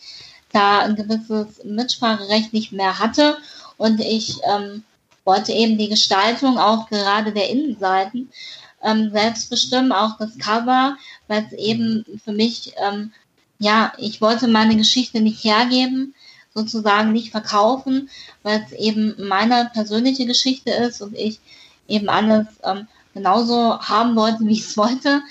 da 0.52 0.80
ein 0.80 0.96
gewisses 0.96 1.64
Mitspracherecht 1.64 2.52
nicht 2.52 2.74
mehr 2.74 3.00
hatte 3.00 3.38
und 3.78 4.02
ich 4.02 4.40
ähm, 4.44 4.84
wollte 5.24 5.54
eben 5.54 5.78
die 5.78 5.88
Gestaltung 5.88 6.58
auch 6.58 6.90
gerade 6.90 7.32
der 7.32 7.50
Innenseiten 7.50 8.30
ähm, 8.84 9.10
selbst 9.12 9.50
bestimmen, 9.50 9.94
auch 9.94 10.18
das 10.18 10.38
Cover, 10.38 10.98
weil 11.28 11.46
es 11.46 11.54
eben 11.58 12.04
für 12.24 12.34
mich, 12.34 12.74
ähm, 12.78 13.14
ja, 13.60 13.94
ich 13.98 14.20
wollte 14.20 14.50
meine 14.50 14.76
Geschichte 14.76 15.22
nicht 15.22 15.44
hergeben, 15.46 16.14
sozusagen 16.54 17.14
nicht 17.14 17.32
verkaufen, 17.32 18.10
weil 18.44 18.66
es 18.66 18.78
eben 18.78 19.16
meine 19.18 19.70
persönliche 19.74 20.26
Geschichte 20.26 20.72
ist 20.72 21.02
und 21.02 21.16
ich 21.16 21.40
eben 21.88 22.10
alles 22.10 22.48
ähm, 22.64 22.88
genauso 23.18 23.80
haben 23.80 24.16
wollte, 24.16 24.40
wie 24.42 24.54
ich 24.54 24.62
es 24.62 24.78
wollte. 24.78 25.22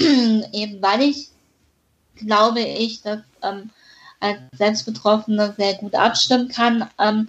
Eben 0.00 0.82
weil 0.82 1.02
ich 1.02 1.28
glaube 2.16 2.60
ich, 2.60 3.02
dass 3.02 3.20
ähm, 3.42 3.70
als 4.20 4.38
Selbstbetroffene 4.56 5.54
sehr 5.56 5.74
gut 5.74 5.94
abstimmen 5.94 6.48
kann. 6.48 6.88
Ähm, 6.98 7.28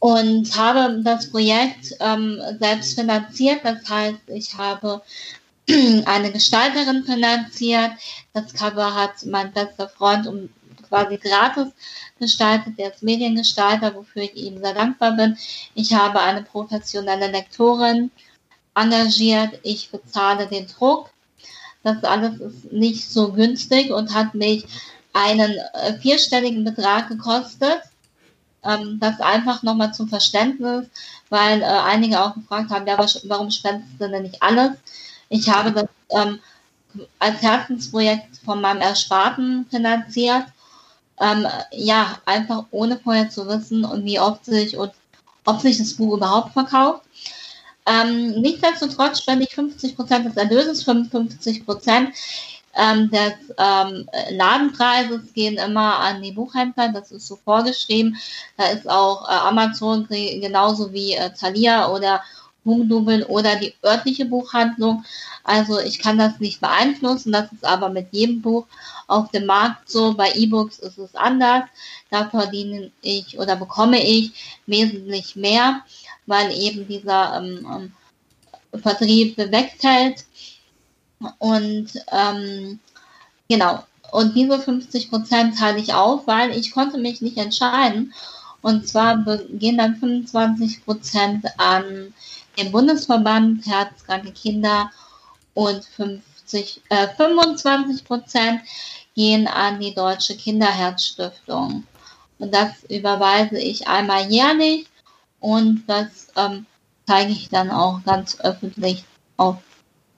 und 0.00 0.56
habe 0.56 1.00
das 1.02 1.30
Projekt 1.30 1.92
ähm, 1.98 2.40
selbst 2.60 2.94
finanziert. 2.94 3.60
Das 3.64 3.88
heißt, 3.88 4.20
ich 4.28 4.56
habe 4.56 5.02
eine 6.04 6.30
Gestalterin 6.30 7.04
finanziert. 7.04 7.90
Das 8.32 8.52
Cover 8.52 8.94
hat 8.94 9.26
mein 9.26 9.52
bester 9.52 9.88
Freund 9.88 10.26
um 10.26 10.50
quasi 10.88 11.16
gratis 11.16 11.68
gestaltet. 12.20 12.78
Der 12.78 12.94
ist 12.94 13.02
Mediengestalter, 13.02 13.94
wofür 13.94 14.22
ich 14.22 14.36
ihm 14.36 14.58
sehr 14.58 14.74
dankbar 14.74 15.16
bin. 15.16 15.36
Ich 15.74 15.92
habe 15.92 16.20
eine 16.20 16.42
professionelle 16.42 17.26
Lektorin 17.26 18.10
engagiert, 18.80 19.58
ich 19.62 19.90
bezahle 19.90 20.46
den 20.46 20.66
Druck. 20.66 21.10
Das 21.82 22.02
alles 22.04 22.40
ist 22.40 22.72
nicht 22.72 23.08
so 23.08 23.32
günstig 23.32 23.92
und 23.92 24.14
hat 24.14 24.34
mich 24.34 24.64
einen 25.12 25.56
äh, 25.74 25.98
vierstelligen 26.00 26.64
Betrag 26.64 27.08
gekostet. 27.08 27.80
Ähm, 28.64 28.98
das 29.00 29.20
einfach 29.20 29.62
nochmal 29.62 29.94
zum 29.94 30.08
Verständnis, 30.08 30.86
weil 31.30 31.62
äh, 31.62 31.64
einige 31.64 32.20
auch 32.20 32.34
gefragt 32.34 32.70
haben, 32.70 32.86
ja, 32.86 32.98
warum 33.24 33.50
spendest 33.50 33.92
du 33.98 34.08
denn 34.08 34.22
nicht 34.22 34.42
alles? 34.42 34.72
Ich 35.28 35.48
habe 35.48 35.72
das 35.72 35.88
ähm, 36.10 36.40
als 37.18 37.42
Herzensprojekt 37.42 38.38
von 38.44 38.60
meinem 38.60 38.80
Ersparten 38.80 39.66
finanziert. 39.70 40.44
Ähm, 41.20 41.46
ja, 41.72 42.18
einfach 42.26 42.64
ohne 42.70 42.98
vorher 42.98 43.28
zu 43.28 43.46
wissen 43.48 43.84
und 43.84 44.04
wie 44.04 44.20
oft 44.20 44.44
sich 44.44 44.76
und 44.76 44.92
ob 45.44 45.60
sich 45.60 45.78
das 45.78 45.94
Buch 45.94 46.16
überhaupt 46.16 46.52
verkauft. 46.52 47.02
Ähm, 47.88 48.40
nichtsdestotrotz 48.40 49.20
spende 49.22 49.44
ich 49.44 49.54
50 49.54 49.96
Prozent 49.96 50.26
des 50.26 50.36
Erlöses, 50.36 50.82
55 50.82 51.64
Prozent 51.64 52.10
ähm, 52.78 53.10
des 53.10 53.32
ähm, 53.58 54.08
Ladenpreises 54.30 55.32
gehen 55.34 55.56
immer 55.56 55.98
an 55.98 56.22
die 56.22 56.32
Buchhändler. 56.32 56.90
Das 56.90 57.10
ist 57.10 57.26
so 57.26 57.36
vorgeschrieben. 57.36 58.16
Da 58.56 58.66
ist 58.68 58.88
auch 58.88 59.28
äh, 59.28 59.32
Amazon 59.32 60.06
genauso 60.08 60.92
wie 60.92 61.14
äh, 61.14 61.30
Thalia 61.32 61.90
oder 61.90 62.22
Hugendubel 62.64 63.24
oder 63.24 63.56
die 63.56 63.74
örtliche 63.84 64.26
Buchhandlung. 64.26 65.04
Also 65.42 65.80
ich 65.80 65.98
kann 65.98 66.18
das 66.18 66.38
nicht 66.40 66.60
beeinflussen. 66.60 67.32
Das 67.32 67.50
ist 67.52 67.64
aber 67.64 67.88
mit 67.88 68.08
jedem 68.12 68.42
Buch 68.42 68.66
auf 69.06 69.30
dem 69.30 69.46
Markt 69.46 69.90
so. 69.90 70.14
Bei 70.14 70.32
E-Books 70.32 70.78
ist 70.78 70.98
es 70.98 71.14
anders. 71.14 71.64
Da 72.10 72.28
verdiene 72.28 72.90
ich 73.00 73.38
oder 73.38 73.56
bekomme 73.56 74.04
ich 74.04 74.60
wesentlich 74.66 75.34
mehr 75.36 75.82
weil 76.28 76.52
eben 76.52 76.86
dieser 76.86 77.38
ähm, 77.38 77.92
ähm, 78.72 78.80
Vertrieb 78.80 79.36
wegfällt. 79.38 80.24
Und 81.38 81.88
ähm, 82.12 82.78
genau, 83.48 83.82
und 84.12 84.34
diese 84.36 84.58
50 84.58 85.10
Prozent 85.10 85.58
teile 85.58 85.78
ich 85.78 85.92
auf, 85.92 86.26
weil 86.26 86.56
ich 86.56 86.70
konnte 86.70 86.98
mich 86.98 87.20
nicht 87.20 87.38
entscheiden. 87.38 88.14
Und 88.60 88.86
zwar 88.86 89.24
gehen 89.50 89.78
dann 89.78 89.96
25 89.96 90.84
Prozent 90.84 91.46
an 91.58 92.12
den 92.58 92.72
Bundesverband 92.72 93.66
Herzkranke 93.66 94.32
Kinder 94.32 94.90
und 95.54 95.84
50, 95.84 96.82
äh, 96.88 97.08
25 97.16 98.04
Prozent 98.04 98.62
gehen 99.14 99.46
an 99.46 99.80
die 99.80 99.94
Deutsche 99.94 100.36
Kinderherzstiftung. 100.36 101.84
Und 102.38 102.54
das 102.54 102.84
überweise 102.88 103.58
ich 103.58 103.86
einmal 103.88 104.30
jährlich 104.30 104.86
und 105.40 105.84
das 105.86 106.28
ähm, 106.36 106.66
zeige 107.06 107.32
ich 107.32 107.48
dann 107.48 107.70
auch 107.70 108.02
ganz 108.04 108.38
öffentlich 108.40 109.04
auf 109.36 109.56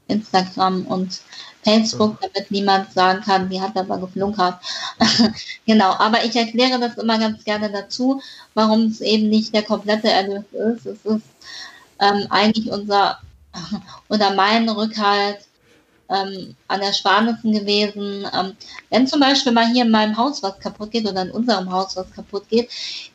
Instagram 0.08 0.86
und 0.86 1.20
Facebook, 1.62 2.18
damit 2.20 2.50
niemand 2.50 2.92
sagen 2.92 3.20
kann, 3.22 3.48
die 3.48 3.60
hat 3.60 3.76
aber 3.76 3.98
geflunkert. 3.98 4.60
genau, 5.66 5.92
aber 5.98 6.24
ich 6.24 6.34
erkläre 6.34 6.80
das 6.80 6.96
immer 6.96 7.18
ganz 7.18 7.44
gerne 7.44 7.70
dazu, 7.70 8.20
warum 8.54 8.86
es 8.86 9.00
eben 9.00 9.28
nicht 9.28 9.54
der 9.54 9.62
komplette 9.62 10.08
Erlös 10.08 10.44
ist. 10.52 10.86
Es 10.86 11.04
ist 11.04 11.26
ähm, 12.00 12.26
eigentlich 12.30 12.70
unser 12.70 13.20
oder 14.08 14.34
mein 14.34 14.68
Rückhalt 14.68 15.38
ähm, 16.10 16.56
an 16.68 16.80
Ersparnissen 16.80 17.52
gewesen. 17.52 18.26
Ähm, 18.34 18.56
wenn 18.90 19.06
zum 19.06 19.20
Beispiel 19.20 19.52
mal 19.52 19.68
hier 19.68 19.84
in 19.84 19.90
meinem 19.90 20.16
Haus 20.16 20.42
was 20.42 20.58
kaputt 20.58 20.90
geht 20.90 21.08
oder 21.08 21.22
in 21.22 21.30
unserem 21.30 21.70
Haus 21.70 21.96
was 21.96 22.10
kaputt 22.12 22.48
geht, 22.48 22.70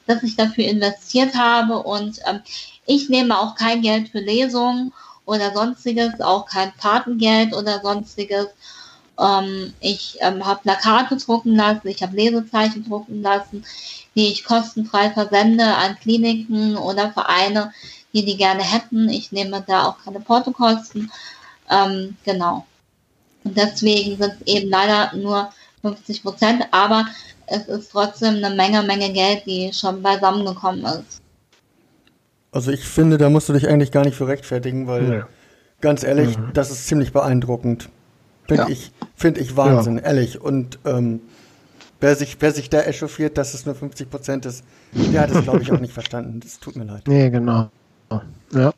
dass 0.07 0.23
ich 0.23 0.35
dafür 0.35 0.65
investiert 0.65 1.35
habe 1.35 1.77
und 1.83 2.19
ähm, 2.25 2.41
ich 2.85 3.09
nehme 3.09 3.37
auch 3.37 3.55
kein 3.55 3.81
Geld 3.81 4.09
für 4.09 4.19
Lesungen 4.19 4.93
oder 5.25 5.53
sonstiges, 5.53 6.21
auch 6.21 6.45
kein 6.45 6.71
Patengeld 6.77 7.53
oder 7.53 7.81
sonstiges. 7.81 8.47
Ähm, 9.19 9.73
ich 9.79 10.17
ähm, 10.21 10.45
habe 10.45 10.61
Plakate 10.61 11.17
drucken 11.17 11.55
lassen, 11.55 11.87
ich 11.87 12.01
habe 12.01 12.15
Lesezeichen 12.15 12.87
drucken 12.87 13.21
lassen, 13.21 13.65
die 14.15 14.27
ich 14.27 14.45
kostenfrei 14.45 15.09
versende 15.11 15.65
an 15.65 15.97
Kliniken 15.99 16.77
oder 16.77 17.11
Vereine, 17.11 17.73
die 18.13 18.23
die 18.23 18.37
gerne 18.37 18.63
hätten. 18.63 19.09
Ich 19.09 19.31
nehme 19.31 19.63
da 19.65 19.85
auch 19.85 19.97
keine 20.03 20.19
Portokosten. 20.19 21.11
Ähm, 21.69 22.15
genau. 22.23 22.65
Und 23.45 23.55
deswegen 23.55 24.17
sind 24.17 24.33
es 24.41 24.53
eben 24.53 24.69
leider 24.69 25.15
nur 25.15 25.49
50 25.81 26.23
Prozent, 26.23 26.65
aber 26.71 27.05
es 27.47 27.67
ist 27.67 27.91
trotzdem 27.91 28.43
eine 28.43 28.53
Menge, 28.53 28.81
Menge 28.83 29.13
Geld, 29.13 29.43
die 29.45 29.71
schon 29.71 30.01
beisammengekommen 30.01 30.83
ist. 30.83 31.21
Also 32.51 32.71
ich 32.71 32.83
finde, 32.83 33.17
da 33.17 33.29
musst 33.29 33.47
du 33.49 33.53
dich 33.53 33.67
eigentlich 33.67 33.91
gar 33.91 34.03
nicht 34.03 34.15
für 34.15 34.27
rechtfertigen, 34.27 34.87
weil 34.87 35.01
nee. 35.03 35.21
ganz 35.81 36.03
ehrlich, 36.03 36.37
mhm. 36.37 36.51
das 36.53 36.71
ist 36.71 36.87
ziemlich 36.87 37.13
beeindruckend. 37.13 37.89
Finde 38.47 38.63
ja. 38.63 38.69
ich, 38.69 38.91
finde 39.15 39.41
ich 39.41 39.55
Wahnsinn, 39.55 39.97
ja. 39.97 40.03
ehrlich. 40.03 40.41
Und 40.41 40.79
ähm, 40.85 41.21
wer 41.99 42.15
sich, 42.15 42.37
wer 42.39 42.51
sich 42.51 42.69
da 42.69 42.81
echauffiert, 42.81 43.37
dass 43.37 43.53
es 43.53 43.65
nur 43.65 43.75
50 43.75 44.09
Prozent 44.09 44.45
ist, 44.45 44.63
der 44.93 45.21
hat 45.21 45.31
es, 45.31 45.43
glaube 45.43 45.61
ich, 45.61 45.71
auch 45.71 45.79
nicht 45.79 45.93
verstanden. 45.93 46.39
Das 46.39 46.59
tut 46.59 46.75
mir 46.75 46.85
leid. 46.85 47.03
Nee, 47.07 47.29
genau. 47.29 47.69
Ja. 48.53 48.73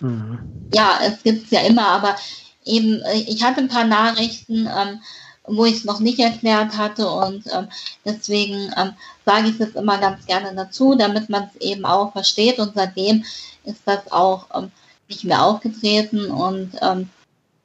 Mhm. 0.00 0.38
Ja, 0.74 0.98
es 1.06 1.22
gibt 1.22 1.44
es 1.44 1.50
ja 1.50 1.60
immer, 1.60 1.86
aber 1.86 2.16
eben, 2.64 3.02
ich 3.26 3.42
hatte 3.42 3.60
ein 3.60 3.68
paar 3.68 3.84
Nachrichten, 3.84 4.66
ähm, 4.66 5.00
wo 5.46 5.64
ich 5.66 5.76
es 5.76 5.84
noch 5.84 6.00
nicht 6.00 6.18
erklärt 6.18 6.76
hatte 6.76 7.08
und 7.08 7.44
ähm, 7.52 7.68
deswegen 8.04 8.72
ähm, 8.76 8.92
sage 9.26 9.48
ich 9.48 9.60
es 9.60 9.74
immer 9.74 9.98
ganz 9.98 10.24
gerne 10.24 10.54
dazu, 10.54 10.94
damit 10.94 11.28
man 11.28 11.50
es 11.54 11.60
eben 11.60 11.84
auch 11.84 12.12
versteht. 12.12 12.58
Und 12.58 12.72
seitdem 12.74 13.24
ist 13.64 13.82
das 13.84 14.10
auch 14.10 14.46
ähm, 14.54 14.72
nicht 15.08 15.24
mehr 15.24 15.42
aufgetreten 15.42 16.30
und 16.30 16.72
ähm, 16.80 17.10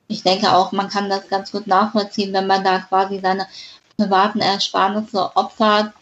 ich 0.10 0.24
denke 0.24 0.52
auch, 0.52 0.72
man 0.72 0.90
kann 0.90 1.10
das 1.10 1.28
ganz 1.30 1.52
gut 1.52 1.68
nachvollziehen, 1.68 2.34
wenn 2.34 2.48
man 2.48 2.64
da 2.64 2.80
quasi 2.80 3.20
seine 3.22 3.48
privaten 3.96 4.40
Ersparnisse 4.40 5.36
opfert, 5.36 5.94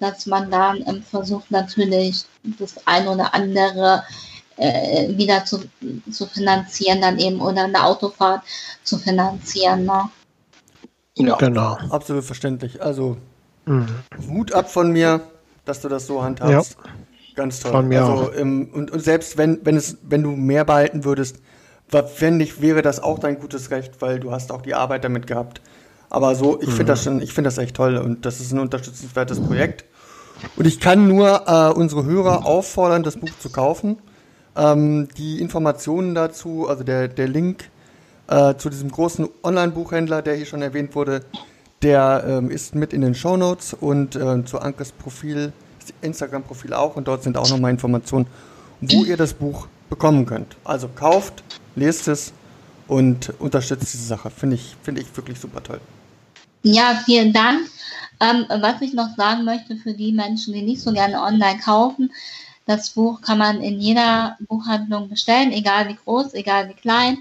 dass 0.00 0.26
man 0.26 0.50
dann 0.50 0.84
ähm, 0.86 1.02
versucht 1.02 1.50
natürlich 1.50 2.24
das 2.42 2.86
ein 2.86 3.08
oder 3.08 3.32
andere 3.32 4.04
äh, 4.56 5.16
wieder 5.16 5.44
zu, 5.44 5.64
zu 6.10 6.26
finanzieren, 6.26 7.00
dann 7.00 7.18
eben 7.18 7.40
oder 7.40 7.64
eine 7.64 7.84
Autofahrt 7.84 8.42
zu 8.82 8.98
finanzieren. 8.98 9.84
Ne? 9.84 10.08
Ja, 11.16 11.36
genau. 11.36 11.76
Absolut 11.90 12.24
verständlich. 12.24 12.82
Also 12.82 13.16
mhm. 13.66 13.88
Hut 14.28 14.52
ab 14.52 14.70
von 14.70 14.92
mir, 14.92 15.20
dass 15.64 15.80
du 15.80 15.88
das 15.88 16.06
so 16.06 16.22
handhabst. 16.22 16.76
Ja. 16.84 16.90
Ganz 17.34 17.60
toll. 17.60 17.72
Von 17.72 17.88
mir 17.88 18.04
also, 18.04 18.12
auch. 18.12 18.32
Im, 18.32 18.68
und, 18.72 18.90
und 18.90 19.00
selbst 19.02 19.36
wenn, 19.36 19.64
wenn 19.64 19.76
es, 19.76 19.96
wenn 20.02 20.22
du 20.22 20.30
mehr 20.30 20.64
behalten 20.64 21.04
würdest, 21.04 21.38
fände 21.88 22.44
ich, 22.44 22.60
wäre 22.60 22.82
das 22.82 23.00
auch 23.00 23.18
dein 23.18 23.38
gutes 23.38 23.70
Recht, 23.70 24.00
weil 24.00 24.18
du 24.18 24.32
hast 24.32 24.50
auch 24.50 24.62
die 24.62 24.74
Arbeit 24.74 25.04
damit 25.04 25.26
gehabt. 25.26 25.60
Aber 26.10 26.34
so, 26.34 26.60
ich 26.60 26.68
mhm. 26.68 26.72
finde 26.72 26.92
das 26.92 27.04
schon, 27.04 27.20
ich 27.20 27.32
finde 27.32 27.48
das 27.48 27.58
echt 27.58 27.76
toll 27.76 27.96
und 27.96 28.24
das 28.24 28.40
ist 28.40 28.52
ein 28.52 28.60
unterstützenswertes 28.60 29.40
Projekt. 29.40 29.84
Und 30.56 30.66
ich 30.66 30.80
kann 30.80 31.08
nur 31.08 31.44
äh, 31.46 31.72
unsere 31.72 32.04
Hörer 32.04 32.46
auffordern, 32.46 33.02
das 33.02 33.16
Buch 33.16 33.30
zu 33.40 33.50
kaufen. 33.50 33.98
Ähm, 34.56 35.08
die 35.16 35.40
Informationen 35.40 36.14
dazu, 36.14 36.68
also 36.68 36.84
der, 36.84 37.08
der 37.08 37.28
Link 37.28 37.70
äh, 38.28 38.54
zu 38.54 38.70
diesem 38.70 38.90
großen 38.90 39.28
Online-Buchhändler, 39.42 40.22
der 40.22 40.34
hier 40.34 40.46
schon 40.46 40.62
erwähnt 40.62 40.94
wurde, 40.94 41.22
der 41.82 42.24
ähm, 42.26 42.50
ist 42.50 42.74
mit 42.74 42.92
in 42.92 43.02
den 43.02 43.14
Show 43.14 43.36
Notes 43.36 43.74
und 43.74 44.16
äh, 44.16 44.44
zu 44.44 44.60
Ankes 44.60 44.92
Profil, 44.92 45.52
Instagram-Profil 46.00 46.72
auch 46.72 46.96
und 46.96 47.08
dort 47.08 47.22
sind 47.22 47.36
auch 47.36 47.48
nochmal 47.50 47.70
Informationen, 47.70 48.26
wo 48.80 49.04
ihr 49.04 49.16
das 49.16 49.34
Buch 49.34 49.66
bekommen 49.90 50.24
könnt. 50.24 50.56
Also 50.64 50.88
kauft, 50.88 51.42
lest 51.76 52.08
es 52.08 52.32
und 52.88 53.32
unterstützt 53.38 53.92
diese 53.92 54.06
Sache. 54.06 54.30
Finde 54.30 54.56
ich, 54.56 54.76
finde 54.82 55.02
ich 55.02 55.16
wirklich 55.16 55.38
super 55.38 55.62
toll. 55.62 55.80
Ja, 56.62 57.02
vielen 57.04 57.32
Dank. 57.32 57.60
Ähm, 58.20 58.46
was 58.48 58.80
ich 58.80 58.94
noch 58.94 59.14
sagen 59.16 59.44
möchte 59.44 59.76
für 59.76 59.92
die 59.92 60.12
Menschen, 60.12 60.54
die 60.54 60.62
nicht 60.62 60.80
so 60.80 60.92
gerne 60.92 61.20
online 61.20 61.58
kaufen, 61.62 62.10
das 62.66 62.90
Buch 62.90 63.20
kann 63.20 63.38
man 63.38 63.60
in 63.60 63.80
jeder 63.80 64.36
Buchhandlung 64.48 65.08
bestellen, 65.08 65.52
egal 65.52 65.88
wie 65.88 65.96
groß, 65.96 66.34
egal 66.34 66.68
wie 66.68 66.74
klein. 66.74 67.18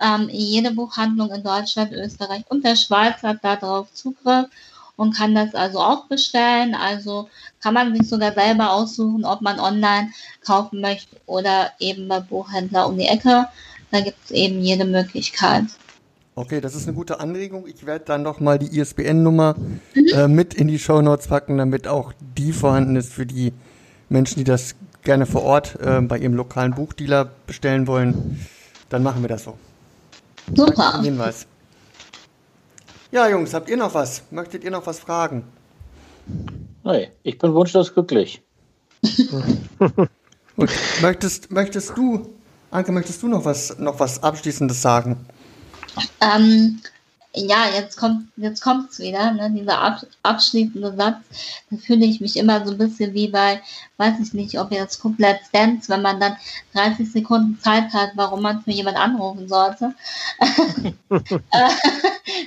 Ähm, 0.00 0.28
jede 0.30 0.72
Buchhandlung 0.72 1.30
in 1.30 1.44
Deutschland, 1.44 1.92
Österreich 1.92 2.44
und 2.48 2.64
der 2.64 2.74
Schweiz 2.74 3.22
hat 3.22 3.44
darauf 3.44 3.92
Zugriff 3.92 4.46
und 4.96 5.16
kann 5.16 5.34
das 5.34 5.54
also 5.54 5.78
auch 5.78 6.06
bestellen. 6.06 6.74
Also 6.74 7.28
kann 7.60 7.74
man 7.74 7.94
sich 7.96 8.08
sogar 8.08 8.32
selber 8.32 8.72
aussuchen, 8.72 9.24
ob 9.24 9.40
man 9.40 9.60
online 9.60 10.10
kaufen 10.44 10.80
möchte 10.80 11.16
oder 11.26 11.70
eben 11.78 12.08
bei 12.08 12.20
Buchhändler 12.20 12.88
um 12.88 12.98
die 12.98 13.06
Ecke. 13.06 13.46
Da 13.92 14.00
gibt 14.00 14.18
es 14.24 14.30
eben 14.32 14.60
jede 14.60 14.84
Möglichkeit. 14.84 15.64
Okay, 16.34 16.60
das 16.62 16.74
ist 16.74 16.88
eine 16.88 16.96
gute 16.96 17.20
Anregung. 17.20 17.66
Ich 17.66 17.84
werde 17.84 18.06
dann 18.06 18.22
noch 18.22 18.40
mal 18.40 18.58
die 18.58 18.78
ISBN-Nummer 18.78 19.54
mhm. 19.94 20.06
äh, 20.14 20.28
mit 20.28 20.54
in 20.54 20.66
die 20.66 20.78
Show 20.78 21.02
Notes 21.02 21.28
packen, 21.28 21.58
damit 21.58 21.86
auch 21.86 22.12
die 22.38 22.52
vorhanden 22.52 22.96
ist 22.96 23.12
für 23.12 23.26
die 23.26 23.52
Menschen, 24.12 24.38
die 24.38 24.44
das 24.44 24.74
gerne 25.02 25.26
vor 25.26 25.42
Ort 25.42 25.78
äh, 25.80 26.00
bei 26.02 26.18
ihrem 26.18 26.34
lokalen 26.34 26.74
Buchdealer 26.74 27.30
bestellen 27.46 27.86
wollen. 27.86 28.46
Dann 28.88 29.02
machen 29.02 29.22
wir 29.22 29.28
das 29.28 29.44
so. 29.44 29.58
Super. 30.54 31.00
Hinweis. 31.02 31.46
Ja, 33.10 33.28
Jungs, 33.28 33.52
habt 33.54 33.68
ihr 33.68 33.76
noch 33.76 33.94
was? 33.94 34.22
Möchtet 34.30 34.64
ihr 34.64 34.70
noch 34.70 34.86
was 34.86 35.00
fragen? 35.00 35.44
Nee, 36.84 37.10
ich 37.22 37.38
bin 37.38 37.52
wunschlos 37.54 37.92
glücklich. 37.92 38.42
Gut. 40.56 40.70
Möchtest, 41.00 41.50
möchtest 41.50 41.96
du, 41.96 42.28
Anke, 42.70 42.92
möchtest 42.92 43.22
du 43.22 43.28
noch 43.28 43.44
was, 43.44 43.78
noch 43.78 43.98
was 44.00 44.22
Abschließendes 44.22 44.80
sagen? 44.80 45.26
Ähm, 46.20 46.80
ja, 47.34 47.66
jetzt 47.74 47.96
kommt 47.96 48.26
jetzt 48.36 48.60
kommt's 48.60 48.98
wieder, 48.98 49.32
ne, 49.32 49.50
dieser 49.50 49.80
ab, 49.80 50.04
abschließende 50.22 50.94
Satz. 50.96 51.16
Da 51.70 51.76
fühle 51.78 52.04
ich 52.04 52.20
mich 52.20 52.36
immer 52.36 52.64
so 52.64 52.72
ein 52.72 52.78
bisschen 52.78 53.14
wie 53.14 53.28
bei, 53.28 53.62
weiß 53.96 54.20
ich 54.20 54.34
nicht, 54.34 54.58
ob 54.58 54.70
ihr 54.70 54.84
das 54.84 54.98
komplett 54.98 55.40
Dance, 55.52 55.88
wenn 55.88 56.02
man 56.02 56.20
dann 56.20 56.36
30 56.74 57.10
Sekunden 57.10 57.58
Zeit 57.60 57.92
hat, 57.94 58.10
warum 58.16 58.42
man 58.42 58.62
für 58.62 58.70
jemand 58.70 58.96
anrufen 58.96 59.48
sollte. 59.48 59.94
Äh, 61.10 61.68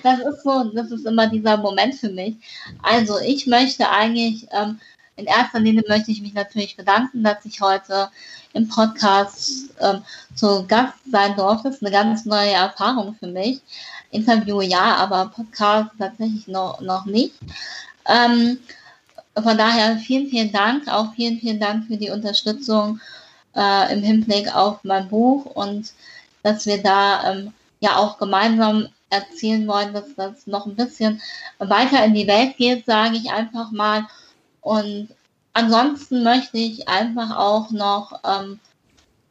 das 0.01 0.19
ist 0.19 0.43
so, 0.43 0.71
das 0.73 0.89
ist 0.89 1.05
immer 1.05 1.27
dieser 1.27 1.57
Moment 1.57 1.93
für 1.93 2.09
mich. 2.09 2.35
Also 2.81 3.19
ich 3.19 3.45
möchte 3.45 3.89
eigentlich, 3.89 4.47
ähm, 4.51 4.79
in 5.15 5.25
erster 5.25 5.59
Linie 5.59 5.83
möchte 5.87 6.11
ich 6.11 6.21
mich 6.21 6.33
natürlich 6.33 6.75
bedanken, 6.75 7.23
dass 7.23 7.45
ich 7.45 7.61
heute 7.61 8.09
im 8.53 8.67
Podcast 8.67 9.69
ähm, 9.79 10.01
zu 10.33 10.65
Gast 10.67 10.97
sein 11.11 11.35
durfte. 11.35 11.67
Das 11.67 11.75
ist 11.75 11.83
eine 11.83 11.91
ganz 11.91 12.25
neue 12.25 12.51
Erfahrung 12.51 13.15
für 13.19 13.27
mich. 13.27 13.61
Interview 14.15 14.61
ja, 14.61 14.95
aber 14.95 15.31
Podcast 15.35 15.91
tatsächlich 15.99 16.47
noch, 16.47 16.81
noch 16.81 17.05
nicht. 17.05 17.33
Ähm, 18.07 18.57
von 19.35 19.57
daher 19.57 19.97
vielen, 19.97 20.29
vielen 20.29 20.51
Dank. 20.51 20.87
Auch 20.87 21.13
vielen, 21.13 21.39
vielen 21.39 21.59
Dank 21.59 21.87
für 21.87 21.97
die 21.97 22.09
Unterstützung 22.09 22.99
äh, 23.55 23.93
im 23.93 24.01
Hinblick 24.01 24.53
auf 24.55 24.83
mein 24.83 25.09
Buch 25.09 25.45
und 25.45 25.91
dass 26.43 26.65
wir 26.65 26.81
da 26.81 27.31
ähm, 27.31 27.53
ja 27.79 27.97
auch 27.97 28.17
gemeinsam 28.17 28.87
erzielen 29.09 29.67
wollen, 29.67 29.93
dass 29.93 30.15
das 30.15 30.47
noch 30.47 30.65
ein 30.65 30.75
bisschen 30.75 31.21
weiter 31.59 32.03
in 32.05 32.13
die 32.13 32.27
Welt 32.27 32.57
geht, 32.57 32.85
sage 32.85 33.17
ich 33.17 33.31
einfach 33.31 33.71
mal. 33.71 34.05
Und 34.61 35.09
ansonsten 35.53 36.23
möchte 36.23 36.57
ich 36.57 36.87
einfach 36.87 37.37
auch 37.37 37.71
noch 37.71 38.19
ähm, 38.23 38.59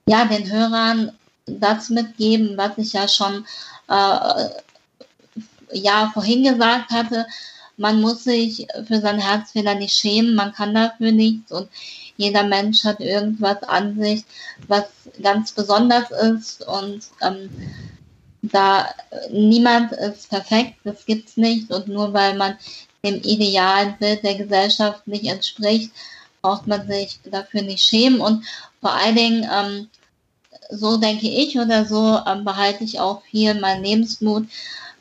ja, 0.07 0.25
den 0.25 0.51
Hörern 0.51 1.13
das 1.47 1.91
mitgeben, 1.91 2.57
was 2.57 2.79
ich 2.79 2.93
ja 2.93 3.09
schon 3.09 3.45
äh, 3.89 4.49
ja 5.75 6.11
vorhin 6.13 6.45
gesagt 6.45 6.91
hatte, 6.91 7.27
man 7.77 8.01
muss 8.01 8.25
sich 8.25 8.67
für 8.87 9.01
seinen 9.01 9.19
Herzfehler 9.19 9.75
nicht 9.75 9.97
schämen, 9.97 10.35
man 10.35 10.53
kann 10.53 10.75
dafür 10.75 11.13
nichts 11.13 11.51
und 11.53 11.69
jeder 12.17 12.45
Mensch 12.45 12.85
hat 12.85 13.01
irgendwas 13.01 13.63
an 13.65 13.99
sich, 13.99 14.25
was 14.69 14.85
ganz 15.21 15.53
besonders 15.53 16.11
ist 16.11 16.67
und 16.67 17.03
ähm, 17.21 17.51
da 18.43 18.89
niemand 19.31 19.93
ist 19.93 20.29
perfekt, 20.29 20.75
das 20.85 21.05
gibt's 21.07 21.37
nicht 21.37 21.71
und 21.71 21.89
nur 21.89 22.13
weil 22.13 22.37
man 22.37 22.57
dem 23.05 23.17
idealen 23.17 23.97
Bild 23.99 24.23
der 24.23 24.37
Gesellschaft 24.37 25.07
nicht 25.07 25.25
entspricht, 25.25 25.91
braucht 26.43 26.67
man 26.67 26.87
sich 26.87 27.19
dafür 27.25 27.63
nicht 27.63 27.83
schämen 27.85 28.21
und 28.21 28.45
vor 28.81 28.93
allen 28.93 29.17
Dingen 29.17 29.49
ähm, 29.53 29.89
so 30.71 30.97
denke 30.97 31.29
ich 31.29 31.59
oder 31.59 31.85
so 31.85 32.19
ähm, 32.27 32.45
behalte 32.45 32.85
ich 32.85 33.01
auch 33.01 33.23
viel 33.23 33.55
mein 33.55 33.83
Lebensmut. 33.83 34.47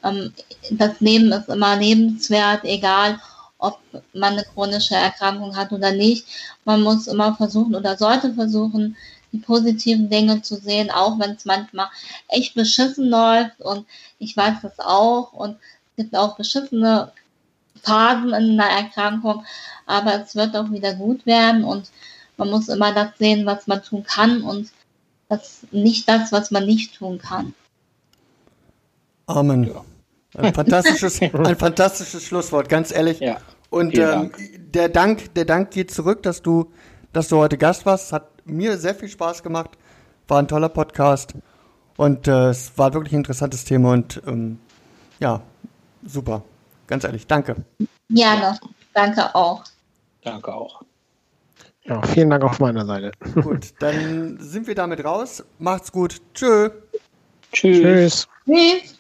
Ähm, 0.04 0.34
das 0.72 1.00
Leben 1.00 1.32
ist 1.32 1.50
immer 1.50 1.76
lebenswert, 1.76 2.64
egal 2.64 3.20
ob 3.58 3.80
man 4.14 4.34
eine 4.34 4.44
chronische 4.44 4.96
Erkrankung 4.96 5.56
hat 5.56 5.72
oder 5.72 5.92
nicht. 5.92 6.26
Man 6.66 6.82
muss 6.82 7.08
immer 7.08 7.36
versuchen 7.36 7.76
oder 7.76 7.98
sollte 7.98 8.34
versuchen, 8.34 8.98
die 9.32 9.38
positiven 9.38 10.10
Dinge 10.10 10.42
zu 10.42 10.56
sehen, 10.56 10.92
auch 10.92 11.18
wenn 11.18 11.32
es 11.32 11.46
manchmal 11.46 11.88
echt 12.28 12.56
beschissen 12.56 13.10
läuft. 13.10 13.62
Und 13.62 13.86
ich 14.20 14.36
weiß 14.36 14.56
das 14.62 14.80
auch. 14.80 15.32
Und 15.34 15.58
es 15.96 16.04
gibt 16.04 16.16
auch 16.16 16.36
beschissene 16.36 17.12
Phasen 17.82 18.34
in 18.34 18.60
einer 18.60 18.70
Erkrankung, 18.70 19.46
aber 19.86 20.22
es 20.22 20.36
wird 20.36 20.56
auch 20.56 20.70
wieder 20.70 20.94
gut 20.94 21.26
werden. 21.26 21.64
Und 21.64 21.90
man 22.38 22.50
muss 22.50 22.68
immer 22.68 22.94
das 22.94 23.18
sehen, 23.18 23.46
was 23.46 23.68
man 23.68 23.82
tun 23.82 24.04
kann 24.04 24.42
und 24.42 24.72
das 25.30 25.66
nicht 25.72 26.08
das, 26.10 26.32
was 26.32 26.52
man 26.52 26.66
nicht 26.66 26.96
tun 26.96 27.18
kann. 27.18 27.54
Amen. 29.28 29.72
Ein 30.36 30.54
fantastisches, 30.54 31.22
ein 31.22 31.56
fantastisches 31.56 32.26
Schlusswort, 32.26 32.70
ganz 32.70 32.92
ehrlich. 32.92 33.20
Ja. 33.20 33.38
Und 33.70 33.98
ähm, 33.98 34.32
der 34.58 34.90
Dank, 34.90 35.34
der 35.36 35.46
Dank 35.46 35.72
geht 35.72 35.92
zurück, 35.92 36.24
dass 36.24 36.42
du, 36.42 36.72
dass 37.12 37.28
du 37.28 37.38
heute 37.38 37.58
Gast 37.58 37.86
warst. 37.86 38.12
Hat 38.14 38.46
mir 38.46 38.78
sehr 38.78 38.96
viel 38.96 39.10
Spaß 39.10 39.44
gemacht. 39.44 39.72
War 40.28 40.40
ein 40.40 40.48
toller 40.48 40.70
Podcast. 40.70 41.34
Und 41.98 42.28
äh, 42.28 42.50
es 42.50 42.78
war 42.78 42.94
wirklich 42.94 43.14
ein 43.14 43.18
interessantes 43.18 43.66
Thema 43.66 43.94
und 43.94 44.22
ähm, 44.26 44.60
ja, 45.20 45.42
super. 46.06 46.44
Ganz 46.88 47.04
ehrlich, 47.04 47.28
danke. 47.28 47.56
Ja, 48.10 48.58
danke 48.94 49.34
auch. 49.36 49.64
Danke 50.24 50.54
auch. 50.54 50.82
Ja, 51.86 52.02
vielen 52.02 52.30
Dank 52.30 52.44
auf 52.44 52.60
meiner 52.60 52.86
Seite. 52.86 53.12
Gut, 53.42 53.74
dann 53.80 54.38
sind 54.40 54.68
wir 54.68 54.76
damit 54.76 55.04
raus. 55.04 55.44
Macht's 55.60 55.92
gut. 55.92 56.22
Tschö. 56.34 56.70
Tschüss. 57.52 57.82
Tschüss. 57.82 58.28
Tschüss. 58.46 58.93